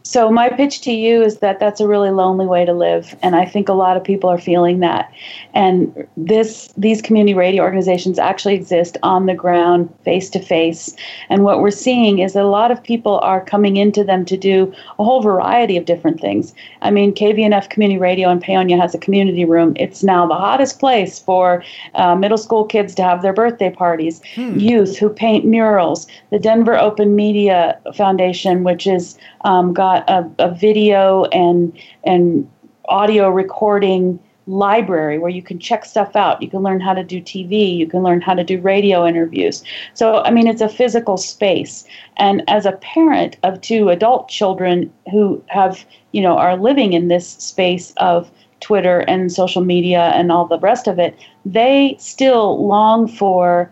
So 0.10 0.32
my 0.32 0.50
pitch 0.50 0.82
to 0.82 0.92
you 0.92 1.22
is 1.22 1.38
that 1.38 1.60
that's 1.60 1.80
a 1.80 1.88
really 1.88 2.10
lonely 2.10 2.48
way 2.48 2.66
to 2.66 2.74
live, 2.74 3.16
and 3.22 3.36
I 3.36 3.46
think 3.46 3.70
a 3.70 3.74
lot 3.74 3.96
of 3.96 4.04
people 4.04 4.28
are 4.28 4.40
feeling 4.40 4.80
that. 4.80 5.14
And 5.54 6.08
this 6.18 6.74
these 6.76 7.00
community 7.00 7.36
radio 7.36 7.62
organizations 7.62 8.18
actually 8.18 8.56
exist 8.56 8.98
on 9.04 9.28
the 9.28 9.36
ground, 9.36 9.94
face 10.04 10.28
to 10.32 10.40
face. 10.40 10.96
And 11.30 11.44
what 11.44 11.62
we're 11.62 11.70
seeing 11.70 12.18
is 12.18 12.34
that 12.34 12.42
a 12.42 12.48
lot 12.48 12.72
of 12.72 12.82
people 12.82 13.20
are 13.20 13.46
coming 13.46 13.78
into 13.78 14.04
them 14.04 14.26
to 14.26 14.36
do 14.36 14.74
a 14.98 15.04
whole 15.04 15.22
variety 15.22 15.78
of 15.78 15.86
different 15.86 16.20
things. 16.20 16.56
I 16.82 16.90
mean, 16.90 17.14
KVNF 17.14 17.70
Community 17.70 18.00
Radio 18.00 18.32
in 18.32 18.40
Paonia 18.40 18.82
has 18.82 18.96
a 18.96 18.98
community 18.98 19.46
room. 19.46 19.74
It's 19.76 20.02
now 20.02 20.26
the 20.26 20.34
hottest 20.34 20.80
place 20.80 21.20
for 21.20 21.64
uh, 21.94 22.16
middle 22.16 22.40
school 22.40 22.66
kids 22.66 22.96
to 22.96 23.04
have 23.04 23.22
their 23.22 23.34
birthday 23.34 23.70
parties. 23.70 24.24
Hmm. 24.34 24.58
Youth 24.58 24.98
who 24.98 25.10
paint 25.10 25.46
murals. 25.46 26.08
The 26.32 26.40
Denver 26.40 26.76
Open 26.76 27.16
Media 27.16 27.78
Foundation, 27.94 28.64
which 28.64 28.88
is 28.88 29.16
um, 29.42 29.72
got 29.72 29.99
a, 30.08 30.30
a 30.40 30.54
video 30.54 31.26
and 31.26 31.78
and 32.04 32.50
audio 32.88 33.30
recording 33.30 34.20
library 34.50 35.20
where 35.20 35.30
you 35.30 35.44
can 35.44 35.60
check 35.60 35.86
stuff 35.86 36.16
out. 36.16 36.42
You 36.42 36.50
can 36.50 36.62
learn 36.62 36.80
how 36.80 36.94
to 36.94 37.04
do 37.04 37.22
TV, 37.22 37.78
you 37.78 37.88
can 37.88 38.02
learn 38.02 38.20
how 38.20 38.34
to 38.34 38.44
do 38.44 38.60
radio 38.60 39.06
interviews. 39.06 39.64
So, 39.94 40.24
I 40.24 40.32
mean, 40.32 40.48
it's 40.48 40.62
a 40.62 40.68
physical 40.68 41.18
space. 41.18 41.86
And 42.18 42.44
as 42.48 42.66
a 42.66 42.74
parent 42.74 43.38
of 43.44 43.62
two 43.62 43.90
adult 43.90 44.28
children 44.28 44.92
who 45.12 45.44
have, 45.48 45.86
you 46.12 46.22
know, 46.22 46.38
are 46.38 46.58
living 46.58 46.94
in 46.94 47.08
this 47.08 47.30
space 47.30 47.94
of 47.98 48.32
Twitter 48.60 49.02
and 49.02 49.32
social 49.32 49.64
media 49.64 50.12
and 50.16 50.32
all 50.32 50.46
the 50.46 50.60
rest 50.60 50.88
of 50.88 51.00
it, 51.00 51.16
they 51.46 51.96
still 52.00 52.68
long 52.68 53.08
for 53.08 53.72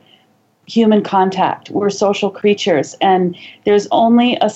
human 0.67 1.01
contact. 1.01 1.69
We're 1.71 1.89
social 1.89 2.30
creatures, 2.30 2.95
and 3.01 3.36
there's 3.65 3.88
only 3.91 4.38
a 4.41 4.49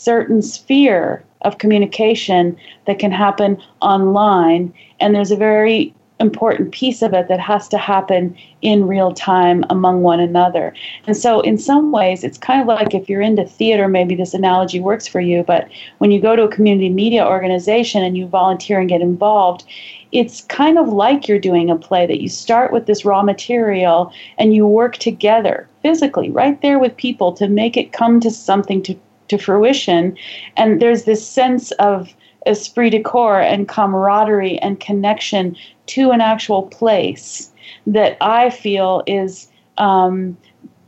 certain 0.00 0.42
sphere 0.42 1.22
of 1.42 1.58
communication 1.58 2.56
that 2.86 2.98
can 2.98 3.12
happen 3.12 3.60
online, 3.80 4.72
and 4.98 5.14
there's 5.14 5.30
a 5.30 5.36
very 5.36 5.94
important 6.20 6.70
piece 6.70 7.00
of 7.00 7.14
it 7.14 7.28
that 7.28 7.40
has 7.40 7.66
to 7.66 7.78
happen 7.78 8.36
in 8.60 8.86
real 8.86 9.12
time 9.12 9.64
among 9.70 10.02
one 10.02 10.20
another. 10.20 10.74
And 11.06 11.16
so, 11.16 11.40
in 11.40 11.56
some 11.56 11.92
ways, 11.92 12.22
it's 12.22 12.36
kind 12.36 12.60
of 12.60 12.66
like 12.66 12.94
if 12.94 13.08
you're 13.08 13.22
into 13.22 13.44
theater, 13.44 13.88
maybe 13.88 14.14
this 14.14 14.34
analogy 14.34 14.80
works 14.80 15.06
for 15.06 15.20
you, 15.20 15.42
but 15.42 15.68
when 15.98 16.10
you 16.10 16.20
go 16.20 16.36
to 16.36 16.44
a 16.44 16.54
community 16.54 16.90
media 16.90 17.26
organization 17.26 18.04
and 18.04 18.16
you 18.16 18.26
volunteer 18.26 18.78
and 18.78 18.88
get 18.88 19.00
involved, 19.00 19.64
it's 20.12 20.42
kind 20.42 20.78
of 20.78 20.88
like 20.88 21.26
you're 21.26 21.38
doing 21.38 21.70
a 21.70 21.76
play 21.76 22.06
that 22.06 22.20
you 22.20 22.28
start 22.28 22.72
with 22.72 22.86
this 22.86 23.04
raw 23.04 23.22
material 23.22 24.12
and 24.38 24.54
you 24.54 24.66
work 24.66 24.96
together 24.98 25.68
physically 25.82 26.30
right 26.30 26.60
there 26.62 26.78
with 26.78 26.96
people 26.96 27.32
to 27.32 27.48
make 27.48 27.76
it 27.76 27.92
come 27.92 28.20
to 28.20 28.30
something 28.30 28.82
to, 28.82 28.94
to 29.30 29.38
fruition. 29.38 30.16
And 30.56 30.82
there's 30.82 31.04
this 31.04 31.26
sense 31.26 31.70
of 31.72 32.14
esprit 32.46 32.90
de 32.90 33.02
corps 33.02 33.40
and 33.40 33.68
camaraderie 33.68 34.58
and 34.58 34.80
connection 34.80 35.56
to 35.86 36.10
an 36.10 36.20
actual 36.20 36.64
place 36.64 37.52
that 37.86 38.16
I 38.20 38.50
feel 38.50 39.02
is 39.06 39.48
um, 39.78 40.36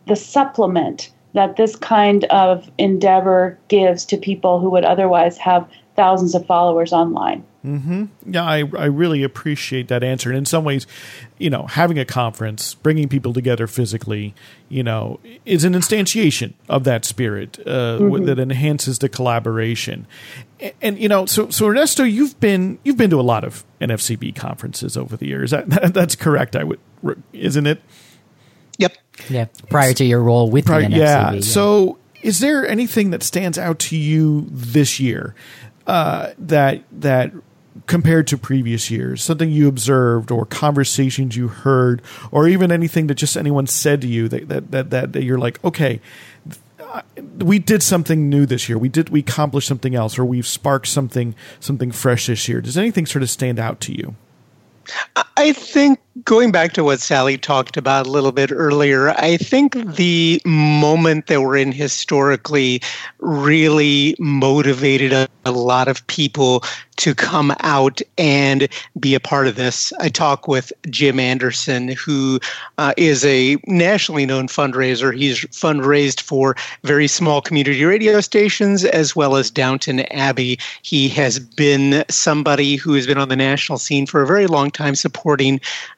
the 0.06 0.16
supplement 0.16 1.12
that 1.34 1.56
this 1.56 1.76
kind 1.76 2.24
of 2.24 2.70
endeavor 2.78 3.58
gives 3.68 4.04
to 4.06 4.16
people 4.16 4.60
who 4.60 4.70
would 4.70 4.84
otherwise 4.84 5.38
have 5.38 5.68
thousands 5.96 6.34
of 6.34 6.46
followers 6.46 6.92
online. 6.92 7.44
Mm-hmm. 7.64 8.06
Yeah, 8.32 8.44
I, 8.44 8.64
I 8.76 8.86
really 8.86 9.22
appreciate 9.22 9.86
that 9.88 10.02
answer. 10.02 10.30
And 10.30 10.38
in 10.38 10.44
some 10.44 10.64
ways, 10.64 10.86
you 11.38 11.48
know, 11.48 11.66
having 11.66 11.98
a 11.98 12.04
conference, 12.04 12.74
bringing 12.74 13.08
people 13.08 13.32
together 13.32 13.68
physically, 13.68 14.34
you 14.68 14.82
know, 14.82 15.20
is 15.46 15.64
an 15.64 15.74
instantiation 15.74 16.54
of 16.68 16.82
that 16.84 17.04
spirit 17.04 17.60
uh, 17.60 17.98
mm-hmm. 17.98 18.24
that 18.24 18.40
enhances 18.40 18.98
the 18.98 19.08
collaboration. 19.08 20.08
And, 20.58 20.72
and, 20.82 20.98
you 20.98 21.08
know, 21.08 21.24
so 21.26 21.50
so 21.50 21.68
Ernesto, 21.68 22.02
you've 22.02 22.38
been 22.40 22.80
you've 22.82 22.96
been 22.96 23.10
to 23.10 23.20
a 23.20 23.22
lot 23.22 23.44
of 23.44 23.64
NFCB 23.80 24.34
conferences 24.34 24.96
over 24.96 25.16
the 25.16 25.28
years. 25.28 25.52
That, 25.52 25.70
that, 25.70 25.94
that's 25.94 26.16
correct. 26.16 26.56
I 26.56 26.64
would, 26.64 26.80
isn't 27.32 27.66
it? 27.66 27.80
Yep. 28.78 28.96
Yeah. 29.28 29.46
Prior 29.68 29.92
to 29.94 30.04
your 30.04 30.20
role 30.20 30.50
with 30.50 30.66
Prior, 30.66 30.80
the 30.80 30.88
NFCB. 30.88 30.96
Yeah. 30.96 31.32
yeah. 31.34 31.40
So, 31.42 31.98
is 32.22 32.40
there 32.40 32.66
anything 32.66 33.10
that 33.10 33.22
stands 33.22 33.58
out 33.58 33.78
to 33.80 33.96
you 33.96 34.46
this 34.50 34.98
year 34.98 35.34
uh, 35.86 36.32
that 36.38 36.82
that 36.92 37.32
compared 37.86 38.26
to 38.28 38.38
previous 38.38 38.90
years? 38.90 39.22
Something 39.22 39.50
you 39.50 39.68
observed 39.68 40.30
or 40.30 40.44
conversations 40.46 41.36
you 41.36 41.48
heard 41.48 42.02
or 42.30 42.48
even 42.48 42.72
anything 42.72 43.06
that 43.08 43.14
just 43.14 43.36
anyone 43.36 43.66
said 43.66 44.00
to 44.02 44.06
you 44.06 44.28
that 44.28 44.48
that 44.48 44.90
that, 44.90 45.12
that, 45.12 45.22
you're 45.22 45.38
like, 45.38 45.62
okay, 45.64 46.00
uh, 46.80 47.02
we 47.38 47.58
did 47.58 47.82
something 47.82 48.28
new 48.28 48.46
this 48.46 48.68
year. 48.68 48.78
We 48.78 48.88
did 48.88 49.08
we 49.08 49.20
accomplished 49.20 49.68
something 49.68 49.94
else 49.94 50.18
or 50.18 50.24
we've 50.24 50.46
sparked 50.46 50.88
something 50.88 51.34
something 51.60 51.92
fresh 51.92 52.26
this 52.26 52.48
year. 52.48 52.60
Does 52.60 52.76
anything 52.76 53.06
sort 53.06 53.22
of 53.22 53.30
stand 53.30 53.58
out 53.58 53.80
to 53.82 53.92
you? 53.92 54.16
I 55.36 55.52
think 55.52 55.98
going 56.24 56.52
back 56.52 56.74
to 56.74 56.84
what 56.84 57.00
Sally 57.00 57.38
talked 57.38 57.76
about 57.76 58.06
a 58.06 58.10
little 58.10 58.32
bit 58.32 58.52
earlier, 58.52 59.10
I 59.10 59.38
think 59.38 59.74
the 59.74 60.42
moment 60.44 61.26
that 61.28 61.40
we're 61.40 61.56
in 61.56 61.72
historically 61.72 62.82
really 63.20 64.14
motivated 64.18 65.12
a, 65.12 65.28
a, 65.46 65.52
lot 65.52 65.88
of 65.88 66.06
people 66.08 66.62
to 66.96 67.14
come 67.14 67.54
out 67.60 68.02
and 68.18 68.68
be 69.00 69.14
a 69.14 69.20
part 69.20 69.48
of 69.48 69.56
this. 69.56 69.92
I 69.98 70.10
talk 70.10 70.46
with 70.46 70.72
Jim 70.90 71.18
Anderson, 71.18 71.88
who 71.88 72.38
uh, 72.76 72.92
is 72.98 73.24
a 73.24 73.56
nationally 73.66 74.26
known 74.26 74.48
fundraiser. 74.48 75.16
He's 75.16 75.40
fundraised 75.46 76.20
for 76.20 76.56
very 76.84 77.08
small 77.08 77.40
community 77.40 77.84
radio 77.84 78.20
stations 78.20 78.84
as 78.84 79.16
well 79.16 79.36
as 79.36 79.50
Downton 79.50 80.00
Abbey. 80.12 80.58
He 80.82 81.08
has 81.10 81.38
been 81.38 82.04
somebody 82.10 82.76
who 82.76 82.92
has 82.94 83.06
been 83.06 83.18
on 83.18 83.28
the 83.28 83.36
national 83.36 83.78
scene 83.78 84.06
for 84.06 84.20
a 84.20 84.26
very 84.26 84.46
long 84.46 84.70
time, 84.70 84.94
supporting 84.94 85.22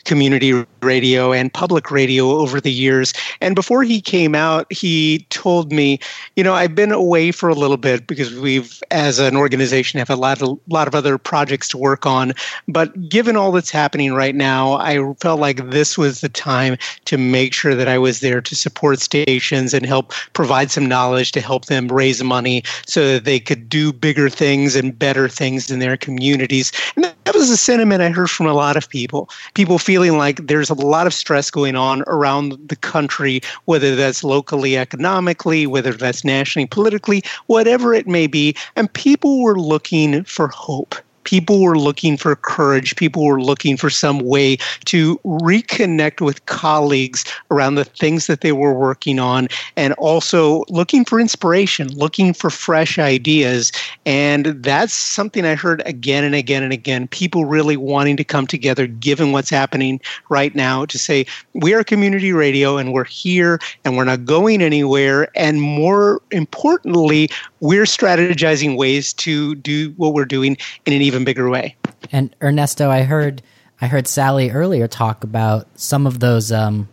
community 0.04 0.64
radio 0.82 1.32
and 1.32 1.52
public 1.52 1.90
radio 1.90 2.30
over 2.30 2.60
the 2.60 2.72
years. 2.72 3.12
And 3.40 3.54
before 3.54 3.82
he 3.82 4.00
came 4.00 4.34
out, 4.34 4.70
he 4.72 5.26
told 5.30 5.72
me, 5.72 5.98
you 6.36 6.44
know, 6.44 6.54
I've 6.54 6.74
been 6.74 6.92
away 6.92 7.32
for 7.32 7.48
a 7.48 7.54
little 7.54 7.76
bit 7.76 8.06
because 8.06 8.34
we've, 8.34 8.82
as 8.90 9.18
an 9.18 9.36
organization, 9.36 9.98
have 9.98 10.10
a 10.10 10.16
lot 10.16 10.42
of 10.42 10.58
lot 10.68 10.88
of 10.88 10.94
other 10.94 11.18
projects 11.18 11.68
to 11.68 11.78
work 11.78 12.06
on. 12.06 12.32
But 12.68 13.08
given 13.08 13.36
all 13.36 13.52
that's 13.52 13.70
happening 13.70 14.12
right 14.12 14.34
now, 14.34 14.74
I 14.74 15.14
felt 15.20 15.40
like 15.40 15.70
this 15.70 15.96
was 15.96 16.20
the 16.20 16.28
time 16.28 16.76
to 17.06 17.18
make 17.18 17.54
sure 17.54 17.74
that 17.74 17.88
I 17.88 17.98
was 17.98 18.20
there 18.20 18.40
to 18.40 18.54
support 18.54 19.00
stations 19.00 19.74
and 19.74 19.86
help 19.86 20.12
provide 20.32 20.70
some 20.70 20.86
knowledge 20.86 21.32
to 21.32 21.40
help 21.40 21.66
them 21.66 21.88
raise 21.88 22.22
money 22.22 22.62
so 22.86 23.14
that 23.14 23.24
they 23.24 23.40
could 23.40 23.68
do 23.68 23.92
bigger 23.92 24.28
things 24.28 24.76
and 24.76 24.98
better 24.98 25.28
things 25.28 25.70
in 25.70 25.78
their 25.78 25.96
communities. 25.96 26.72
And 26.96 27.04
that 27.04 27.34
was 27.34 27.50
a 27.50 27.56
sentiment 27.56 28.02
I 28.02 28.10
heard 28.10 28.30
from 28.30 28.46
a 28.46 28.54
lot 28.54 28.76
of 28.76 28.88
people. 28.88 29.13
People 29.54 29.78
feeling 29.78 30.18
like 30.18 30.46
there's 30.46 30.70
a 30.70 30.74
lot 30.74 31.06
of 31.06 31.14
stress 31.14 31.50
going 31.50 31.76
on 31.76 32.02
around 32.06 32.58
the 32.68 32.76
country, 32.76 33.40
whether 33.66 33.94
that's 33.94 34.24
locally 34.24 34.76
economically, 34.76 35.66
whether 35.66 35.92
that's 35.92 36.24
nationally 36.24 36.66
politically, 36.66 37.22
whatever 37.46 37.94
it 37.94 38.06
may 38.06 38.26
be. 38.26 38.56
And 38.76 38.92
people 38.92 39.42
were 39.42 39.58
looking 39.58 40.24
for 40.24 40.48
hope 40.48 40.94
people 41.24 41.62
were 41.62 41.78
looking 41.78 42.16
for 42.16 42.36
courage. 42.36 42.96
People 42.96 43.24
were 43.24 43.40
looking 43.40 43.76
for 43.76 43.90
some 43.90 44.20
way 44.20 44.56
to 44.84 45.18
reconnect 45.24 46.20
with 46.20 46.44
colleagues 46.46 47.24
around 47.50 47.74
the 47.74 47.84
things 47.84 48.26
that 48.26 48.40
they 48.40 48.52
were 48.52 48.74
working 48.74 49.18
on 49.18 49.48
and 49.76 49.94
also 49.94 50.64
looking 50.68 51.04
for 51.04 51.18
inspiration, 51.18 51.88
looking 51.88 52.32
for 52.32 52.50
fresh 52.50 52.98
ideas. 52.98 53.72
And 54.06 54.46
that's 54.62 54.92
something 54.92 55.44
I 55.44 55.54
heard 55.54 55.82
again 55.86 56.24
and 56.24 56.34
again 56.34 56.62
and 56.62 56.72
again. 56.72 57.08
People 57.08 57.44
really 57.44 57.76
wanting 57.76 58.16
to 58.16 58.24
come 58.24 58.46
together, 58.46 58.86
given 58.86 59.32
what's 59.32 59.50
happening 59.50 60.00
right 60.28 60.54
now, 60.54 60.84
to 60.86 60.98
say, 60.98 61.26
we 61.54 61.74
are 61.74 61.82
community 61.84 62.32
radio 62.32 62.76
and 62.76 62.92
we're 62.92 63.04
here 63.04 63.58
and 63.84 63.96
we're 63.96 64.04
not 64.04 64.24
going 64.24 64.62
anywhere. 64.62 65.28
And 65.34 65.60
more 65.60 66.20
importantly, 66.30 67.28
we're 67.64 67.84
strategizing 67.84 68.76
ways 68.76 69.14
to 69.14 69.54
do 69.54 69.94
what 69.96 70.12
we're 70.12 70.26
doing 70.26 70.58
in 70.84 70.92
an 70.92 71.00
even 71.00 71.24
bigger 71.24 71.48
way. 71.48 71.74
And 72.12 72.36
Ernesto, 72.42 72.90
I 72.90 73.04
heard 73.04 73.42
I 73.80 73.86
heard 73.86 74.06
Sally 74.06 74.50
earlier 74.50 74.86
talk 74.86 75.24
about 75.24 75.66
some 75.74 76.06
of 76.06 76.20
those 76.20 76.52
um, 76.52 76.90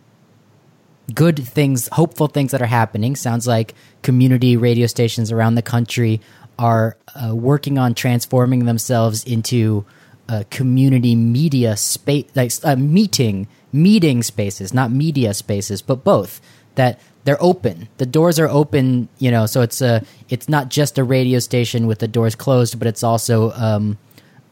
good 1.12 1.38
things, 1.46 1.90
hopeful 1.92 2.26
things 2.26 2.52
that 2.52 2.62
are 2.62 2.66
happening. 2.66 3.16
Sounds 3.16 3.46
like 3.46 3.74
community 4.00 4.56
radio 4.56 4.86
stations 4.86 5.30
around 5.30 5.56
the 5.56 5.62
country 5.62 6.22
are 6.58 6.96
uh, 7.14 7.34
working 7.36 7.76
on 7.76 7.92
transforming 7.92 8.64
themselves 8.64 9.24
into 9.24 9.84
uh, 10.30 10.44
community 10.48 11.14
media 11.14 11.76
space, 11.76 12.24
like 12.34 12.50
uh, 12.64 12.76
meeting 12.76 13.46
meeting 13.74 14.22
spaces, 14.22 14.72
not 14.72 14.90
media 14.90 15.34
spaces, 15.34 15.82
but 15.82 16.02
both. 16.02 16.40
That 16.76 16.98
they're 17.24 17.42
open. 17.42 17.88
The 17.98 18.06
doors 18.06 18.38
are 18.38 18.48
open, 18.48 19.08
you 19.18 19.30
know, 19.30 19.46
so 19.46 19.60
it's 19.60 19.80
a 19.80 20.04
it's 20.28 20.48
not 20.48 20.68
just 20.68 20.98
a 20.98 21.04
radio 21.04 21.38
station 21.38 21.86
with 21.86 22.00
the 22.00 22.08
doors 22.08 22.34
closed, 22.34 22.78
but 22.78 22.88
it's 22.88 23.02
also 23.02 23.52
um, 23.52 23.98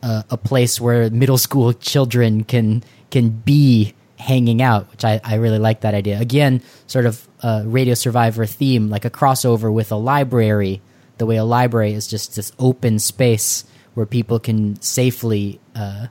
a, 0.03 0.25
a, 0.31 0.37
place 0.37 0.81
where 0.81 1.11
middle 1.11 1.39
school 1.39 1.73
children 1.91 2.45
can 2.45 2.83
can 3.11 3.31
be 3.31 3.95
hanging 4.17 4.63
out, 4.63 4.91
which 4.91 5.05
I, 5.05 5.21
I 5.25 5.37
really 5.37 5.59
like 5.59 5.81
that 5.81 5.95
idea. 5.95 6.21
Again, 6.21 6.63
sort 6.87 7.07
of 7.07 7.27
a 7.41 7.63
radio 7.65 7.95
survivor 7.95 8.47
theme, 8.47 8.91
like 8.91 9.05
a 9.05 9.11
crossover 9.11 9.73
with 9.73 9.91
a 9.91 9.97
library. 9.97 10.81
The 11.19 11.27
way 11.27 11.37
a 11.37 11.45
library 11.45 11.93
is 11.93 12.07
just 12.07 12.37
this 12.37 12.53
open 12.59 12.99
space 12.99 13.65
where 13.95 14.07
people 14.07 14.39
can 14.39 14.81
safely 14.81 15.61
uh, 15.75 16.07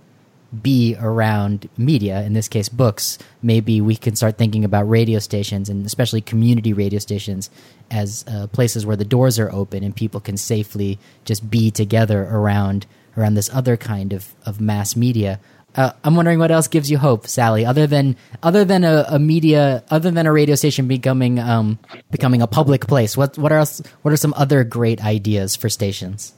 be 0.61 0.95
around 0.99 1.69
media, 1.77 2.23
in 2.23 2.33
this 2.33 2.47
case 2.47 2.69
books, 2.69 3.17
maybe 3.41 3.81
we 3.81 3.95
can 3.95 4.15
start 4.15 4.37
thinking 4.37 4.65
about 4.65 4.89
radio 4.89 5.19
stations 5.19 5.69
and 5.69 5.85
especially 5.85 6.21
community 6.21 6.73
radio 6.73 6.99
stations 6.99 7.49
as 7.91 8.25
uh, 8.27 8.47
places 8.47 8.85
where 8.85 8.95
the 8.95 9.05
doors 9.05 9.37
are 9.37 9.51
open 9.51 9.83
and 9.83 9.95
people 9.95 10.19
can 10.19 10.37
safely 10.37 10.97
just 11.25 11.49
be 11.49 11.69
together 11.71 12.23
around 12.23 12.85
around 13.17 13.33
this 13.33 13.49
other 13.53 13.75
kind 13.75 14.13
of, 14.13 14.33
of 14.45 14.61
mass 14.61 14.95
media. 14.95 15.39
Uh, 15.75 15.91
I'm 16.03 16.15
wondering 16.15 16.39
what 16.39 16.51
else 16.51 16.67
gives 16.67 16.89
you 16.89 16.97
hope, 16.97 17.27
Sally, 17.27 17.63
other 17.65 17.85
than 17.85 18.15
other 18.41 18.65
than 18.65 18.83
a, 18.83 19.05
a 19.07 19.19
media, 19.19 19.83
other 19.91 20.09
than 20.09 20.25
a 20.25 20.31
radio 20.31 20.55
station 20.55 20.87
becoming 20.87 21.37
um, 21.37 21.77
becoming 22.09 22.41
a 22.41 22.47
public 22.47 22.87
place. 22.87 23.15
What 23.15 23.37
what 23.37 23.51
else? 23.51 23.81
What 24.01 24.11
are 24.11 24.17
some 24.17 24.33
other 24.35 24.63
great 24.63 25.03
ideas 25.03 25.55
for 25.55 25.69
stations? 25.69 26.33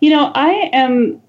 You 0.00 0.10
know, 0.10 0.30
I 0.34 0.70
am 0.72 1.20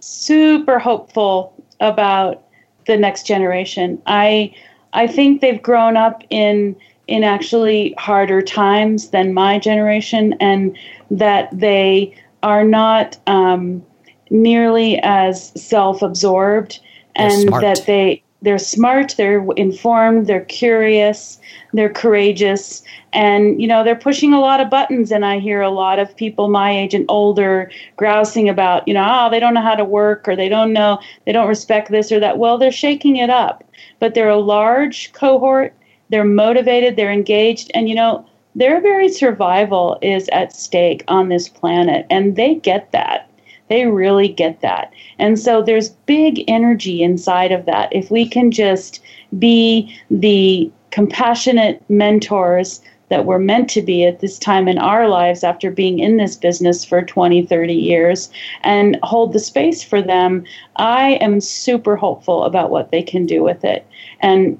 super 0.00 0.78
hopeful 0.78 1.54
about 1.80 2.42
the 2.86 2.96
next 2.96 3.26
generation. 3.26 4.00
I 4.06 4.54
I 4.92 5.06
think 5.06 5.40
they've 5.40 5.62
grown 5.62 5.96
up 5.96 6.22
in 6.30 6.76
in 7.06 7.24
actually 7.24 7.94
harder 7.98 8.42
times 8.42 9.10
than 9.10 9.32
my 9.32 9.58
generation, 9.58 10.34
and 10.40 10.76
that 11.10 11.48
they 11.52 12.14
are 12.42 12.64
not 12.64 13.16
um, 13.26 13.84
nearly 14.30 14.98
as 15.02 15.52
self-absorbed, 15.60 16.80
and 17.16 17.48
that 17.48 17.84
they 17.86 18.22
they're 18.42 18.58
smart, 18.58 19.14
they're 19.16 19.44
informed, 19.56 20.26
they're 20.26 20.44
curious, 20.44 21.40
they're 21.72 21.92
courageous, 21.92 22.82
and 23.12 23.60
you 23.60 23.66
know 23.66 23.82
they're 23.82 23.96
pushing 23.96 24.32
a 24.32 24.40
lot 24.40 24.60
of 24.60 24.70
buttons. 24.70 25.10
And 25.10 25.24
I 25.24 25.38
hear 25.38 25.60
a 25.60 25.70
lot 25.70 25.98
of 25.98 26.14
people 26.16 26.48
my 26.48 26.70
age 26.70 26.94
and 26.94 27.04
older 27.08 27.70
grousing 27.96 28.48
about, 28.48 28.86
you 28.86 28.94
know, 28.94 29.06
oh, 29.06 29.30
they 29.30 29.40
don't 29.40 29.54
know 29.54 29.62
how 29.62 29.74
to 29.74 29.84
work, 29.84 30.28
or 30.28 30.36
they 30.36 30.48
don't 30.48 30.72
know, 30.72 31.00
they 31.26 31.32
don't 31.32 31.48
respect 31.48 31.90
this 31.90 32.12
or 32.12 32.20
that. 32.20 32.38
Well, 32.38 32.58
they're 32.58 32.70
shaking 32.70 33.16
it 33.16 33.30
up, 33.30 33.64
but 33.98 34.14
they're 34.14 34.28
a 34.28 34.36
large 34.36 35.12
cohort. 35.12 35.74
They're 36.10 36.24
motivated, 36.24 36.96
they're 36.96 37.12
engaged, 37.12 37.70
and 37.74 37.88
you 37.88 37.94
know 37.94 38.24
their 38.54 38.80
very 38.80 39.08
survival 39.08 39.98
is 40.00 40.28
at 40.30 40.52
stake 40.52 41.04
on 41.06 41.28
this 41.28 41.48
planet, 41.48 42.06
and 42.10 42.34
they 42.36 42.54
get 42.56 42.90
that. 42.92 43.27
They 43.68 43.86
really 43.86 44.28
get 44.28 44.60
that. 44.60 44.92
And 45.18 45.38
so 45.38 45.62
there's 45.62 45.90
big 46.06 46.44
energy 46.48 47.02
inside 47.02 47.52
of 47.52 47.66
that. 47.66 47.94
If 47.94 48.10
we 48.10 48.28
can 48.28 48.50
just 48.50 49.00
be 49.38 49.94
the 50.10 50.70
compassionate 50.90 51.82
mentors 51.90 52.80
that 53.08 53.24
we're 53.24 53.38
meant 53.38 53.70
to 53.70 53.82
be 53.82 54.04
at 54.04 54.20
this 54.20 54.38
time 54.38 54.68
in 54.68 54.78
our 54.78 55.08
lives 55.08 55.42
after 55.42 55.70
being 55.70 55.98
in 55.98 56.16
this 56.16 56.36
business 56.36 56.84
for 56.84 57.02
20, 57.02 57.46
30 57.46 57.74
years 57.74 58.30
and 58.62 58.98
hold 59.02 59.32
the 59.32 59.38
space 59.38 59.82
for 59.82 60.02
them, 60.02 60.44
I 60.76 61.12
am 61.20 61.40
super 61.40 61.96
hopeful 61.96 62.44
about 62.44 62.70
what 62.70 62.90
they 62.90 63.02
can 63.02 63.26
do 63.26 63.42
with 63.42 63.64
it. 63.64 63.86
And 64.20 64.58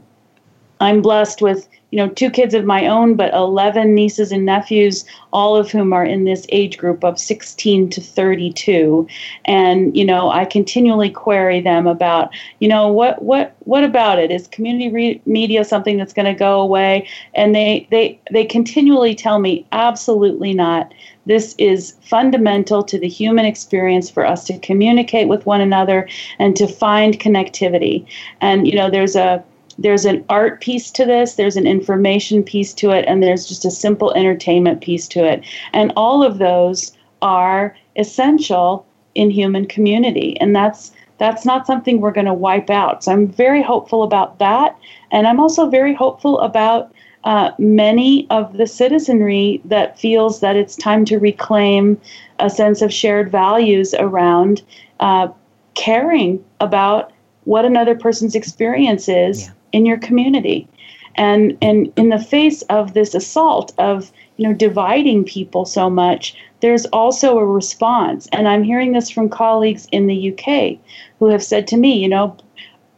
I'm 0.81 1.03
blessed 1.03 1.43
with 1.43 1.68
you 1.91 1.97
know, 1.97 2.09
two 2.09 2.31
kids 2.31 2.53
of 2.53 2.67
my 2.67 2.87
own, 2.87 3.15
but 3.15 3.33
11 3.33 3.95
nieces 3.95 4.31
and 4.31 4.45
nephews, 4.45 5.07
all 5.33 5.57
of 5.57 5.71
whom 5.71 5.93
are 5.93 6.05
in 6.05 6.25
this 6.25 6.47
age 6.51 6.77
group 6.77 7.03
of 7.03 7.19
16 7.19 7.89
to 7.91 8.01
32. 8.01 9.07
And, 9.47 9.97
you 9.97 10.05
know, 10.05 10.31
I 10.31 10.45
continually 10.45 11.09
query 11.09 11.61
them 11.61 11.87
about, 11.87 12.31
you 12.61 12.69
know, 12.69 12.89
what, 12.89 13.23
what, 13.23 13.55
what 13.61 13.85
about 13.85 14.19
it? 14.19 14.31
Is 14.31 14.49
community 14.49 14.91
re- 14.91 15.23
media 15.25 15.65
something 15.65 15.97
that's 15.97 16.13
going 16.13 16.27
to 16.27 16.39
go 16.39 16.61
away? 16.61 17.09
And 17.35 17.55
they, 17.55 17.87
they, 17.91 18.21
they 18.31 18.45
continually 18.45 19.15
tell 19.15 19.39
me, 19.39 19.67
absolutely 19.73 20.53
not. 20.53 20.93
This 21.25 21.55
is 21.59 21.95
fundamental 22.03 22.83
to 22.83 22.99
the 22.99 23.09
human 23.09 23.47
experience 23.47 24.11
for 24.11 24.27
us 24.27 24.45
to 24.45 24.59
communicate 24.59 25.29
with 25.29 25.47
one 25.47 25.61
another 25.61 26.09
and 26.39 26.55
to 26.57 26.67
find 26.67 27.19
connectivity. 27.19 28.07
And, 28.43 28.67
you 28.67 28.75
know, 28.75 28.91
there's 28.91 29.17
a, 29.17 29.43
there's 29.79 30.05
an 30.05 30.25
art 30.29 30.61
piece 30.61 30.91
to 30.91 31.05
this, 31.05 31.35
there's 31.35 31.57
an 31.57 31.67
information 31.67 32.43
piece 32.43 32.75
to 32.75 32.91
it, 32.91 33.05
and 33.07 33.23
there's 33.23 33.47
just 33.47 33.65
a 33.65 33.71
simple 33.71 34.13
entertainment 34.15 34.83
piece 34.83 35.07
to 35.09 35.25
it. 35.25 35.45
And 35.73 35.93
all 35.97 36.23
of 36.25 36.39
those 36.39 36.93
are 37.23 37.77
essential 37.97 38.85
in 39.15 39.31
human 39.31 39.67
community. 39.67 40.39
And 40.41 40.55
that's 40.55 40.93
that's 41.19 41.45
not 41.45 41.67
something 41.67 42.01
we're 42.01 42.13
going 42.13 42.27
to 42.27 42.35
wipe 42.35 42.71
out. 42.71 43.03
So 43.03 43.11
I'm 43.11 43.27
very 43.27 43.61
hopeful 43.61 44.05
about 44.05 44.39
that. 44.39 44.77
And 45.11 45.27
I'm 45.27 45.41
also 45.41 45.69
very 45.69 45.93
hopeful 45.93 46.39
about 46.39 46.93
uh, 47.25 47.51
many 47.59 48.29
of 48.31 48.57
the 48.57 48.69
citizenry 48.69 49.61
that 49.65 49.99
feels 49.99 50.39
that 50.41 50.55
it's 50.55 50.77
time 50.77 51.05
to 51.07 51.19
reclaim 51.19 52.01
a 52.39 52.49
sense 52.49 52.83
of 52.83 52.93
shared 52.93 53.33
values 53.33 53.95
around 53.99 54.63
uh, 55.01 55.27
caring 55.75 56.45
about 56.61 57.13
what 57.45 57.65
another 57.65 57.97
person's 57.97 58.37
experience 58.37 59.09
is 59.09 59.47
yeah 59.47 59.53
in 59.73 59.87
your 59.87 59.99
community. 59.99 60.69
And, 61.15 61.59
and 61.61 61.93
in 61.97 62.11
the 62.11 62.19
face 62.19 62.63
of 62.63 62.95
this 62.95 63.15
assault 63.15 63.75
of 63.79 64.13
you 64.37 64.47
know 64.47 64.55
dividing 64.55 65.25
people 65.25 65.65
so 65.65 65.91
much, 65.91 66.35
there's 66.61 66.87
also 66.87 67.39
a 67.39 67.47
response. 67.47 68.29
And 68.33 68.49
I'm 68.49 68.63
hearing 68.63 68.93
this 68.93 69.11
from 69.11 69.29
colleagues 69.29 69.89
in 69.93 70.07
the 70.07 70.33
UK 70.33 70.79
who 71.19 71.27
have 71.27 71.43
said 71.43 71.67
to 71.69 71.77
me, 71.77 71.99
you 71.99 72.09
know, 72.09 72.37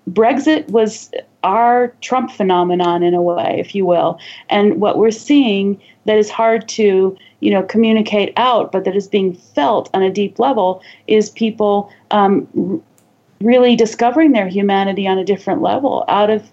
Brexit 0.08 0.68
was 0.70 1.10
our 1.42 1.88
Trump 2.00 2.30
phenomenon 2.30 3.02
in 3.02 3.14
a 3.14 3.22
way, 3.22 3.56
if 3.58 3.74
you 3.74 3.86
will. 3.86 4.18
And 4.48 4.80
what 4.80 4.98
we're 4.98 5.10
seeing 5.10 5.80
that 6.06 6.18
is 6.18 6.30
hard 6.30 6.68
to, 6.68 7.16
you 7.40 7.50
know, 7.50 7.62
communicate 7.62 8.32
out, 8.36 8.72
but 8.72 8.84
that 8.84 8.96
is 8.96 9.08
being 9.08 9.34
felt 9.34 9.88
on 9.94 10.02
a 10.02 10.10
deep 10.10 10.38
level, 10.38 10.82
is 11.06 11.30
people 11.30 11.92
um, 12.10 12.82
really 13.40 13.76
discovering 13.76 14.32
their 14.32 14.48
humanity 14.48 15.06
on 15.06 15.18
a 15.18 15.24
different 15.24 15.62
level 15.62 16.04
out 16.08 16.30
of 16.30 16.50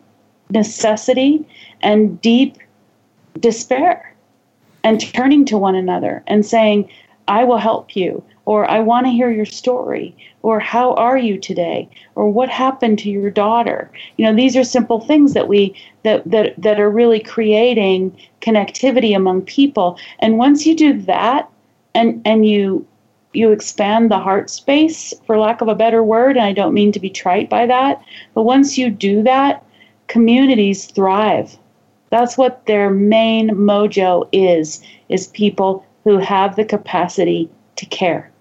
necessity 0.50 1.46
and 1.82 2.20
deep 2.22 2.58
despair 3.40 4.14
and 4.84 5.02
turning 5.14 5.46
to 5.46 5.58
one 5.58 5.76
another 5.76 6.24
and 6.28 6.46
saying, 6.46 6.90
I 7.28 7.44
will 7.44 7.58
help 7.58 7.96
you, 7.96 8.24
or 8.46 8.70
I 8.70 8.80
want 8.80 9.06
to 9.06 9.12
hear 9.12 9.30
your 9.30 9.46
story, 9.46 10.16
or 10.44 10.60
how 10.60 10.94
are 10.94 11.18
you 11.18 11.38
today, 11.38 11.90
or 12.16 12.30
what 12.30 12.50
happened 12.50 13.00
to 13.00 13.10
your 13.10 13.30
daughter. 13.30 13.92
You 14.16 14.26
know, 14.26 14.34
these 14.34 14.56
are 14.56 14.64
simple 14.64 15.02
things 15.02 15.34
that 15.34 15.50
we 15.50 15.76
that 16.04 16.30
that 16.32 16.54
that 16.58 16.80
are 16.80 16.90
really 16.90 17.20
creating 17.20 18.18
connectivity 18.42 19.16
among 19.16 19.42
people. 19.42 20.00
And 20.20 20.38
once 20.38 20.66
you 20.66 20.76
do 20.76 21.02
that 21.02 21.50
and 21.94 22.22
and 22.26 22.48
you 22.48 22.88
you 23.34 23.52
expand 23.52 24.10
the 24.10 24.20
heart 24.20 24.50
space 24.50 25.14
for 25.26 25.38
lack 25.38 25.60
of 25.60 25.68
a 25.68 25.76
better 25.76 26.02
word, 26.02 26.38
and 26.38 26.46
I 26.46 26.54
don't 26.54 26.74
mean 26.74 26.94
to 26.94 27.00
be 27.00 27.10
trite 27.10 27.50
by 27.50 27.66
that, 27.66 28.02
but 28.34 28.44
once 28.44 28.78
you 28.78 28.90
do 28.90 29.22
that, 29.24 29.64
communities 30.08 30.86
thrive. 30.86 31.58
That's 32.10 32.38
what 32.38 32.66
their 32.66 32.90
main 32.90 33.50
mojo 33.50 34.28
is, 34.32 34.82
is 35.10 35.28
people 35.28 35.86
who 36.04 36.18
have 36.18 36.56
the 36.56 36.66
capacity 36.66 37.50
to 37.76 37.86
care. 37.86 38.32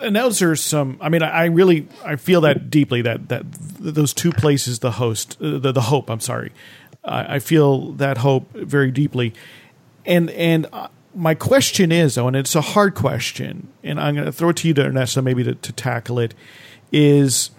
And 0.00 0.16
those 0.16 0.40
are 0.40 0.56
some. 0.56 0.96
I 1.00 1.08
mean, 1.08 1.22
I 1.22 1.46
really 1.46 1.86
I 2.04 2.16
feel 2.16 2.40
that 2.42 2.70
deeply 2.70 3.02
that 3.02 3.28
that 3.28 3.44
those 3.50 4.14
two 4.14 4.30
places, 4.32 4.78
the 4.78 4.92
host, 4.92 5.36
uh, 5.42 5.58
the 5.58 5.72
the 5.72 5.82
hope. 5.82 6.08
I'm 6.08 6.20
sorry, 6.20 6.52
I, 7.04 7.34
I 7.34 7.38
feel 7.38 7.92
that 7.92 8.18
hope 8.18 8.50
very 8.54 8.90
deeply, 8.90 9.34
and 10.06 10.30
and 10.30 10.66
uh, 10.72 10.88
my 11.14 11.34
question 11.34 11.92
is 11.92 12.14
though, 12.14 12.28
and 12.28 12.36
it's 12.36 12.54
a 12.54 12.62
hard 12.62 12.94
question, 12.94 13.68
and 13.82 14.00
I'm 14.00 14.14
going 14.14 14.24
to 14.24 14.32
throw 14.32 14.50
it 14.50 14.56
to 14.58 14.68
you, 14.68 14.74
Ernesto, 14.78 15.20
maybe 15.20 15.44
to, 15.44 15.54
to 15.54 15.72
tackle 15.72 16.18
it. 16.18 16.34
Is 16.92 17.50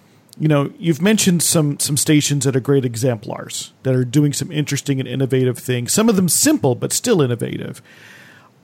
you 0.42 0.48
know, 0.48 0.74
you've 0.80 1.04
mentioned 1.04 1.44
some 1.44 1.78
some 1.80 1.96
stations 1.96 2.46
that 2.46 2.56
are 2.56 2.60
great 2.60 2.84
exemplars 2.84 3.74
that 3.84 3.94
are 3.94 4.04
doing 4.04 4.34
some 4.34 4.52
interesting 4.52 5.00
and 5.00 5.08
innovative 5.08 5.60
things. 5.60 5.94
Some 5.94 6.10
of 6.10 6.16
them 6.16 6.28
simple 6.28 6.74
but 6.74 6.92
still 6.92 7.22
innovative. 7.22 7.80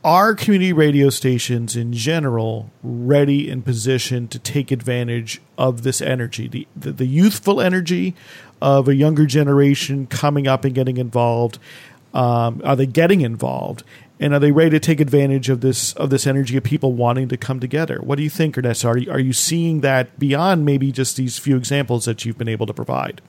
Are 0.03 0.33
community 0.33 0.73
radio 0.73 1.11
stations 1.11 1.75
in 1.75 1.93
general 1.93 2.71
ready 2.81 3.47
and 3.51 3.63
positioned 3.63 4.31
to 4.31 4.39
take 4.39 4.71
advantage 4.71 5.39
of 5.55 5.83
this 5.83 6.01
energy, 6.01 6.47
the, 6.47 6.67
the, 6.75 6.93
the 6.93 7.05
youthful 7.05 7.61
energy 7.61 8.15
of 8.59 8.87
a 8.87 8.95
younger 8.95 9.27
generation 9.27 10.07
coming 10.07 10.47
up 10.47 10.65
and 10.65 10.73
getting 10.73 10.97
involved? 10.97 11.59
Um, 12.11 12.59
are 12.65 12.75
they 12.75 12.87
getting 12.87 13.21
involved? 13.21 13.83
And 14.19 14.33
are 14.33 14.39
they 14.39 14.51
ready 14.51 14.71
to 14.71 14.79
take 14.79 14.99
advantage 14.99 15.49
of 15.49 15.61
this 15.61 15.93
of 15.93 16.09
this 16.09 16.25
energy 16.25 16.57
of 16.57 16.63
people 16.63 16.93
wanting 16.93 17.27
to 17.29 17.37
come 17.37 17.59
together? 17.59 17.99
What 18.01 18.17
do 18.17 18.23
you 18.23 18.29
think, 18.29 18.57
Ernesto? 18.57 18.89
Are 18.89 18.97
you, 18.97 19.11
are 19.11 19.19
you 19.19 19.33
seeing 19.33 19.81
that 19.81 20.17
beyond 20.17 20.65
maybe 20.65 20.91
just 20.91 21.17
these 21.17 21.37
few 21.37 21.57
examples 21.57 22.05
that 22.05 22.25
you've 22.25 22.37
been 22.37 22.47
able 22.47 22.65
to 22.65 22.73
provide? 22.73 23.21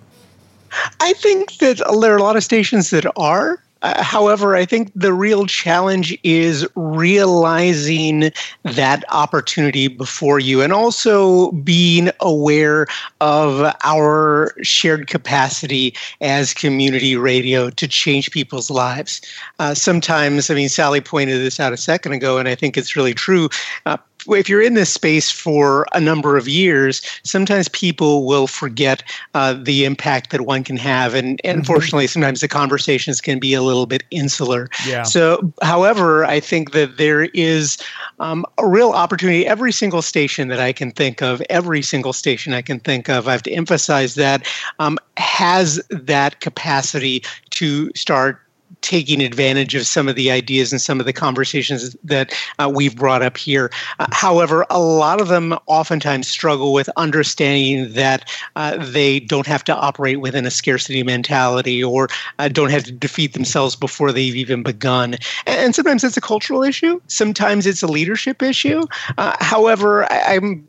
I 1.01 1.13
think 1.15 1.57
that 1.59 1.79
there 1.79 2.13
are 2.13 2.19
a 2.19 2.23
lot 2.23 2.37
of 2.37 2.45
stations 2.45 2.91
that 2.91 3.07
are. 3.17 3.63
Uh, 3.83 4.03
however, 4.03 4.57
I 4.57 4.65
think 4.65 4.91
the 4.95 5.13
real 5.13 5.47
challenge 5.47 6.17
is 6.25 6.67
realizing 6.75 8.33
that 8.65 9.05
opportunity 9.11 9.87
before 9.87 10.41
you 10.41 10.63
and 10.63 10.73
also 10.73 11.53
being 11.53 12.11
aware 12.21 12.87
of 13.21 13.73
our 13.85 14.55
shared 14.63 15.07
capacity 15.07 15.95
as 16.21 16.53
community 16.53 17.17
radio 17.17 17.71
to 17.71 17.87
change 17.87 18.31
people's 18.33 18.71
lives. 18.71 19.21
Uh, 19.59 19.75
sometimes, 19.75 20.51
I 20.51 20.55
mean, 20.55 20.69
Sally 20.69 21.01
pointed 21.01 21.41
this 21.41 21.61
out 21.61 21.73
a 21.73 21.77
second 21.77 22.13
ago, 22.13 22.39
and 22.39 22.49
I 22.49 22.55
think 22.55 22.77
it's 22.77 22.97
really 22.97 23.15
true. 23.15 23.49
Uh, 23.87 23.97
if 24.27 24.49
you're 24.49 24.63
in 24.63 24.75
this 24.75 24.93
space 24.93 25.31
for 25.31 25.87
a 25.93 26.01
number 26.01 26.37
of 26.37 26.49
years, 26.49 27.03
sometimes 27.23 27.69
people 27.69 28.27
will 28.27 28.47
forget 28.47 29.03
uh, 29.35 29.55
the 29.55 29.85
impact 29.85 30.31
that 30.31 30.43
one 30.43 30.65
can 30.65 30.77
have, 30.77 31.15
and, 31.15 31.41
and 31.45 31.53
mm-hmm. 31.53 31.59
unfortunately, 31.61 32.07
sometimes 32.07 32.41
the 32.41 32.49
conversations 32.49 33.21
can 33.21 33.39
be 33.39 33.55
a 33.55 33.63
little 33.63 33.87
bit 33.87 34.03
insular. 34.11 34.69
Yeah. 34.87 35.05
So, 35.05 35.53
however, 35.63 36.25
I 36.25 36.41
think 36.41 36.73
that 36.73 36.99
there 36.99 37.25
is 37.35 37.79
um, 38.19 38.45
a 38.59 38.67
real 38.67 38.91
opportunity. 38.91 39.47
Every 39.47 39.73
single 39.73 40.03
station 40.03 40.49
that 40.49 40.61
I 40.61 40.73
can 40.73 40.91
think 40.91 41.23
of, 41.23 41.43
every 41.49 41.83
single 41.83 42.13
station 42.13 42.53
I 42.53 42.63
can 42.63 42.81
think 42.81 43.09
of, 43.09 43.29
I 43.29 43.33
have 43.33 43.43
to 43.45 43.53
emphasize 43.53 44.15
that 44.17 44.47
um, 44.79 44.99
has 45.17 45.81
that 45.91 46.41
capacity 46.41 47.23
to 47.51 47.91
start 47.95 48.41
taking 48.81 49.23
advantage 49.23 49.75
of 49.75 49.87
some 49.87 50.09
of 50.09 50.17
the 50.17 50.31
ideas 50.31 50.73
and 50.73 50.81
some 50.81 51.01
of 51.01 51.07
the 51.07 51.13
conversations 51.13 51.97
that 52.05 52.35
uh, 52.59 52.71
we've 52.73 52.97
brought 52.97 53.23
up 53.23 53.37
here. 53.37 53.71
Uh, 53.99 54.07
however, 54.13 54.65
a 54.71 54.81
lot 54.81 55.21
of 55.21 55.29
them 55.29 55.57
oftentimes 55.67 56.29
struggle 56.29 56.73
with 56.73 56.89
understanding 56.97 57.93
that 57.93 58.29
uh, 58.57 58.77
they 58.79 59.21
don't 59.21 59.47
have 59.47 59.65
to 59.65 59.75
operate 59.75 60.21
within 60.21 60.47
a 60.47 60.51
scarcity 60.51 61.03
mentality 61.03 61.83
or 61.83 62.09
uh, 62.39 62.49
don't 62.49 62.71
have 62.71 62.85
to 62.85 62.93
defeat 62.93 63.33
themselves 63.33 63.77
before 63.77 64.13
they've 64.13 64.37
even 64.37 64.63
begun. 64.63 65.17
And 65.47 65.75
sometimes 65.75 66.05
it's 66.05 66.17
a 66.17 66.21
cultural 66.21 66.63
issue, 66.63 67.01
sometimes 67.09 67.67
it's 67.67 67.83
a 67.83 67.89
leadership 67.89 68.43
issue. 68.43 68.83
Uh, 69.17 69.37
however, 69.41 70.11
I, 70.13 70.37
I'm 70.37 70.65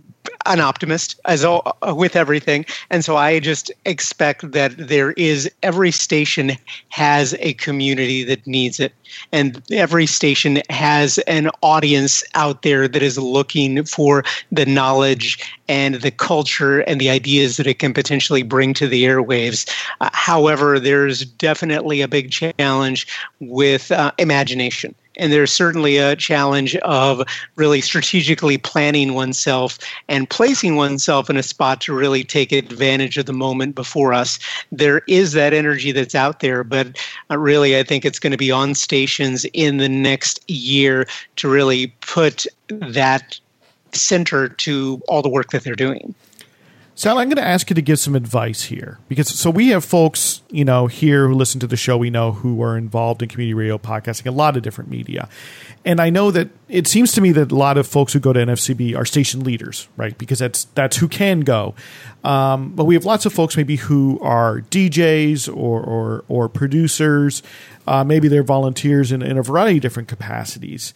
an 0.45 0.59
optimist 0.59 1.19
as 1.25 1.43
all, 1.43 1.77
uh, 1.87 1.93
with 1.95 2.15
everything. 2.15 2.65
And 2.89 3.03
so 3.05 3.17
i 3.17 3.39
just 3.39 3.71
expect 3.85 4.51
that 4.51 4.75
there 4.77 5.11
is 5.11 5.49
every 5.63 5.91
station 5.91 6.51
has 6.89 7.35
a 7.39 7.53
community 7.53 8.23
that 8.23 8.45
needs 8.47 8.79
it. 8.79 8.93
And 9.31 9.61
every 9.71 10.05
station 10.05 10.61
has 10.69 11.17
an 11.19 11.49
audience 11.61 12.23
out 12.35 12.61
there 12.61 12.87
that 12.87 13.01
is 13.01 13.17
looking 13.17 13.83
for 13.83 14.23
the 14.51 14.65
knowledge 14.65 15.39
and 15.67 15.95
the 15.95 16.11
culture 16.11 16.81
and 16.81 16.99
the 16.99 17.09
ideas 17.09 17.57
that 17.57 17.67
it 17.67 17.79
can 17.79 17.93
potentially 17.93 18.43
bring 18.43 18.73
to 18.75 18.87
the 18.87 19.03
airwaves. 19.03 19.69
Uh, 20.01 20.09
however 20.13 20.79
there's 20.79 21.25
definitely 21.25 22.01
a 22.01 22.07
big 22.07 22.31
challenge 22.31 23.07
with 23.39 23.91
uh, 23.91 24.11
imagination 24.17 24.95
and 25.19 25.31
there's 25.31 25.51
certainly 25.51 25.97
a 25.97 26.15
challenge 26.15 26.75
of 26.77 27.21
really 27.55 27.81
strategically 27.81 28.57
planning 28.57 29.13
oneself 29.13 29.77
and 30.07 30.29
placing 30.29 30.75
oneself 30.75 31.29
in 31.29 31.37
a 31.37 31.43
spot 31.43 31.81
to 31.81 31.93
really 31.93 32.23
take 32.23 32.51
advantage 32.51 33.17
of 33.17 33.25
the 33.25 33.33
moment 33.33 33.75
before 33.75 34.13
us. 34.13 34.39
There 34.71 35.01
is 35.07 35.33
that 35.33 35.53
energy 35.53 35.91
that's 35.91 36.15
out 36.15 36.39
there, 36.39 36.63
but 36.63 36.97
uh, 37.29 37.37
really, 37.37 37.77
I 37.77 37.83
think 37.83 38.05
it's 38.05 38.19
going 38.19 38.31
to 38.31 38.37
be 38.37 38.51
on 38.51 38.73
stations 38.73 39.45
in 39.53 39.77
the 39.77 39.89
next 39.89 40.49
year 40.49 41.05
to 41.35 41.49
really 41.49 41.87
put 42.01 42.45
that 42.69 43.39
center 43.91 44.47
to 44.47 45.01
all 45.07 45.21
the 45.21 45.29
work 45.29 45.51
that 45.51 45.63
they're 45.63 45.75
doing. 45.75 46.15
Sal, 46.99 47.17
I'm 47.17 47.29
going 47.29 47.37
to 47.37 47.47
ask 47.47 47.69
you 47.69 47.75
to 47.75 47.81
give 47.81 47.97
some 47.97 48.13
advice 48.13 48.63
here 48.63 48.99
because 49.07 49.29
so 49.29 49.49
we 49.49 49.69
have 49.69 49.85
folks, 49.85 50.41
you 50.49 50.65
know, 50.65 50.87
here 50.87 51.29
who 51.29 51.33
listen 51.33 51.61
to 51.61 51.67
the 51.67 51.77
show 51.77 51.97
we 51.97 52.09
know 52.09 52.33
who 52.33 52.61
are 52.61 52.77
involved 52.77 53.23
in 53.23 53.29
community 53.29 53.53
radio 53.53 53.77
podcasting, 53.77 54.25
a 54.25 54.31
lot 54.31 54.57
of 54.57 54.63
different 54.63 54.89
media. 54.89 55.29
And 55.85 56.01
I 56.01 56.09
know 56.09 56.29
that 56.31 56.49
it 56.67 56.87
seems 56.87 57.13
to 57.13 57.21
me 57.21 57.31
that 57.31 57.53
a 57.53 57.55
lot 57.55 57.77
of 57.77 57.87
folks 57.87 58.11
who 58.11 58.19
go 58.19 58.33
to 58.33 58.41
NFCB 58.41 58.97
are 58.97 59.05
station 59.05 59.45
leaders, 59.45 59.87
right? 59.95 60.17
Because 60.17 60.39
that's 60.39 60.65
that's 60.75 60.97
who 60.97 61.07
can 61.07 61.39
go. 61.39 61.73
Um, 62.25 62.73
but 62.75 62.83
we 62.83 62.95
have 62.95 63.05
lots 63.05 63.25
of 63.25 63.31
folks 63.31 63.55
maybe 63.55 63.77
who 63.77 64.19
are 64.19 64.59
DJs 64.59 65.47
or 65.47 65.81
or, 65.81 66.25
or 66.27 66.49
producers. 66.49 67.41
Uh, 67.87 68.03
maybe 68.03 68.27
they're 68.27 68.43
volunteers 68.43 69.13
in, 69.13 69.21
in 69.21 69.37
a 69.37 69.41
variety 69.41 69.77
of 69.77 69.83
different 69.83 70.09
capacities. 70.09 70.93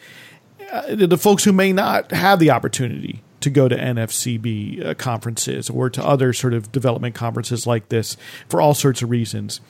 Uh, 0.70 0.96
the 0.96 1.18
folks 1.18 1.46
who 1.46 1.54
may 1.54 1.72
not 1.72 2.12
have 2.12 2.40
the 2.40 2.50
opportunity 2.50 3.24
to 3.44 3.50
go 3.50 3.68
to 3.68 3.76
NFCB 3.76 4.86
uh, 4.86 4.94
conferences 4.96 5.70
or 5.70 5.90
to 5.90 6.06
other 6.06 6.34
sort 6.34 6.54
of 6.54 6.72
development 6.72 7.16
conferences 7.16 7.68
like 7.68 7.90
this 7.90 8.18
for 8.50 8.62
all 8.62 8.74
sorts 8.74 9.02
of 9.02 9.10
reasons. 9.10 9.62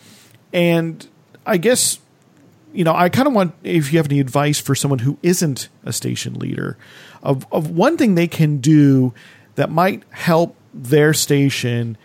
And 0.53 1.07
I 1.45 1.57
guess, 1.57 1.99
you 2.71 2.84
know, 2.84 2.93
I 2.95 3.09
kind 3.09 3.28
of 3.28 3.34
want, 3.34 3.55
if 3.63 3.91
you 3.91 3.99
have 3.99 4.07
any 4.07 4.19
advice 4.19 4.59
for 4.59 4.76
someone 4.76 4.99
who 4.99 5.17
isn't 5.24 5.69
a 5.84 5.91
station 5.91 6.36
leader, 6.36 6.78
of, 7.21 7.45
of 7.51 7.71
one 7.71 7.97
thing 7.97 8.15
they 8.15 8.28
can 8.28 8.57
do 8.57 9.13
that 9.55 9.69
might 9.69 10.03
help 10.11 10.55
their 10.74 11.13
station 11.13 11.97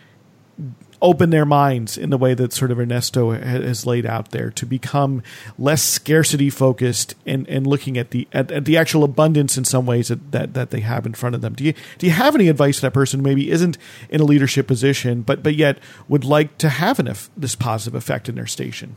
open 1.01 1.29
their 1.29 1.45
minds 1.45 1.97
in 1.97 2.09
the 2.09 2.17
way 2.17 2.33
that 2.33 2.51
sort 2.51 2.71
of 2.71 2.79
Ernesto 2.79 3.31
has 3.31 3.85
laid 3.85 4.05
out 4.05 4.31
there 4.31 4.49
to 4.51 4.65
become 4.65 5.23
less 5.57 5.81
scarcity 5.81 6.49
focused 6.49 7.15
and, 7.25 7.47
and 7.47 7.65
looking 7.65 7.97
at 7.97 8.11
the 8.11 8.27
at, 8.33 8.51
at, 8.51 8.65
the 8.65 8.77
actual 8.77 9.03
abundance 9.03 9.57
in 9.57 9.63
some 9.63 9.85
ways 9.85 10.09
that, 10.09 10.31
that, 10.31 10.53
that 10.53 10.69
they 10.71 10.81
have 10.81 11.05
in 11.05 11.13
front 11.13 11.35
of 11.35 11.41
them. 11.41 11.53
Do 11.53 11.63
you 11.63 11.73
do 11.97 12.05
you 12.05 12.11
have 12.11 12.35
any 12.35 12.49
advice 12.49 12.77
to 12.77 12.81
that 12.83 12.93
person 12.93 13.19
who 13.19 13.23
maybe 13.23 13.49
isn't 13.49 13.77
in 14.09 14.19
a 14.21 14.25
leadership 14.25 14.67
position 14.67 15.21
but 15.21 15.41
but 15.41 15.55
yet 15.55 15.79
would 16.07 16.25
like 16.25 16.57
to 16.57 16.69
have 16.69 16.99
an, 16.99 17.13
this 17.37 17.55
positive 17.55 17.95
effect 17.95 18.27
in 18.27 18.35
their 18.35 18.47
station? 18.47 18.95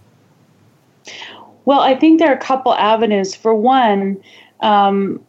Well, 1.65 1.81
I 1.81 1.95
think 1.95 2.19
there 2.19 2.31
are 2.31 2.37
a 2.37 2.41
couple 2.41 2.75
avenues. 2.75 3.35
For 3.35 3.55
one, 3.55 4.23
um, 4.61 5.25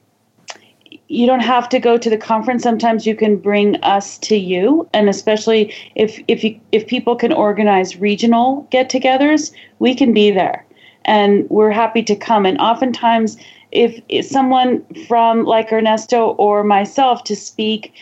you 1.08 1.28
don't 1.28 1.42
have 1.42 1.70
to 1.70 1.80
go 1.80 1.98
to 1.98 2.10
the 2.10 2.18
conference. 2.18 2.64
Sometimes 2.64 3.06
you 3.06 3.16
can 3.16 3.38
bring 3.38 3.76
us 3.84 4.18
to 4.20 4.36
you 4.36 4.88
and 4.94 5.10
especially 5.10 5.74
if 5.96 6.20
if 6.28 6.44
you 6.44 6.60
if 6.72 6.88
people 6.88 7.16
can 7.16 7.34
organize 7.34 7.98
regional 7.98 8.68
get-togethers 8.72 9.54
we 9.80 9.94
can 9.94 10.14
be 10.14 10.32
there. 10.32 10.66
And 11.06 11.50
we're 11.50 11.72
happy 11.72 12.02
to 12.04 12.16
come. 12.16 12.46
And 12.46 12.58
oftentimes 12.60 13.38
if, 13.72 14.02
if 14.08 14.26
someone 14.26 14.86
from 15.08 15.44
like 15.44 15.74
Ernesto 15.74 16.30
or 16.38 16.64
myself 16.64 17.24
to 17.26 17.36
speak 17.36 17.94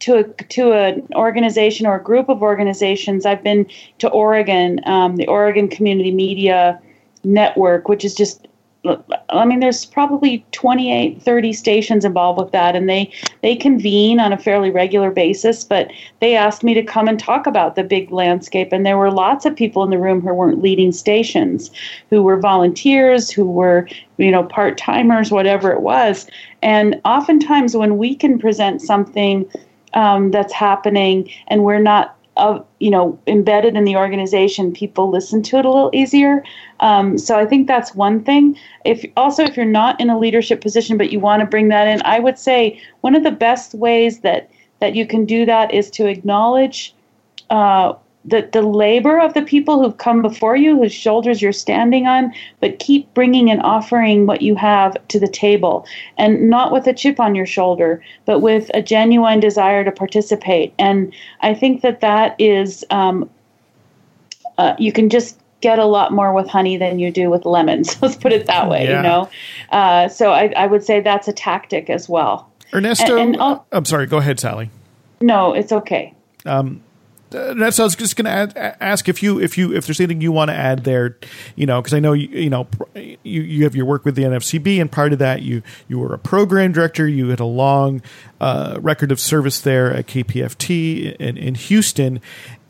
to 0.00 0.16
a 0.16 0.24
to 0.44 0.72
an 0.72 1.06
organization 1.14 1.86
or 1.86 1.96
a 1.96 2.02
group 2.02 2.28
of 2.28 2.42
organizations 2.42 3.26
I've 3.26 3.42
been 3.42 3.66
to 3.98 4.08
Oregon 4.08 4.80
um, 4.86 5.16
the 5.16 5.26
Oregon 5.26 5.68
Community 5.68 6.12
Media 6.12 6.80
Network 7.24 7.88
which 7.88 8.04
is 8.04 8.14
just 8.14 8.46
I 9.30 9.44
mean, 9.46 9.60
there's 9.60 9.86
probably 9.86 10.44
28, 10.52 11.22
30 11.22 11.52
stations 11.54 12.04
involved 12.04 12.38
with 12.38 12.52
that, 12.52 12.76
and 12.76 12.88
they 12.88 13.10
they 13.42 13.56
convene 13.56 14.20
on 14.20 14.32
a 14.32 14.38
fairly 14.38 14.70
regular 14.70 15.10
basis. 15.10 15.64
But 15.64 15.90
they 16.20 16.36
asked 16.36 16.62
me 16.62 16.74
to 16.74 16.82
come 16.82 17.08
and 17.08 17.18
talk 17.18 17.46
about 17.46 17.76
the 17.76 17.84
big 17.84 18.10
landscape, 18.10 18.72
and 18.72 18.84
there 18.84 18.98
were 18.98 19.10
lots 19.10 19.46
of 19.46 19.56
people 19.56 19.82
in 19.84 19.90
the 19.90 19.98
room 19.98 20.20
who 20.20 20.34
weren't 20.34 20.62
leading 20.62 20.92
stations, 20.92 21.70
who 22.10 22.22
were 22.22 22.38
volunteers, 22.38 23.30
who 23.30 23.46
were 23.46 23.88
you 24.18 24.30
know 24.30 24.44
part 24.44 24.76
timers, 24.76 25.30
whatever 25.30 25.72
it 25.72 25.80
was. 25.80 26.26
And 26.62 27.00
oftentimes, 27.04 27.76
when 27.76 27.96
we 27.96 28.14
can 28.14 28.38
present 28.38 28.82
something 28.82 29.50
um, 29.94 30.30
that's 30.30 30.52
happening, 30.52 31.30
and 31.48 31.64
we're 31.64 31.82
not 31.82 32.18
of 32.36 32.64
you 32.80 32.90
know 32.90 33.18
embedded 33.26 33.76
in 33.76 33.84
the 33.84 33.96
organization 33.96 34.72
people 34.72 35.10
listen 35.10 35.42
to 35.42 35.56
it 35.56 35.64
a 35.64 35.70
little 35.70 35.90
easier. 35.92 36.42
Um, 36.80 37.16
so 37.18 37.38
i 37.38 37.46
think 37.46 37.66
that's 37.66 37.94
one 37.94 38.22
thing. 38.22 38.58
If 38.84 39.04
also 39.16 39.44
if 39.44 39.56
you're 39.56 39.66
not 39.66 40.00
in 40.00 40.10
a 40.10 40.18
leadership 40.18 40.60
position 40.60 40.96
but 40.96 41.10
you 41.10 41.20
want 41.20 41.40
to 41.40 41.46
bring 41.46 41.68
that 41.68 41.86
in 41.86 42.02
i 42.04 42.18
would 42.18 42.38
say 42.38 42.80
one 43.02 43.14
of 43.14 43.22
the 43.22 43.30
best 43.30 43.74
ways 43.74 44.20
that 44.20 44.50
that 44.80 44.94
you 44.94 45.06
can 45.06 45.24
do 45.24 45.46
that 45.46 45.72
is 45.72 45.90
to 45.92 46.06
acknowledge 46.06 46.94
uh, 47.50 47.94
the, 48.24 48.48
the 48.52 48.62
labor 48.62 49.18
of 49.18 49.34
the 49.34 49.42
people 49.42 49.82
who've 49.82 49.98
come 49.98 50.22
before 50.22 50.56
you, 50.56 50.78
whose 50.78 50.92
shoulders 50.92 51.42
you're 51.42 51.52
standing 51.52 52.06
on, 52.06 52.32
but 52.60 52.78
keep 52.78 53.12
bringing 53.12 53.50
and 53.50 53.60
offering 53.62 54.26
what 54.26 54.40
you 54.40 54.54
have 54.54 54.96
to 55.08 55.20
the 55.20 55.28
table. 55.28 55.86
And 56.16 56.48
not 56.48 56.72
with 56.72 56.86
a 56.86 56.94
chip 56.94 57.20
on 57.20 57.34
your 57.34 57.46
shoulder, 57.46 58.02
but 58.24 58.40
with 58.40 58.70
a 58.72 58.82
genuine 58.82 59.40
desire 59.40 59.84
to 59.84 59.92
participate. 59.92 60.72
And 60.78 61.12
I 61.40 61.54
think 61.54 61.82
that 61.82 62.00
that 62.00 62.34
is, 62.38 62.84
um, 62.90 63.28
uh, 64.56 64.74
you 64.78 64.92
can 64.92 65.10
just 65.10 65.38
get 65.60 65.78
a 65.78 65.86
lot 65.86 66.12
more 66.12 66.32
with 66.32 66.48
honey 66.48 66.76
than 66.76 66.98
you 66.98 67.10
do 67.10 67.30
with 67.30 67.44
lemons. 67.44 67.96
Let's 68.02 68.16
put 68.16 68.32
it 68.32 68.46
that 68.46 68.68
way, 68.70 68.84
yeah. 68.84 68.96
you 68.96 69.02
know? 69.02 69.30
Uh, 69.70 70.08
so 70.08 70.32
I, 70.32 70.52
I, 70.56 70.66
would 70.66 70.84
say 70.84 71.00
that's 71.00 71.28
a 71.28 71.32
tactic 71.32 71.90
as 71.90 72.08
well. 72.08 72.50
Ernesto, 72.72 73.16
and, 73.16 73.36
and 73.36 73.60
I'm 73.72 73.84
sorry, 73.84 74.06
go 74.06 74.18
ahead, 74.18 74.40
Sally. 74.40 74.70
No, 75.20 75.52
it's 75.52 75.72
okay. 75.72 76.12
Um, 76.44 76.82
that's 77.34 77.80
I 77.80 77.84
was 77.84 77.96
just 77.96 78.16
going 78.16 78.24
to 78.26 78.82
ask 78.82 79.08
if 79.08 79.22
you 79.22 79.40
if 79.40 79.58
you 79.58 79.74
if 79.74 79.86
there's 79.86 80.00
anything 80.00 80.20
you 80.20 80.32
want 80.32 80.50
to 80.50 80.54
add 80.54 80.84
there, 80.84 81.18
you 81.56 81.66
know, 81.66 81.80
because 81.80 81.92
I 81.92 82.00
know 82.00 82.12
you, 82.12 82.28
you 82.28 82.50
know 82.50 82.68
you 82.94 83.42
you 83.42 83.64
have 83.64 83.74
your 83.74 83.86
work 83.86 84.04
with 84.04 84.14
the 84.14 84.22
NFCB, 84.22 84.80
and 84.80 84.90
part 84.90 85.12
of 85.12 85.18
that 85.18 85.42
you 85.42 85.62
you 85.88 85.98
were 85.98 86.14
a 86.14 86.18
program 86.18 86.72
director. 86.72 87.08
You 87.08 87.28
had 87.28 87.40
a 87.40 87.44
long 87.44 88.02
uh, 88.40 88.78
record 88.80 89.10
of 89.10 89.18
service 89.18 89.60
there 89.60 89.92
at 89.92 90.06
KPFT 90.06 91.16
in, 91.16 91.36
in 91.36 91.54
Houston, 91.56 92.20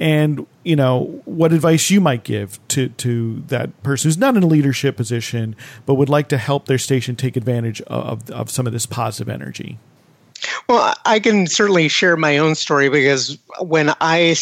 and 0.00 0.46
you 0.62 0.76
know 0.76 1.20
what 1.24 1.52
advice 1.52 1.90
you 1.90 2.00
might 2.00 2.24
give 2.24 2.58
to 2.68 2.88
to 2.88 3.42
that 3.48 3.82
person 3.82 4.08
who's 4.08 4.18
not 4.18 4.36
in 4.36 4.42
a 4.42 4.46
leadership 4.46 4.96
position 4.96 5.54
but 5.84 5.94
would 5.94 6.08
like 6.08 6.28
to 6.28 6.38
help 6.38 6.66
their 6.66 6.78
station 6.78 7.16
take 7.16 7.36
advantage 7.36 7.80
of 7.82 8.30
of 8.30 8.50
some 8.50 8.66
of 8.66 8.72
this 8.72 8.86
positive 8.86 9.28
energy. 9.28 9.78
Well, 10.68 10.94
I 11.04 11.20
can 11.20 11.46
certainly 11.46 11.88
share 11.88 12.16
my 12.16 12.38
own 12.38 12.54
story 12.54 12.88
because 12.88 13.38
when 13.60 13.92
I, 14.00 14.34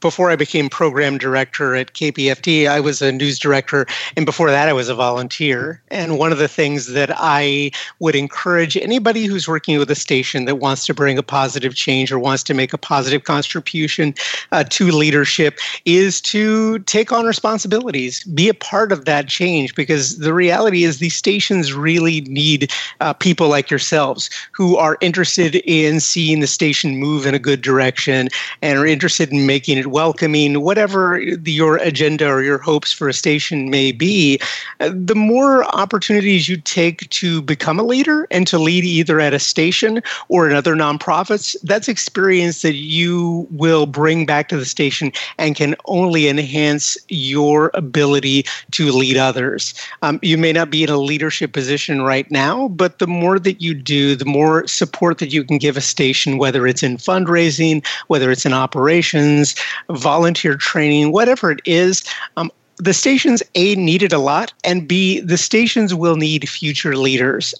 before 0.00 0.30
I 0.30 0.36
became 0.36 0.68
program 0.68 1.18
director 1.18 1.74
at 1.74 1.92
KPFT, 1.92 2.68
I 2.68 2.80
was 2.80 3.02
a 3.02 3.12
news 3.12 3.38
director. 3.38 3.86
And 4.16 4.26
before 4.26 4.50
that, 4.50 4.68
I 4.68 4.72
was 4.72 4.88
a 4.88 4.94
volunteer. 4.94 5.82
And 5.88 6.18
one 6.18 6.32
of 6.32 6.38
the 6.38 6.48
things 6.48 6.88
that 6.88 7.10
I 7.14 7.70
would 7.98 8.16
encourage 8.16 8.76
anybody 8.76 9.26
who's 9.26 9.46
working 9.46 9.78
with 9.78 9.90
a 9.90 9.94
station 9.94 10.44
that 10.46 10.56
wants 10.56 10.86
to 10.86 10.94
bring 10.94 11.18
a 11.18 11.22
positive 11.22 11.74
change 11.74 12.10
or 12.10 12.18
wants 12.18 12.42
to 12.44 12.54
make 12.54 12.72
a 12.72 12.78
positive 12.78 13.24
contribution 13.24 14.14
uh, 14.52 14.64
to 14.64 14.90
leadership 14.90 15.58
is 15.84 16.20
to 16.22 16.78
take 16.80 17.12
on 17.12 17.26
responsibilities, 17.26 18.24
be 18.24 18.48
a 18.48 18.54
part 18.54 18.92
of 18.92 19.04
that 19.04 19.28
change, 19.28 19.74
because 19.74 20.18
the 20.18 20.34
reality 20.34 20.84
is 20.84 20.98
these 20.98 21.16
stations 21.16 21.72
really 21.72 22.22
need 22.22 22.72
uh, 23.00 23.12
people 23.12 23.48
like 23.48 23.70
yourselves 23.70 24.30
who 24.52 24.76
are 24.76 24.96
interested 25.00 25.45
in 25.54 26.00
seeing 26.00 26.40
the 26.40 26.46
station 26.46 26.96
move 26.96 27.26
in 27.26 27.34
a 27.34 27.38
good 27.38 27.62
direction 27.62 28.28
and 28.62 28.78
are 28.78 28.86
interested 28.86 29.30
in 29.30 29.46
making 29.46 29.78
it 29.78 29.86
welcoming, 29.86 30.60
whatever 30.60 31.20
your 31.20 31.76
agenda 31.76 32.26
or 32.26 32.42
your 32.42 32.58
hopes 32.58 32.92
for 32.92 33.08
a 33.08 33.14
station 33.14 33.70
may 33.70 33.92
be, 33.92 34.40
the 34.78 35.14
more 35.14 35.64
opportunities 35.74 36.48
you 36.48 36.56
take 36.56 37.08
to 37.10 37.40
become 37.42 37.78
a 37.78 37.84
leader 37.84 38.26
and 38.30 38.46
to 38.46 38.58
lead 38.58 38.84
either 38.84 39.20
at 39.20 39.34
a 39.34 39.38
station 39.38 40.02
or 40.28 40.48
in 40.48 40.56
other 40.56 40.74
nonprofits, 40.74 41.56
that's 41.62 41.88
experience 41.88 42.62
that 42.62 42.74
you 42.74 43.46
will 43.50 43.86
bring 43.86 44.26
back 44.26 44.48
to 44.48 44.56
the 44.56 44.64
station 44.64 45.12
and 45.38 45.56
can 45.56 45.74
only 45.86 46.28
enhance 46.28 46.96
your 47.08 47.70
ability 47.74 48.44
to 48.70 48.90
lead 48.90 49.16
others. 49.16 49.74
Um, 50.02 50.18
you 50.22 50.36
may 50.38 50.52
not 50.52 50.70
be 50.70 50.82
in 50.82 50.90
a 50.90 50.96
leadership 50.96 51.52
position 51.52 52.02
right 52.02 52.30
now, 52.30 52.68
but 52.68 52.98
the 52.98 53.06
more 53.06 53.38
that 53.38 53.60
you 53.60 53.74
do, 53.74 54.16
the 54.16 54.24
more 54.24 54.66
support 54.66 55.18
that 55.18 55.32
you 55.32 55.35
can 55.44 55.58
give 55.58 55.76
a 55.76 55.80
station, 55.80 56.38
whether 56.38 56.66
it's 56.66 56.82
in 56.82 56.96
fundraising, 56.96 57.84
whether 58.08 58.30
it's 58.30 58.46
in 58.46 58.52
operations, 58.52 59.54
volunteer 59.90 60.56
training, 60.56 61.12
whatever 61.12 61.50
it 61.50 61.60
is. 61.64 62.04
Um, 62.36 62.50
the 62.78 62.92
stations 62.92 63.42
a 63.54 63.74
need 63.76 64.02
it 64.02 64.12
a 64.12 64.18
lot 64.18 64.52
and 64.62 64.86
b 64.86 65.20
the 65.20 65.38
stations 65.38 65.94
will 65.94 66.16
need 66.16 66.48
future 66.48 66.96
leaders 66.96 67.54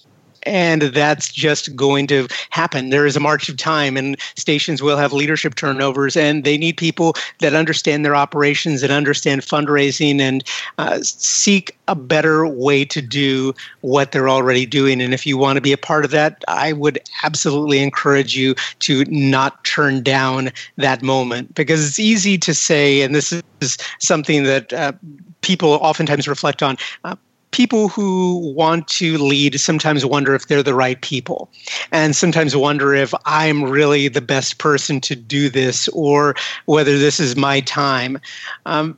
and 0.47 0.81
that's 0.81 1.31
just 1.31 1.75
going 1.75 2.07
to 2.07 2.27
happen. 2.49 2.89
There 2.89 3.05
is 3.05 3.15
a 3.15 3.19
march 3.19 3.49
of 3.49 3.57
time, 3.57 3.97
and 3.97 4.17
stations 4.35 4.81
will 4.81 4.97
have 4.97 5.11
leadership 5.11 5.55
turnovers, 5.55 6.15
and 6.15 6.43
they 6.43 6.57
need 6.57 6.77
people 6.77 7.15
that 7.39 7.53
understand 7.53 8.05
their 8.05 8.15
operations 8.15 8.81
and 8.81 8.91
understand 8.91 9.41
fundraising 9.41 10.19
and 10.19 10.43
uh, 10.77 10.99
seek 11.01 11.77
a 11.89 11.95
better 11.95 12.47
way 12.47 12.85
to 12.85 13.01
do 13.01 13.53
what 13.81 14.11
they're 14.11 14.29
already 14.29 14.65
doing. 14.65 15.01
And 15.01 15.13
if 15.13 15.25
you 15.25 15.37
want 15.37 15.57
to 15.57 15.61
be 15.61 15.73
a 15.73 15.77
part 15.77 16.05
of 16.05 16.11
that, 16.11 16.43
I 16.47 16.73
would 16.73 16.99
absolutely 17.23 17.79
encourage 17.79 18.35
you 18.35 18.55
to 18.79 19.03
not 19.05 19.63
turn 19.65 20.01
down 20.01 20.51
that 20.77 21.01
moment 21.01 21.53
because 21.55 21.85
it's 21.85 21.99
easy 21.99 22.37
to 22.37 22.53
say, 22.53 23.01
and 23.01 23.13
this 23.13 23.33
is 23.61 23.77
something 23.99 24.43
that 24.43 24.71
uh, 24.71 24.93
people 25.41 25.71
oftentimes 25.73 26.27
reflect 26.27 26.63
on. 26.63 26.77
Uh, 27.03 27.15
people 27.57 27.89
who 27.89 28.53
want 28.53 28.87
to 28.87 29.17
lead 29.17 29.59
sometimes 29.59 30.05
wonder 30.05 30.35
if 30.35 30.45
they're 30.45 30.61
the 30.61 30.75
right 30.75 31.01
people 31.01 31.49
and 31.91 32.15
sometimes 32.15 32.55
wonder 32.55 32.93
if 32.93 33.15
I'm 33.25 33.63
really 33.63 34.09
the 34.09 34.21
best 34.21 34.59
person 34.59 35.01
to 35.01 35.15
do 35.15 35.49
this 35.49 35.87
or 35.87 36.35
whether 36.65 36.99
this 36.99 37.19
is 37.19 37.35
my 37.35 37.61
time. 37.61 38.19
Um, 38.67 38.95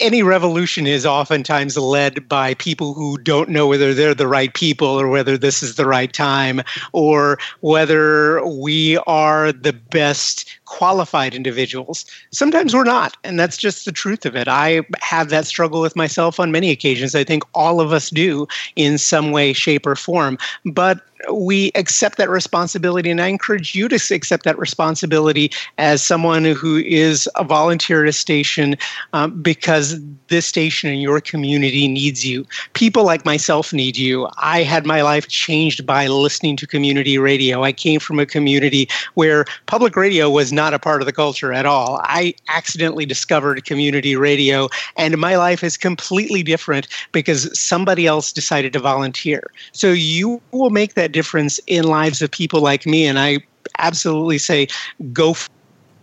any 0.00 0.22
revolution 0.22 0.86
is 0.86 1.04
oftentimes 1.04 1.76
led 1.76 2.28
by 2.28 2.54
people 2.54 2.94
who 2.94 3.18
don't 3.18 3.48
know 3.48 3.66
whether 3.66 3.94
they're 3.94 4.14
the 4.14 4.28
right 4.28 4.54
people 4.54 4.88
or 4.88 5.08
whether 5.08 5.36
this 5.36 5.62
is 5.62 5.74
the 5.74 5.86
right 5.86 6.12
time 6.12 6.62
or 6.92 7.38
whether 7.60 8.44
we 8.46 8.96
are 9.06 9.52
the 9.52 9.72
best 9.72 10.48
qualified 10.66 11.34
individuals. 11.34 12.04
Sometimes 12.32 12.74
we're 12.74 12.84
not, 12.84 13.16
and 13.24 13.38
that's 13.38 13.56
just 13.56 13.84
the 13.84 13.92
truth 13.92 14.24
of 14.24 14.36
it. 14.36 14.48
I 14.48 14.82
have 15.00 15.30
that 15.30 15.46
struggle 15.46 15.80
with 15.80 15.96
myself 15.96 16.38
on 16.38 16.52
many 16.52 16.70
occasions. 16.70 17.14
I 17.14 17.24
think 17.24 17.42
all 17.54 17.80
of 17.80 17.92
us 17.92 18.10
do 18.10 18.46
in 18.76 18.98
some 18.98 19.32
way, 19.32 19.52
shape, 19.52 19.86
or 19.86 19.96
form. 19.96 20.38
But 20.64 21.00
we 21.32 21.70
accept 21.74 22.18
that 22.18 22.28
responsibility, 22.28 23.10
and 23.10 23.20
I 23.20 23.28
encourage 23.28 23.74
you 23.74 23.88
to 23.88 23.96
accept 24.14 24.44
that 24.44 24.58
responsibility 24.58 25.50
as 25.78 26.02
someone 26.02 26.44
who 26.44 26.78
is 26.78 27.28
a 27.36 27.44
volunteer 27.44 28.02
at 28.04 28.08
a 28.08 28.12
station 28.12 28.76
um, 29.12 29.40
because 29.42 30.00
this 30.28 30.46
station 30.46 30.90
in 30.90 30.98
your 30.98 31.20
community 31.20 31.88
needs 31.88 32.26
you. 32.26 32.46
People 32.74 33.04
like 33.04 33.24
myself 33.24 33.72
need 33.72 33.96
you. 33.96 34.28
I 34.36 34.62
had 34.62 34.86
my 34.86 35.02
life 35.02 35.28
changed 35.28 35.86
by 35.86 36.06
listening 36.06 36.56
to 36.58 36.66
community 36.66 37.18
radio. 37.18 37.62
I 37.62 37.72
came 37.72 38.00
from 38.00 38.18
a 38.18 38.26
community 38.26 38.88
where 39.14 39.44
public 39.66 39.96
radio 39.96 40.28
was 40.30 40.52
not 40.52 40.74
a 40.74 40.78
part 40.78 41.02
of 41.02 41.06
the 41.06 41.12
culture 41.12 41.52
at 41.52 41.66
all. 41.66 42.00
I 42.04 42.34
accidentally 42.48 43.06
discovered 43.06 43.64
community 43.64 44.16
radio, 44.16 44.68
and 44.96 45.16
my 45.18 45.36
life 45.36 45.62
is 45.62 45.76
completely 45.76 46.42
different 46.42 46.88
because 47.12 47.58
somebody 47.58 48.06
else 48.06 48.32
decided 48.32 48.72
to 48.72 48.78
volunteer. 48.78 49.50
So 49.72 49.92
you 49.92 50.40
will 50.50 50.70
make 50.70 50.94
that 50.94 51.05
difference 51.12 51.60
in 51.66 51.84
lives 51.84 52.22
of 52.22 52.30
people 52.30 52.60
like 52.60 52.86
me, 52.86 53.06
and 53.06 53.18
I 53.18 53.38
absolutely 53.78 54.38
say 54.38 54.68
go 55.12 55.34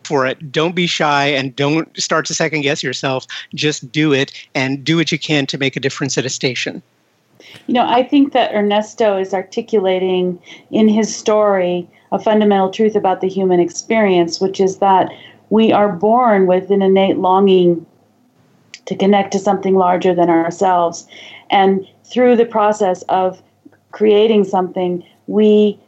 for 0.04 0.26
it. 0.26 0.52
Don't 0.52 0.76
be 0.76 0.88
shy 0.88 1.28
and 1.28 1.56
don't 1.56 1.96
start 2.00 2.26
to 2.26 2.34
second 2.34 2.62
guess 2.62 2.84
yourself. 2.84 3.26
Just 3.56 3.92
do 3.92 4.14
it 4.14 4.32
and 4.54 4.84
do 4.84 4.98
what 4.98 5.12
you 5.12 5.20
can 5.20 5.46
to 5.48 5.58
make 5.58 5.76
a 5.76 5.80
difference 5.80 6.18
at 6.18 6.26
a 6.26 6.30
station. 6.30 6.82
You 7.68 7.74
know, 7.74 7.88
I 7.88 8.04
think 8.04 8.34
that 8.34 8.54
Ernesto 8.54 9.18
is 9.18 9.34
articulating 9.34 10.40
in 10.72 10.88
his 10.88 11.16
story 11.16 11.88
a 12.12 12.20
fundamental 12.20 12.70
truth 12.70 12.96
about 12.96 13.22
the 13.22 13.28
human 13.28 13.60
experience, 13.60 14.40
which 14.40 14.60
is 14.60 14.78
that 14.78 15.10
we 15.50 15.72
are 15.72 15.92
born 15.92 16.48
with 16.48 16.70
an 16.70 16.82
innate 16.82 17.18
longing 17.18 17.86
to 18.86 18.96
connect 18.96 19.32
to 19.32 19.40
something 19.40 19.76
larger 19.76 20.14
than 20.14 20.30
ourselves. 20.30 21.08
And 21.50 21.88
through 22.04 22.36
the 22.36 22.46
process 22.46 23.02
of 23.04 23.42
creating 23.94 24.44
something, 24.44 25.06
we 25.28 25.80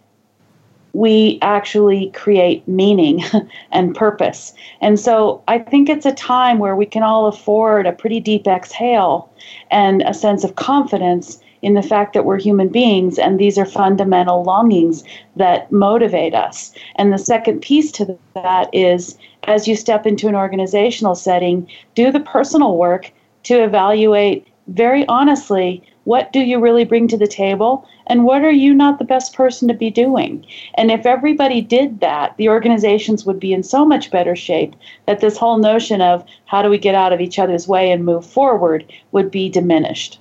we 0.93 1.37
actually 1.41 2.09
create 2.11 2.65
meaning 2.69 3.21
and 3.73 3.93
purpose. 3.93 4.53
And 4.79 4.97
so 4.97 5.43
I 5.49 5.59
think 5.59 5.89
it's 5.89 6.05
a 6.05 6.13
time 6.13 6.57
where 6.57 6.77
we 6.77 6.85
can 6.85 7.03
all 7.03 7.27
afford 7.27 7.85
a 7.85 7.91
pretty 7.91 8.21
deep 8.21 8.47
exhale 8.47 9.29
and 9.69 10.03
a 10.03 10.13
sense 10.13 10.45
of 10.45 10.55
confidence 10.55 11.41
in 11.61 11.73
the 11.73 11.81
fact 11.81 12.13
that 12.13 12.23
we're 12.23 12.39
human 12.39 12.69
beings 12.69 13.19
and 13.19 13.37
these 13.37 13.57
are 13.57 13.65
fundamental 13.65 14.43
longings 14.43 15.03
that 15.35 15.69
motivate 15.69 16.33
us. 16.33 16.71
And 16.95 17.11
the 17.11 17.17
second 17.17 17.59
piece 17.59 17.91
to 17.93 18.17
that 18.33 18.69
is 18.71 19.17
as 19.43 19.67
you 19.67 19.75
step 19.75 20.05
into 20.05 20.29
an 20.29 20.35
organizational 20.35 21.15
setting, 21.15 21.67
do 21.93 22.09
the 22.09 22.21
personal 22.21 22.77
work 22.77 23.11
to 23.43 23.61
evaluate 23.61 24.47
very 24.67 25.05
honestly 25.07 25.83
what 26.05 26.31
do 26.31 26.39
you 26.39 26.59
really 26.59 26.85
bring 26.85 27.07
to 27.07 27.17
the 27.17 27.27
table 27.27 27.87
and 28.07 28.23
what 28.23 28.43
are 28.43 28.51
you 28.51 28.73
not 28.73 28.97
the 28.97 29.05
best 29.05 29.33
person 29.33 29.67
to 29.67 29.73
be 29.73 29.89
doing 29.89 30.45
and 30.75 30.89
if 30.89 31.05
everybody 31.05 31.61
did 31.61 31.99
that 31.99 32.35
the 32.37 32.49
organizations 32.49 33.25
would 33.25 33.39
be 33.39 33.53
in 33.53 33.61
so 33.61 33.85
much 33.85 34.09
better 34.09 34.35
shape 34.35 34.75
that 35.05 35.19
this 35.19 35.37
whole 35.37 35.57
notion 35.57 36.01
of 36.01 36.23
how 36.45 36.61
do 36.61 36.69
we 36.69 36.77
get 36.77 36.95
out 36.95 37.13
of 37.13 37.21
each 37.21 37.37
other's 37.37 37.67
way 37.67 37.91
and 37.91 38.05
move 38.05 38.25
forward 38.25 38.85
would 39.11 39.29
be 39.29 39.49
diminished 39.49 40.19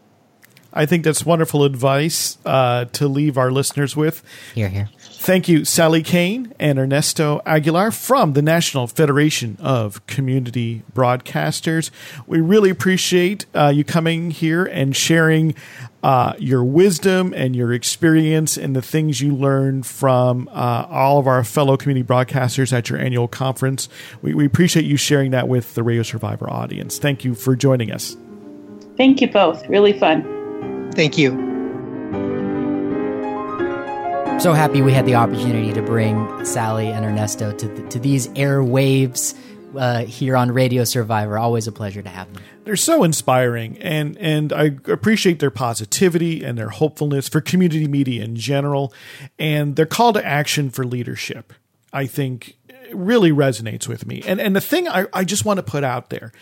I 0.77 0.87
think 0.87 1.05
that's 1.05 1.25
wonderful 1.25 1.63
advice 1.63 2.37
uh, 2.45 2.87
to 2.87 3.07
leave 3.07 3.39
our 3.39 3.53
listeners 3.53 3.95
with. 3.95 4.25
Here, 4.57 4.69
here. 4.69 4.89
Thank 5.25 5.49
you, 5.49 5.65
Sally 5.65 6.03
Kane 6.03 6.53
and 6.59 6.79
Ernesto 6.79 7.41
Aguilar 7.47 7.93
from 7.93 8.35
the 8.35 8.43
National 8.43 8.87
Federation 8.87 9.57
of 9.59 10.07
Community 10.07 10.83
Broadcasters. 10.93 11.91
We 12.27 12.43
really 12.43 12.69
appreciate 12.69 13.47
uh, 13.55 13.73
you 13.75 13.85
coming 13.85 14.33
here 14.33 14.67
and 14.67 14.95
sharing 14.95 15.55
uh, 16.03 16.35
your 16.39 16.63
wisdom 16.63 17.33
and 17.35 17.57
your 17.57 17.73
experience 17.73 18.59
and 18.59 18.77
the 18.77 18.83
things 18.83 19.23
you 19.23 19.35
learned 19.35 19.87
from 19.87 20.47
uh, 20.53 20.87
all 20.91 21.19
of 21.19 21.27
our 21.27 21.43
fellow 21.43 21.79
community 21.79 22.07
broadcasters 22.07 22.71
at 22.71 22.91
your 22.91 22.99
annual 22.99 23.27
conference. 23.27 23.89
We, 24.21 24.35
we 24.35 24.45
appreciate 24.45 24.85
you 24.85 24.99
sharing 24.99 25.31
that 25.31 25.49
with 25.49 25.75
the 25.75 25.83
Radio 25.83 26.03
Survivor 26.03 26.51
audience. 26.51 26.99
Thank 26.99 27.25
you 27.25 27.35
for 27.35 27.57
joining 27.57 27.91
us. 27.91 28.15
Thank 28.99 29.23
you 29.23 29.33
both. 29.33 29.67
Really 29.71 29.99
fun. 29.99 30.93
Thank 30.95 31.17
you. 31.17 31.54
So 34.41 34.53
happy 34.53 34.83
we 34.83 34.93
had 34.93 35.07
the 35.07 35.15
opportunity 35.15 35.73
to 35.73 35.81
bring 35.81 36.45
Sally 36.45 36.89
and 36.89 37.03
Ernesto 37.03 37.53
to, 37.53 37.89
to 37.89 37.99
these 37.99 38.29
airwaves 38.29 39.35
uh, 39.75 40.05
here 40.05 40.37
on 40.37 40.51
Radio 40.51 40.85
Survivor. 40.85 41.39
Always 41.39 41.67
a 41.67 41.73
pleasure 41.73 42.03
to 42.03 42.09
have 42.11 42.31
them. 42.35 42.43
They're 42.65 42.77
so 42.77 43.05
inspiring, 43.05 43.79
and 43.79 44.19
and 44.19 44.53
I 44.53 44.77
appreciate 44.87 45.39
their 45.39 45.51
positivity 45.51 46.45
and 46.45 46.59
their 46.59 46.69
hopefulness 46.69 47.29
for 47.29 47.41
community 47.41 47.89
media 47.89 48.23
in 48.23 48.37
general, 48.37 48.93
and 49.39 49.77
their 49.77 49.87
call 49.87 50.13
to 50.13 50.25
action 50.25 50.69
for 50.69 50.85
leadership. 50.85 51.55
I 51.93 52.07
think 52.07 52.57
really 52.93 53.31
resonates 53.31 53.89
with 53.89 54.07
me. 54.07 54.23
And 54.27 54.41
and 54.41 54.55
the 54.55 54.61
thing 54.61 54.89
I, 54.89 55.07
I 55.13 55.25
just 55.25 55.45
want 55.47 55.57
to 55.57 55.63
put 55.63 55.85
out 55.85 56.11
there 56.11 56.33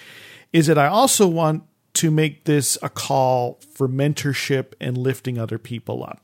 is 0.52 0.66
that 0.66 0.78
I 0.78 0.88
also 0.88 1.28
want 1.28 1.62
to 1.94 2.10
make 2.10 2.44
this 2.44 2.76
a 2.82 2.88
call 2.88 3.60
for 3.74 3.88
mentorship 3.88 4.72
and 4.80 4.98
lifting 4.98 5.38
other 5.38 5.58
people 5.58 6.02
up. 6.02 6.20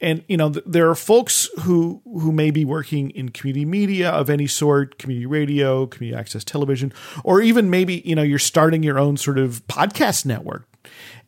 And 0.00 0.22
you 0.28 0.36
know, 0.36 0.50
th- 0.52 0.64
there 0.66 0.90
are 0.90 0.94
folks 0.94 1.48
who 1.60 2.02
who 2.04 2.32
may 2.32 2.50
be 2.50 2.64
working 2.64 3.10
in 3.10 3.30
community 3.30 3.64
media 3.64 4.10
of 4.10 4.28
any 4.28 4.46
sort, 4.46 4.98
community 4.98 5.26
radio, 5.26 5.86
community 5.86 6.18
access 6.18 6.44
television, 6.44 6.92
or 7.24 7.40
even 7.40 7.70
maybe 7.70 8.02
you 8.04 8.14
know 8.14 8.22
you're 8.22 8.38
starting 8.38 8.82
your 8.82 8.98
own 8.98 9.16
sort 9.16 9.38
of 9.38 9.66
podcast 9.68 10.26
network. 10.26 10.68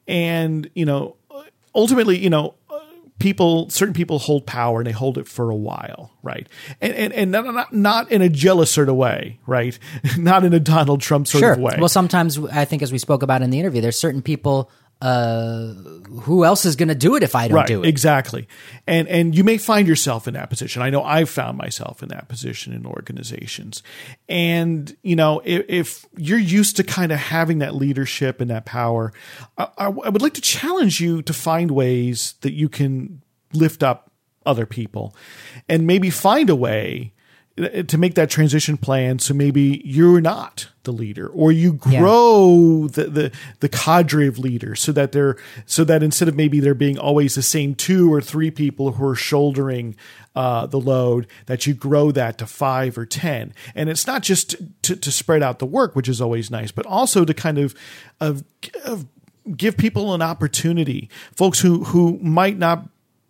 And 0.06 0.70
you 0.74 0.84
know, 0.84 1.16
ultimately, 1.74 2.18
you 2.18 2.30
know, 2.30 2.56
people 3.18 3.68
certain 3.70 3.94
people 3.94 4.18
hold 4.18 4.46
power 4.46 4.80
and 4.80 4.86
they 4.86 4.92
hold 4.92 5.18
it 5.18 5.26
for 5.26 5.50
a 5.50 5.54
while 5.54 6.12
right 6.22 6.48
and 6.80 6.94
and, 6.94 7.12
and 7.12 7.32
not, 7.32 7.72
not 7.72 8.10
in 8.12 8.22
a 8.22 8.28
jealous 8.28 8.70
sort 8.70 8.88
of 8.88 8.94
way 8.94 9.38
right 9.46 9.78
not 10.18 10.44
in 10.44 10.52
a 10.52 10.60
donald 10.60 11.00
trump 11.00 11.26
sort 11.26 11.40
sure. 11.40 11.52
of 11.52 11.58
way 11.58 11.74
well 11.78 11.88
sometimes 11.88 12.38
i 12.46 12.64
think 12.64 12.82
as 12.82 12.92
we 12.92 12.98
spoke 12.98 13.22
about 13.22 13.42
in 13.42 13.50
the 13.50 13.58
interview 13.58 13.80
there's 13.80 13.98
certain 13.98 14.22
people 14.22 14.70
uh, 15.00 15.74
who 16.22 16.44
else 16.44 16.64
is 16.64 16.74
going 16.74 16.88
to 16.88 16.94
do 16.94 17.14
it 17.14 17.22
if 17.22 17.34
I 17.34 17.46
don't 17.46 17.56
right, 17.56 17.66
do 17.66 17.84
it? 17.84 17.88
Exactly. 17.88 18.48
And 18.86 19.06
and 19.08 19.34
you 19.34 19.44
may 19.44 19.58
find 19.58 19.86
yourself 19.86 20.26
in 20.26 20.34
that 20.34 20.50
position. 20.50 20.82
I 20.82 20.90
know 20.90 21.02
I've 21.04 21.30
found 21.30 21.56
myself 21.56 22.02
in 22.02 22.08
that 22.08 22.28
position 22.28 22.72
in 22.72 22.84
organizations. 22.84 23.82
And 24.28 24.96
you 25.02 25.14
know, 25.14 25.40
if, 25.44 25.64
if 25.68 26.06
you're 26.16 26.38
used 26.38 26.76
to 26.76 26.84
kind 26.84 27.12
of 27.12 27.18
having 27.18 27.58
that 27.58 27.74
leadership 27.74 28.40
and 28.40 28.50
that 28.50 28.64
power, 28.64 29.12
I, 29.56 29.68
I, 29.78 29.86
I 29.86 30.08
would 30.08 30.22
like 30.22 30.34
to 30.34 30.40
challenge 30.40 31.00
you 31.00 31.22
to 31.22 31.32
find 31.32 31.70
ways 31.70 32.34
that 32.40 32.52
you 32.52 32.68
can 32.68 33.22
lift 33.52 33.82
up 33.82 34.10
other 34.44 34.66
people, 34.66 35.14
and 35.68 35.86
maybe 35.86 36.10
find 36.10 36.50
a 36.50 36.56
way 36.56 37.12
to 37.58 37.98
make 37.98 38.14
that 38.14 38.30
transition 38.30 38.76
plan 38.76 39.18
so 39.18 39.34
maybe 39.34 39.82
you're 39.84 40.20
not 40.20 40.68
the 40.84 40.92
leader 40.92 41.28
or 41.28 41.50
you 41.50 41.72
grow 41.72 42.82
yeah. 42.82 42.88
the, 42.92 43.04
the 43.04 43.32
the 43.60 43.68
cadre 43.68 44.26
of 44.26 44.38
leaders 44.38 44.80
so 44.80 44.92
that 44.92 45.12
they're 45.12 45.36
so 45.66 45.84
that 45.84 46.02
instead 46.02 46.28
of 46.28 46.36
maybe 46.36 46.60
there 46.60 46.74
being 46.74 46.98
always 46.98 47.34
the 47.34 47.42
same 47.42 47.74
two 47.74 48.12
or 48.12 48.20
three 48.20 48.50
people 48.50 48.92
who 48.92 49.06
are 49.06 49.14
shouldering 49.14 49.96
uh, 50.36 50.66
the 50.66 50.78
load 50.78 51.26
that 51.46 51.66
you 51.66 51.74
grow 51.74 52.12
that 52.12 52.38
to 52.38 52.46
five 52.46 52.96
or 52.96 53.04
ten 53.04 53.52
and 53.74 53.88
it's 53.88 54.06
not 54.06 54.22
just 54.22 54.54
to, 54.82 54.94
to 54.94 55.10
spread 55.10 55.42
out 55.42 55.58
the 55.58 55.66
work 55.66 55.96
which 55.96 56.08
is 56.08 56.20
always 56.20 56.50
nice 56.50 56.70
but 56.70 56.86
also 56.86 57.24
to 57.24 57.34
kind 57.34 57.58
of 57.58 57.74
of, 58.20 58.44
of 58.84 59.06
give 59.56 59.76
people 59.76 60.14
an 60.14 60.22
opportunity 60.22 61.10
folks 61.34 61.60
who 61.60 61.84
who 61.84 62.18
might 62.18 62.56
not 62.56 62.88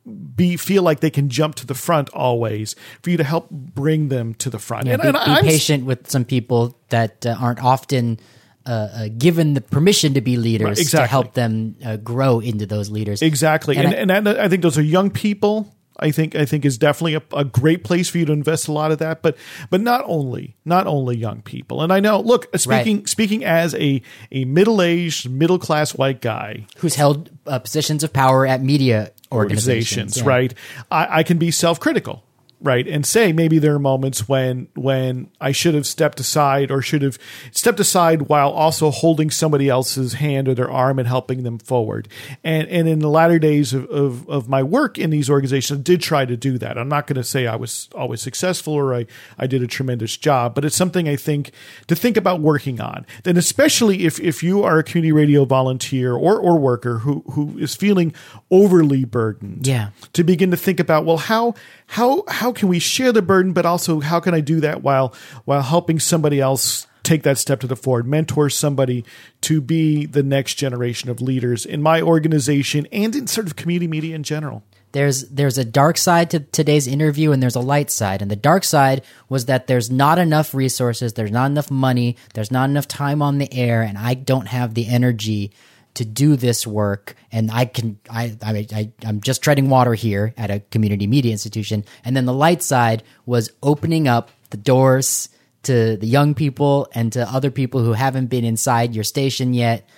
be 0.09 0.56
feel 0.56 0.82
like 0.82 1.00
they 1.00 1.11
can 1.11 1.28
jump 1.28 1.54
to 1.56 1.66
the 1.66 1.74
front 1.74 2.09
always 2.11 2.74
for 3.02 3.11
you 3.11 3.16
to 3.16 3.24
help 3.24 3.50
bring 3.50 4.09
them 4.09 4.34
to 4.34 4.50
the 4.50 4.59
front. 4.59 4.86
Yeah, 4.86 4.94
and, 4.94 5.02
be, 5.02 5.09
and 5.09 5.42
be 5.42 5.48
patient 5.48 5.84
with 5.84 6.11
some 6.11 6.24
people 6.24 6.78
that 6.88 7.26
uh, 7.26 7.36
aren't 7.38 7.62
often 7.62 8.18
uh, 8.66 8.70
uh, 8.70 9.09
given 9.16 9.54
the 9.54 9.61
permission 9.61 10.14
to 10.14 10.20
be 10.20 10.36
leaders 10.36 10.66
right, 10.66 10.78
exactly. 10.78 11.04
to 11.04 11.11
help 11.11 11.32
them 11.32 11.76
uh, 11.84 11.96
grow 11.96 12.40
into 12.40 12.66
those 12.66 12.90
leaders. 12.90 13.22
Exactly, 13.22 13.76
and, 13.76 13.94
and, 13.94 14.12
I, 14.12 14.16
and 14.16 14.28
I, 14.28 14.44
I 14.44 14.48
think 14.48 14.62
those 14.62 14.76
are 14.76 14.82
young 14.82 15.11
people. 15.11 15.74
I 16.00 16.11
think 16.11 16.36
I 16.36 16.44
think 16.44 16.64
is 16.64 16.78
definitely 16.78 17.14
a, 17.14 17.22
a, 17.32 17.44
great 17.44 17.82
place 17.82 18.09
for 18.09 18.18
you 18.18 18.26
to 18.26 18.32
invest 18.32 18.68
a 18.68 18.72
lot 18.72 18.92
of 18.92 18.98
that. 18.98 19.22
But 19.22 19.36
but 19.68 19.80
not 19.80 20.04
only 20.04 20.54
not 20.64 20.86
only 20.86 21.16
young 21.16 21.42
people. 21.42 21.82
And 21.82 21.92
I 21.92 21.98
know, 21.98 22.20
look, 22.20 22.46
speaking 22.56 22.98
right. 22.98 23.09
speaking 23.09 23.44
as 23.44 23.74
a 23.74 24.00
a 24.30 24.44
middle 24.44 24.80
aged 24.80 25.28
middle 25.28 25.59
class 25.59 25.96
white 25.96 26.20
guy 26.20 26.66
who's 26.76 26.94
held 26.94 27.30
uh, 27.46 27.59
positions 27.59 28.04
of 28.04 28.12
power 28.12 28.46
at 28.46 28.62
media 28.62 29.12
organizations, 29.33 30.16
organizations 30.16 30.16
yeah. 30.18 30.26
right? 30.26 30.55
I, 30.91 31.18
I 31.20 31.22
can 31.22 31.39
be 31.39 31.51
self 31.51 31.81
critical 31.81 32.24
right 32.61 32.86
and 32.88 33.06
say 33.06 33.32
maybe 33.32 33.59
there 33.59 33.74
are 33.74 33.78
moments 33.78 34.28
when 34.28 34.68
when 34.74 35.30
i 35.40 35.52
should 35.52 35.74
have 35.74 35.86
stepped 35.86 36.18
aside 36.20 36.70
or 36.70 36.82
should 36.82 37.02
have 37.02 37.18
stepped 37.52 37.80
aside 37.80 38.22
while 38.22 38.50
also 38.50 38.90
holding 38.90 39.30
somebody 39.30 39.68
else's 39.68 40.14
hand 40.14 40.48
or 40.48 40.54
their 40.54 40.70
arm 40.70 40.98
and 40.98 41.09
helping 41.09 41.42
them 41.42 41.59
forward. 41.59 42.09
And 42.44 42.68
and 42.68 42.88
in 42.88 42.98
the 43.00 43.09
latter 43.09 43.38
days 43.38 43.72
of 43.72 43.86
of, 43.86 44.28
of 44.28 44.48
my 44.48 44.62
work 44.62 44.98
in 44.98 45.11
these 45.11 45.30
organizations 45.30 45.80
I 45.80 45.82
did 45.82 46.00
try 46.00 46.24
to 46.24 46.36
do 46.36 46.59
that. 46.59 46.78
I'm 46.78 46.88
not 46.88 47.06
going 47.06 47.16
to 47.16 47.24
say 47.24 47.46
i 47.46 47.56
was 47.56 47.88
always 47.94 48.20
successful 48.20 48.74
or 48.74 48.94
i 48.94 49.06
i 49.38 49.46
did 49.46 49.62
a 49.62 49.66
tremendous 49.66 50.16
job 50.16 50.54
but 50.54 50.64
it's 50.64 50.76
something 50.76 51.09
i 51.09 51.16
think 51.16 51.52
to 51.86 51.94
think 51.94 52.16
about 52.16 52.40
working 52.40 52.80
on. 52.80 53.06
Then 53.24 53.36
especially 53.36 54.04
if 54.04 54.20
if 54.20 54.42
you 54.42 54.62
are 54.62 54.78
a 54.78 54.82
community 54.82 55.12
radio 55.12 55.44
volunteer 55.44 56.14
or 56.14 56.38
or 56.38 56.59
worker 56.59 56.98
who 56.98 57.22
who 57.32 57.59
is 57.59 57.74
feeling 57.74 58.14
overly 58.50 59.04
burdened 59.04 59.66
yeah. 59.66 59.90
to 60.12 60.24
begin 60.24 60.50
to 60.50 60.56
think 60.56 60.80
about 60.80 61.04
well 61.04 61.18
how 61.18 61.54
how 61.89 62.24
how 62.28 62.53
can 62.53 62.68
we 62.68 62.78
share 62.78 63.12
the 63.12 63.22
burden, 63.22 63.53
but 63.53 63.66
also 63.66 64.01
how 64.01 64.20
can 64.20 64.34
I 64.34 64.41
do 64.41 64.61
that 64.61 64.82
while 64.82 65.14
while 65.45 65.62
helping 65.62 65.99
somebody 65.99 66.41
else 66.41 66.86
take 67.03 67.22
that 67.22 67.39
step 67.39 67.61
to 67.61 67.66
the 67.66 67.76
forward, 67.76 68.07
mentor 68.07 68.51
somebody 68.51 69.05
to 69.41 69.61
be 69.61 70.05
the 70.05 70.22
next 70.22 70.55
generation 70.55 71.09
of 71.09 71.22
leaders 71.22 71.64
in 71.64 71.82
my 71.82 72.03
organization 72.03 72.86
and 72.93 73.16
in 73.16 73.26
sort 73.26 73.47
of 73.47 73.57
community 73.57 73.89
media 73.89 74.14
in 74.14 74.22
general. 74.22 74.62
There's 74.93 75.28
there's 75.28 75.57
a 75.57 75.64
dark 75.64 75.97
side 75.97 76.30
to 76.30 76.41
today's 76.41 76.86
interview 76.86 77.32
and 77.32 77.43
there's 77.43 77.57
a 77.57 77.61
light 77.61 77.91
side. 77.91 78.20
And 78.20 78.30
the 78.30 78.36
dark 78.36 78.64
side 78.64 79.03
was 79.30 79.47
that 79.47 79.66
there's 79.66 79.91
not 79.91 80.18
enough 80.18 80.55
resources, 80.55 81.14
there's 81.14 81.30
not 81.30 81.51
enough 81.51 81.70
money, 81.70 82.16
there's 82.34 82.51
not 82.51 82.68
enough 82.68 82.89
time 82.89 83.22
on 83.22 83.39
the 83.39 83.53
air, 83.53 83.82
and 83.82 83.97
I 83.97 84.14
don't 84.14 84.49
have 84.49 84.74
the 84.74 84.89
energy 84.89 85.53
to 85.99 86.05
do 86.05 86.36
this 86.36 86.64
work 86.64 87.16
and 87.32 87.51
I 87.51 87.64
can 87.64 87.99
I, 88.09 88.36
I 88.40 88.66
I 88.72 88.92
I'm 89.05 89.20
just 89.20 89.42
treading 89.42 89.68
water 89.68 89.94
here 89.94 90.32
at 90.36 90.49
a 90.49 90.61
community 90.61 91.09
media 91.09 91.32
institution. 91.32 91.84
And 92.05 92.16
then 92.16 92.24
the 92.24 92.32
light 92.32 92.62
side 92.62 93.03
was 93.26 93.51
opening 93.64 94.07
up 94.07 94.30
the 94.51 94.59
doors 94.59 95.28
to 95.64 95.96
the 95.96 96.07
young 96.07 96.36
people 96.36 96.86
and 96.92 97.12
to 97.14 97.28
other 97.28 97.51
people 97.51 97.82
who 97.82 97.94
haven't 97.94 98.26
been 98.26 98.44
inside 98.44 98.94
your 98.94 99.03
station 99.03 99.55
yet 99.55 99.88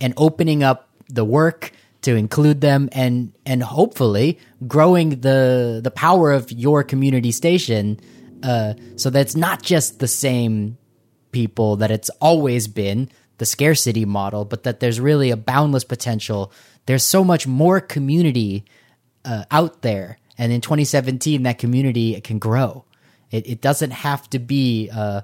and 0.00 0.14
opening 0.16 0.62
up 0.62 0.88
the 1.10 1.26
work 1.26 1.72
to 2.02 2.16
include 2.16 2.62
them 2.62 2.88
and 2.92 3.34
and 3.44 3.62
hopefully 3.62 4.38
growing 4.66 5.20
the 5.20 5.82
the 5.84 5.90
power 5.90 6.32
of 6.32 6.50
your 6.50 6.82
community 6.82 7.32
station 7.32 8.00
uh, 8.42 8.72
so 8.96 9.10
that 9.10 9.20
it's 9.20 9.36
not 9.36 9.60
just 9.60 9.98
the 9.98 10.08
same 10.08 10.78
people 11.32 11.76
that 11.76 11.90
it's 11.90 12.08
always 12.18 12.66
been 12.66 13.10
the 13.40 13.46
scarcity 13.46 14.04
model, 14.04 14.44
but 14.44 14.64
that 14.64 14.80
there's 14.80 15.00
really 15.00 15.30
a 15.30 15.36
boundless 15.36 15.82
potential. 15.82 16.52
There's 16.84 17.02
so 17.02 17.24
much 17.24 17.46
more 17.46 17.80
community 17.80 18.66
uh, 19.24 19.44
out 19.50 19.80
there, 19.80 20.18
and 20.36 20.52
in 20.52 20.60
2017, 20.60 21.42
that 21.44 21.58
community 21.58 22.20
can 22.20 22.38
grow. 22.38 22.84
It, 23.30 23.48
it 23.48 23.60
doesn't 23.62 23.92
have 23.92 24.28
to 24.30 24.38
be 24.38 24.90
uh, 24.94 25.22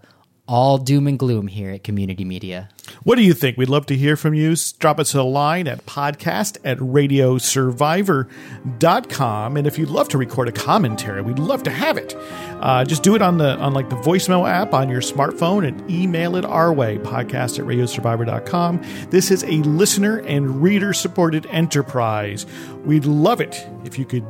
all 0.48 0.78
doom 0.78 1.06
and 1.06 1.18
gloom 1.18 1.48
here 1.48 1.70
at 1.70 1.84
Community 1.84 2.24
Media. 2.24 2.70
What 3.02 3.16
do 3.16 3.22
you 3.22 3.34
think? 3.34 3.56
We'd 3.56 3.68
love 3.68 3.86
to 3.86 3.96
hear 3.96 4.16
from 4.16 4.34
you. 4.34 4.54
Drop 4.78 5.00
us 5.00 5.14
a 5.14 5.22
line 5.22 5.66
at 5.66 5.86
podcast 5.86 6.58
at 6.64 6.78
radiosurvivor.com. 6.78 9.56
And 9.56 9.66
if 9.66 9.78
you'd 9.78 9.90
love 9.90 10.08
to 10.10 10.18
record 10.18 10.48
a 10.48 10.52
commentary, 10.52 11.22
we'd 11.22 11.38
love 11.38 11.62
to 11.64 11.70
have 11.70 11.96
it. 11.96 12.14
Uh, 12.60 12.84
just 12.84 13.02
do 13.02 13.14
it 13.14 13.22
on 13.22 13.38
the 13.38 13.56
on 13.58 13.74
like 13.74 13.90
the 13.90 13.96
voicemail 13.96 14.48
app 14.48 14.72
on 14.72 14.88
your 14.88 15.00
smartphone 15.00 15.66
and 15.66 15.90
email 15.90 16.36
it 16.36 16.44
our 16.44 16.72
way, 16.72 16.98
podcast 16.98 17.58
at 17.58 17.64
radiosurvivor.com. 17.64 18.82
This 19.10 19.30
is 19.30 19.42
a 19.44 19.62
listener 19.62 20.18
and 20.18 20.62
reader 20.62 20.92
supported 20.92 21.46
enterprise. 21.46 22.46
We'd 22.84 23.04
love 23.04 23.40
it 23.40 23.66
if 23.84 23.98
you 23.98 24.04
could 24.04 24.24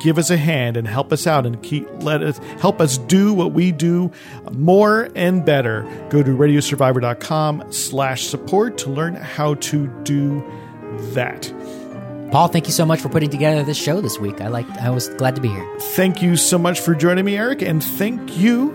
give 0.00 0.18
us 0.18 0.30
a 0.30 0.36
hand 0.36 0.76
and 0.76 0.86
help 0.86 1.12
us 1.12 1.26
out 1.26 1.46
and 1.46 1.62
keep 1.62 1.88
let 2.02 2.22
us 2.22 2.38
help 2.60 2.80
us 2.80 2.98
do 2.98 3.32
what 3.32 3.52
we 3.52 3.72
do 3.72 4.10
more 4.52 5.08
and 5.14 5.44
better. 5.44 5.82
Go 6.10 6.22
to 6.22 6.30
radiosurvivor.com 6.30 7.72
slash 7.72 8.24
support 8.24 8.78
to 8.78 8.90
learn 8.90 9.14
how 9.14 9.54
to 9.54 9.86
do 10.04 10.44
that. 11.14 11.52
Paul, 12.30 12.48
thank 12.48 12.66
you 12.66 12.72
so 12.72 12.84
much 12.84 13.00
for 13.00 13.08
putting 13.08 13.30
together 13.30 13.62
this 13.62 13.76
show 13.76 14.00
this 14.00 14.18
week. 14.18 14.40
I 14.40 14.48
like 14.48 14.68
I 14.78 14.90
was 14.90 15.08
glad 15.10 15.36
to 15.36 15.40
be 15.40 15.48
here. 15.48 15.78
Thank 15.78 16.22
you 16.22 16.36
so 16.36 16.58
much 16.58 16.80
for 16.80 16.94
joining 16.94 17.24
me, 17.24 17.36
Eric, 17.36 17.62
and 17.62 17.82
thank 17.82 18.36
you, 18.36 18.72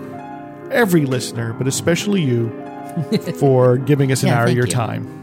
every 0.70 1.04
listener, 1.04 1.52
but 1.52 1.66
especially 1.66 2.22
you, 2.22 2.48
for 3.38 3.76
giving 3.76 4.12
us 4.12 4.22
an 4.22 4.28
yeah, 4.28 4.38
hour 4.38 4.46
of 4.46 4.52
your 4.54 4.66
you. 4.66 4.72
time. 4.72 5.19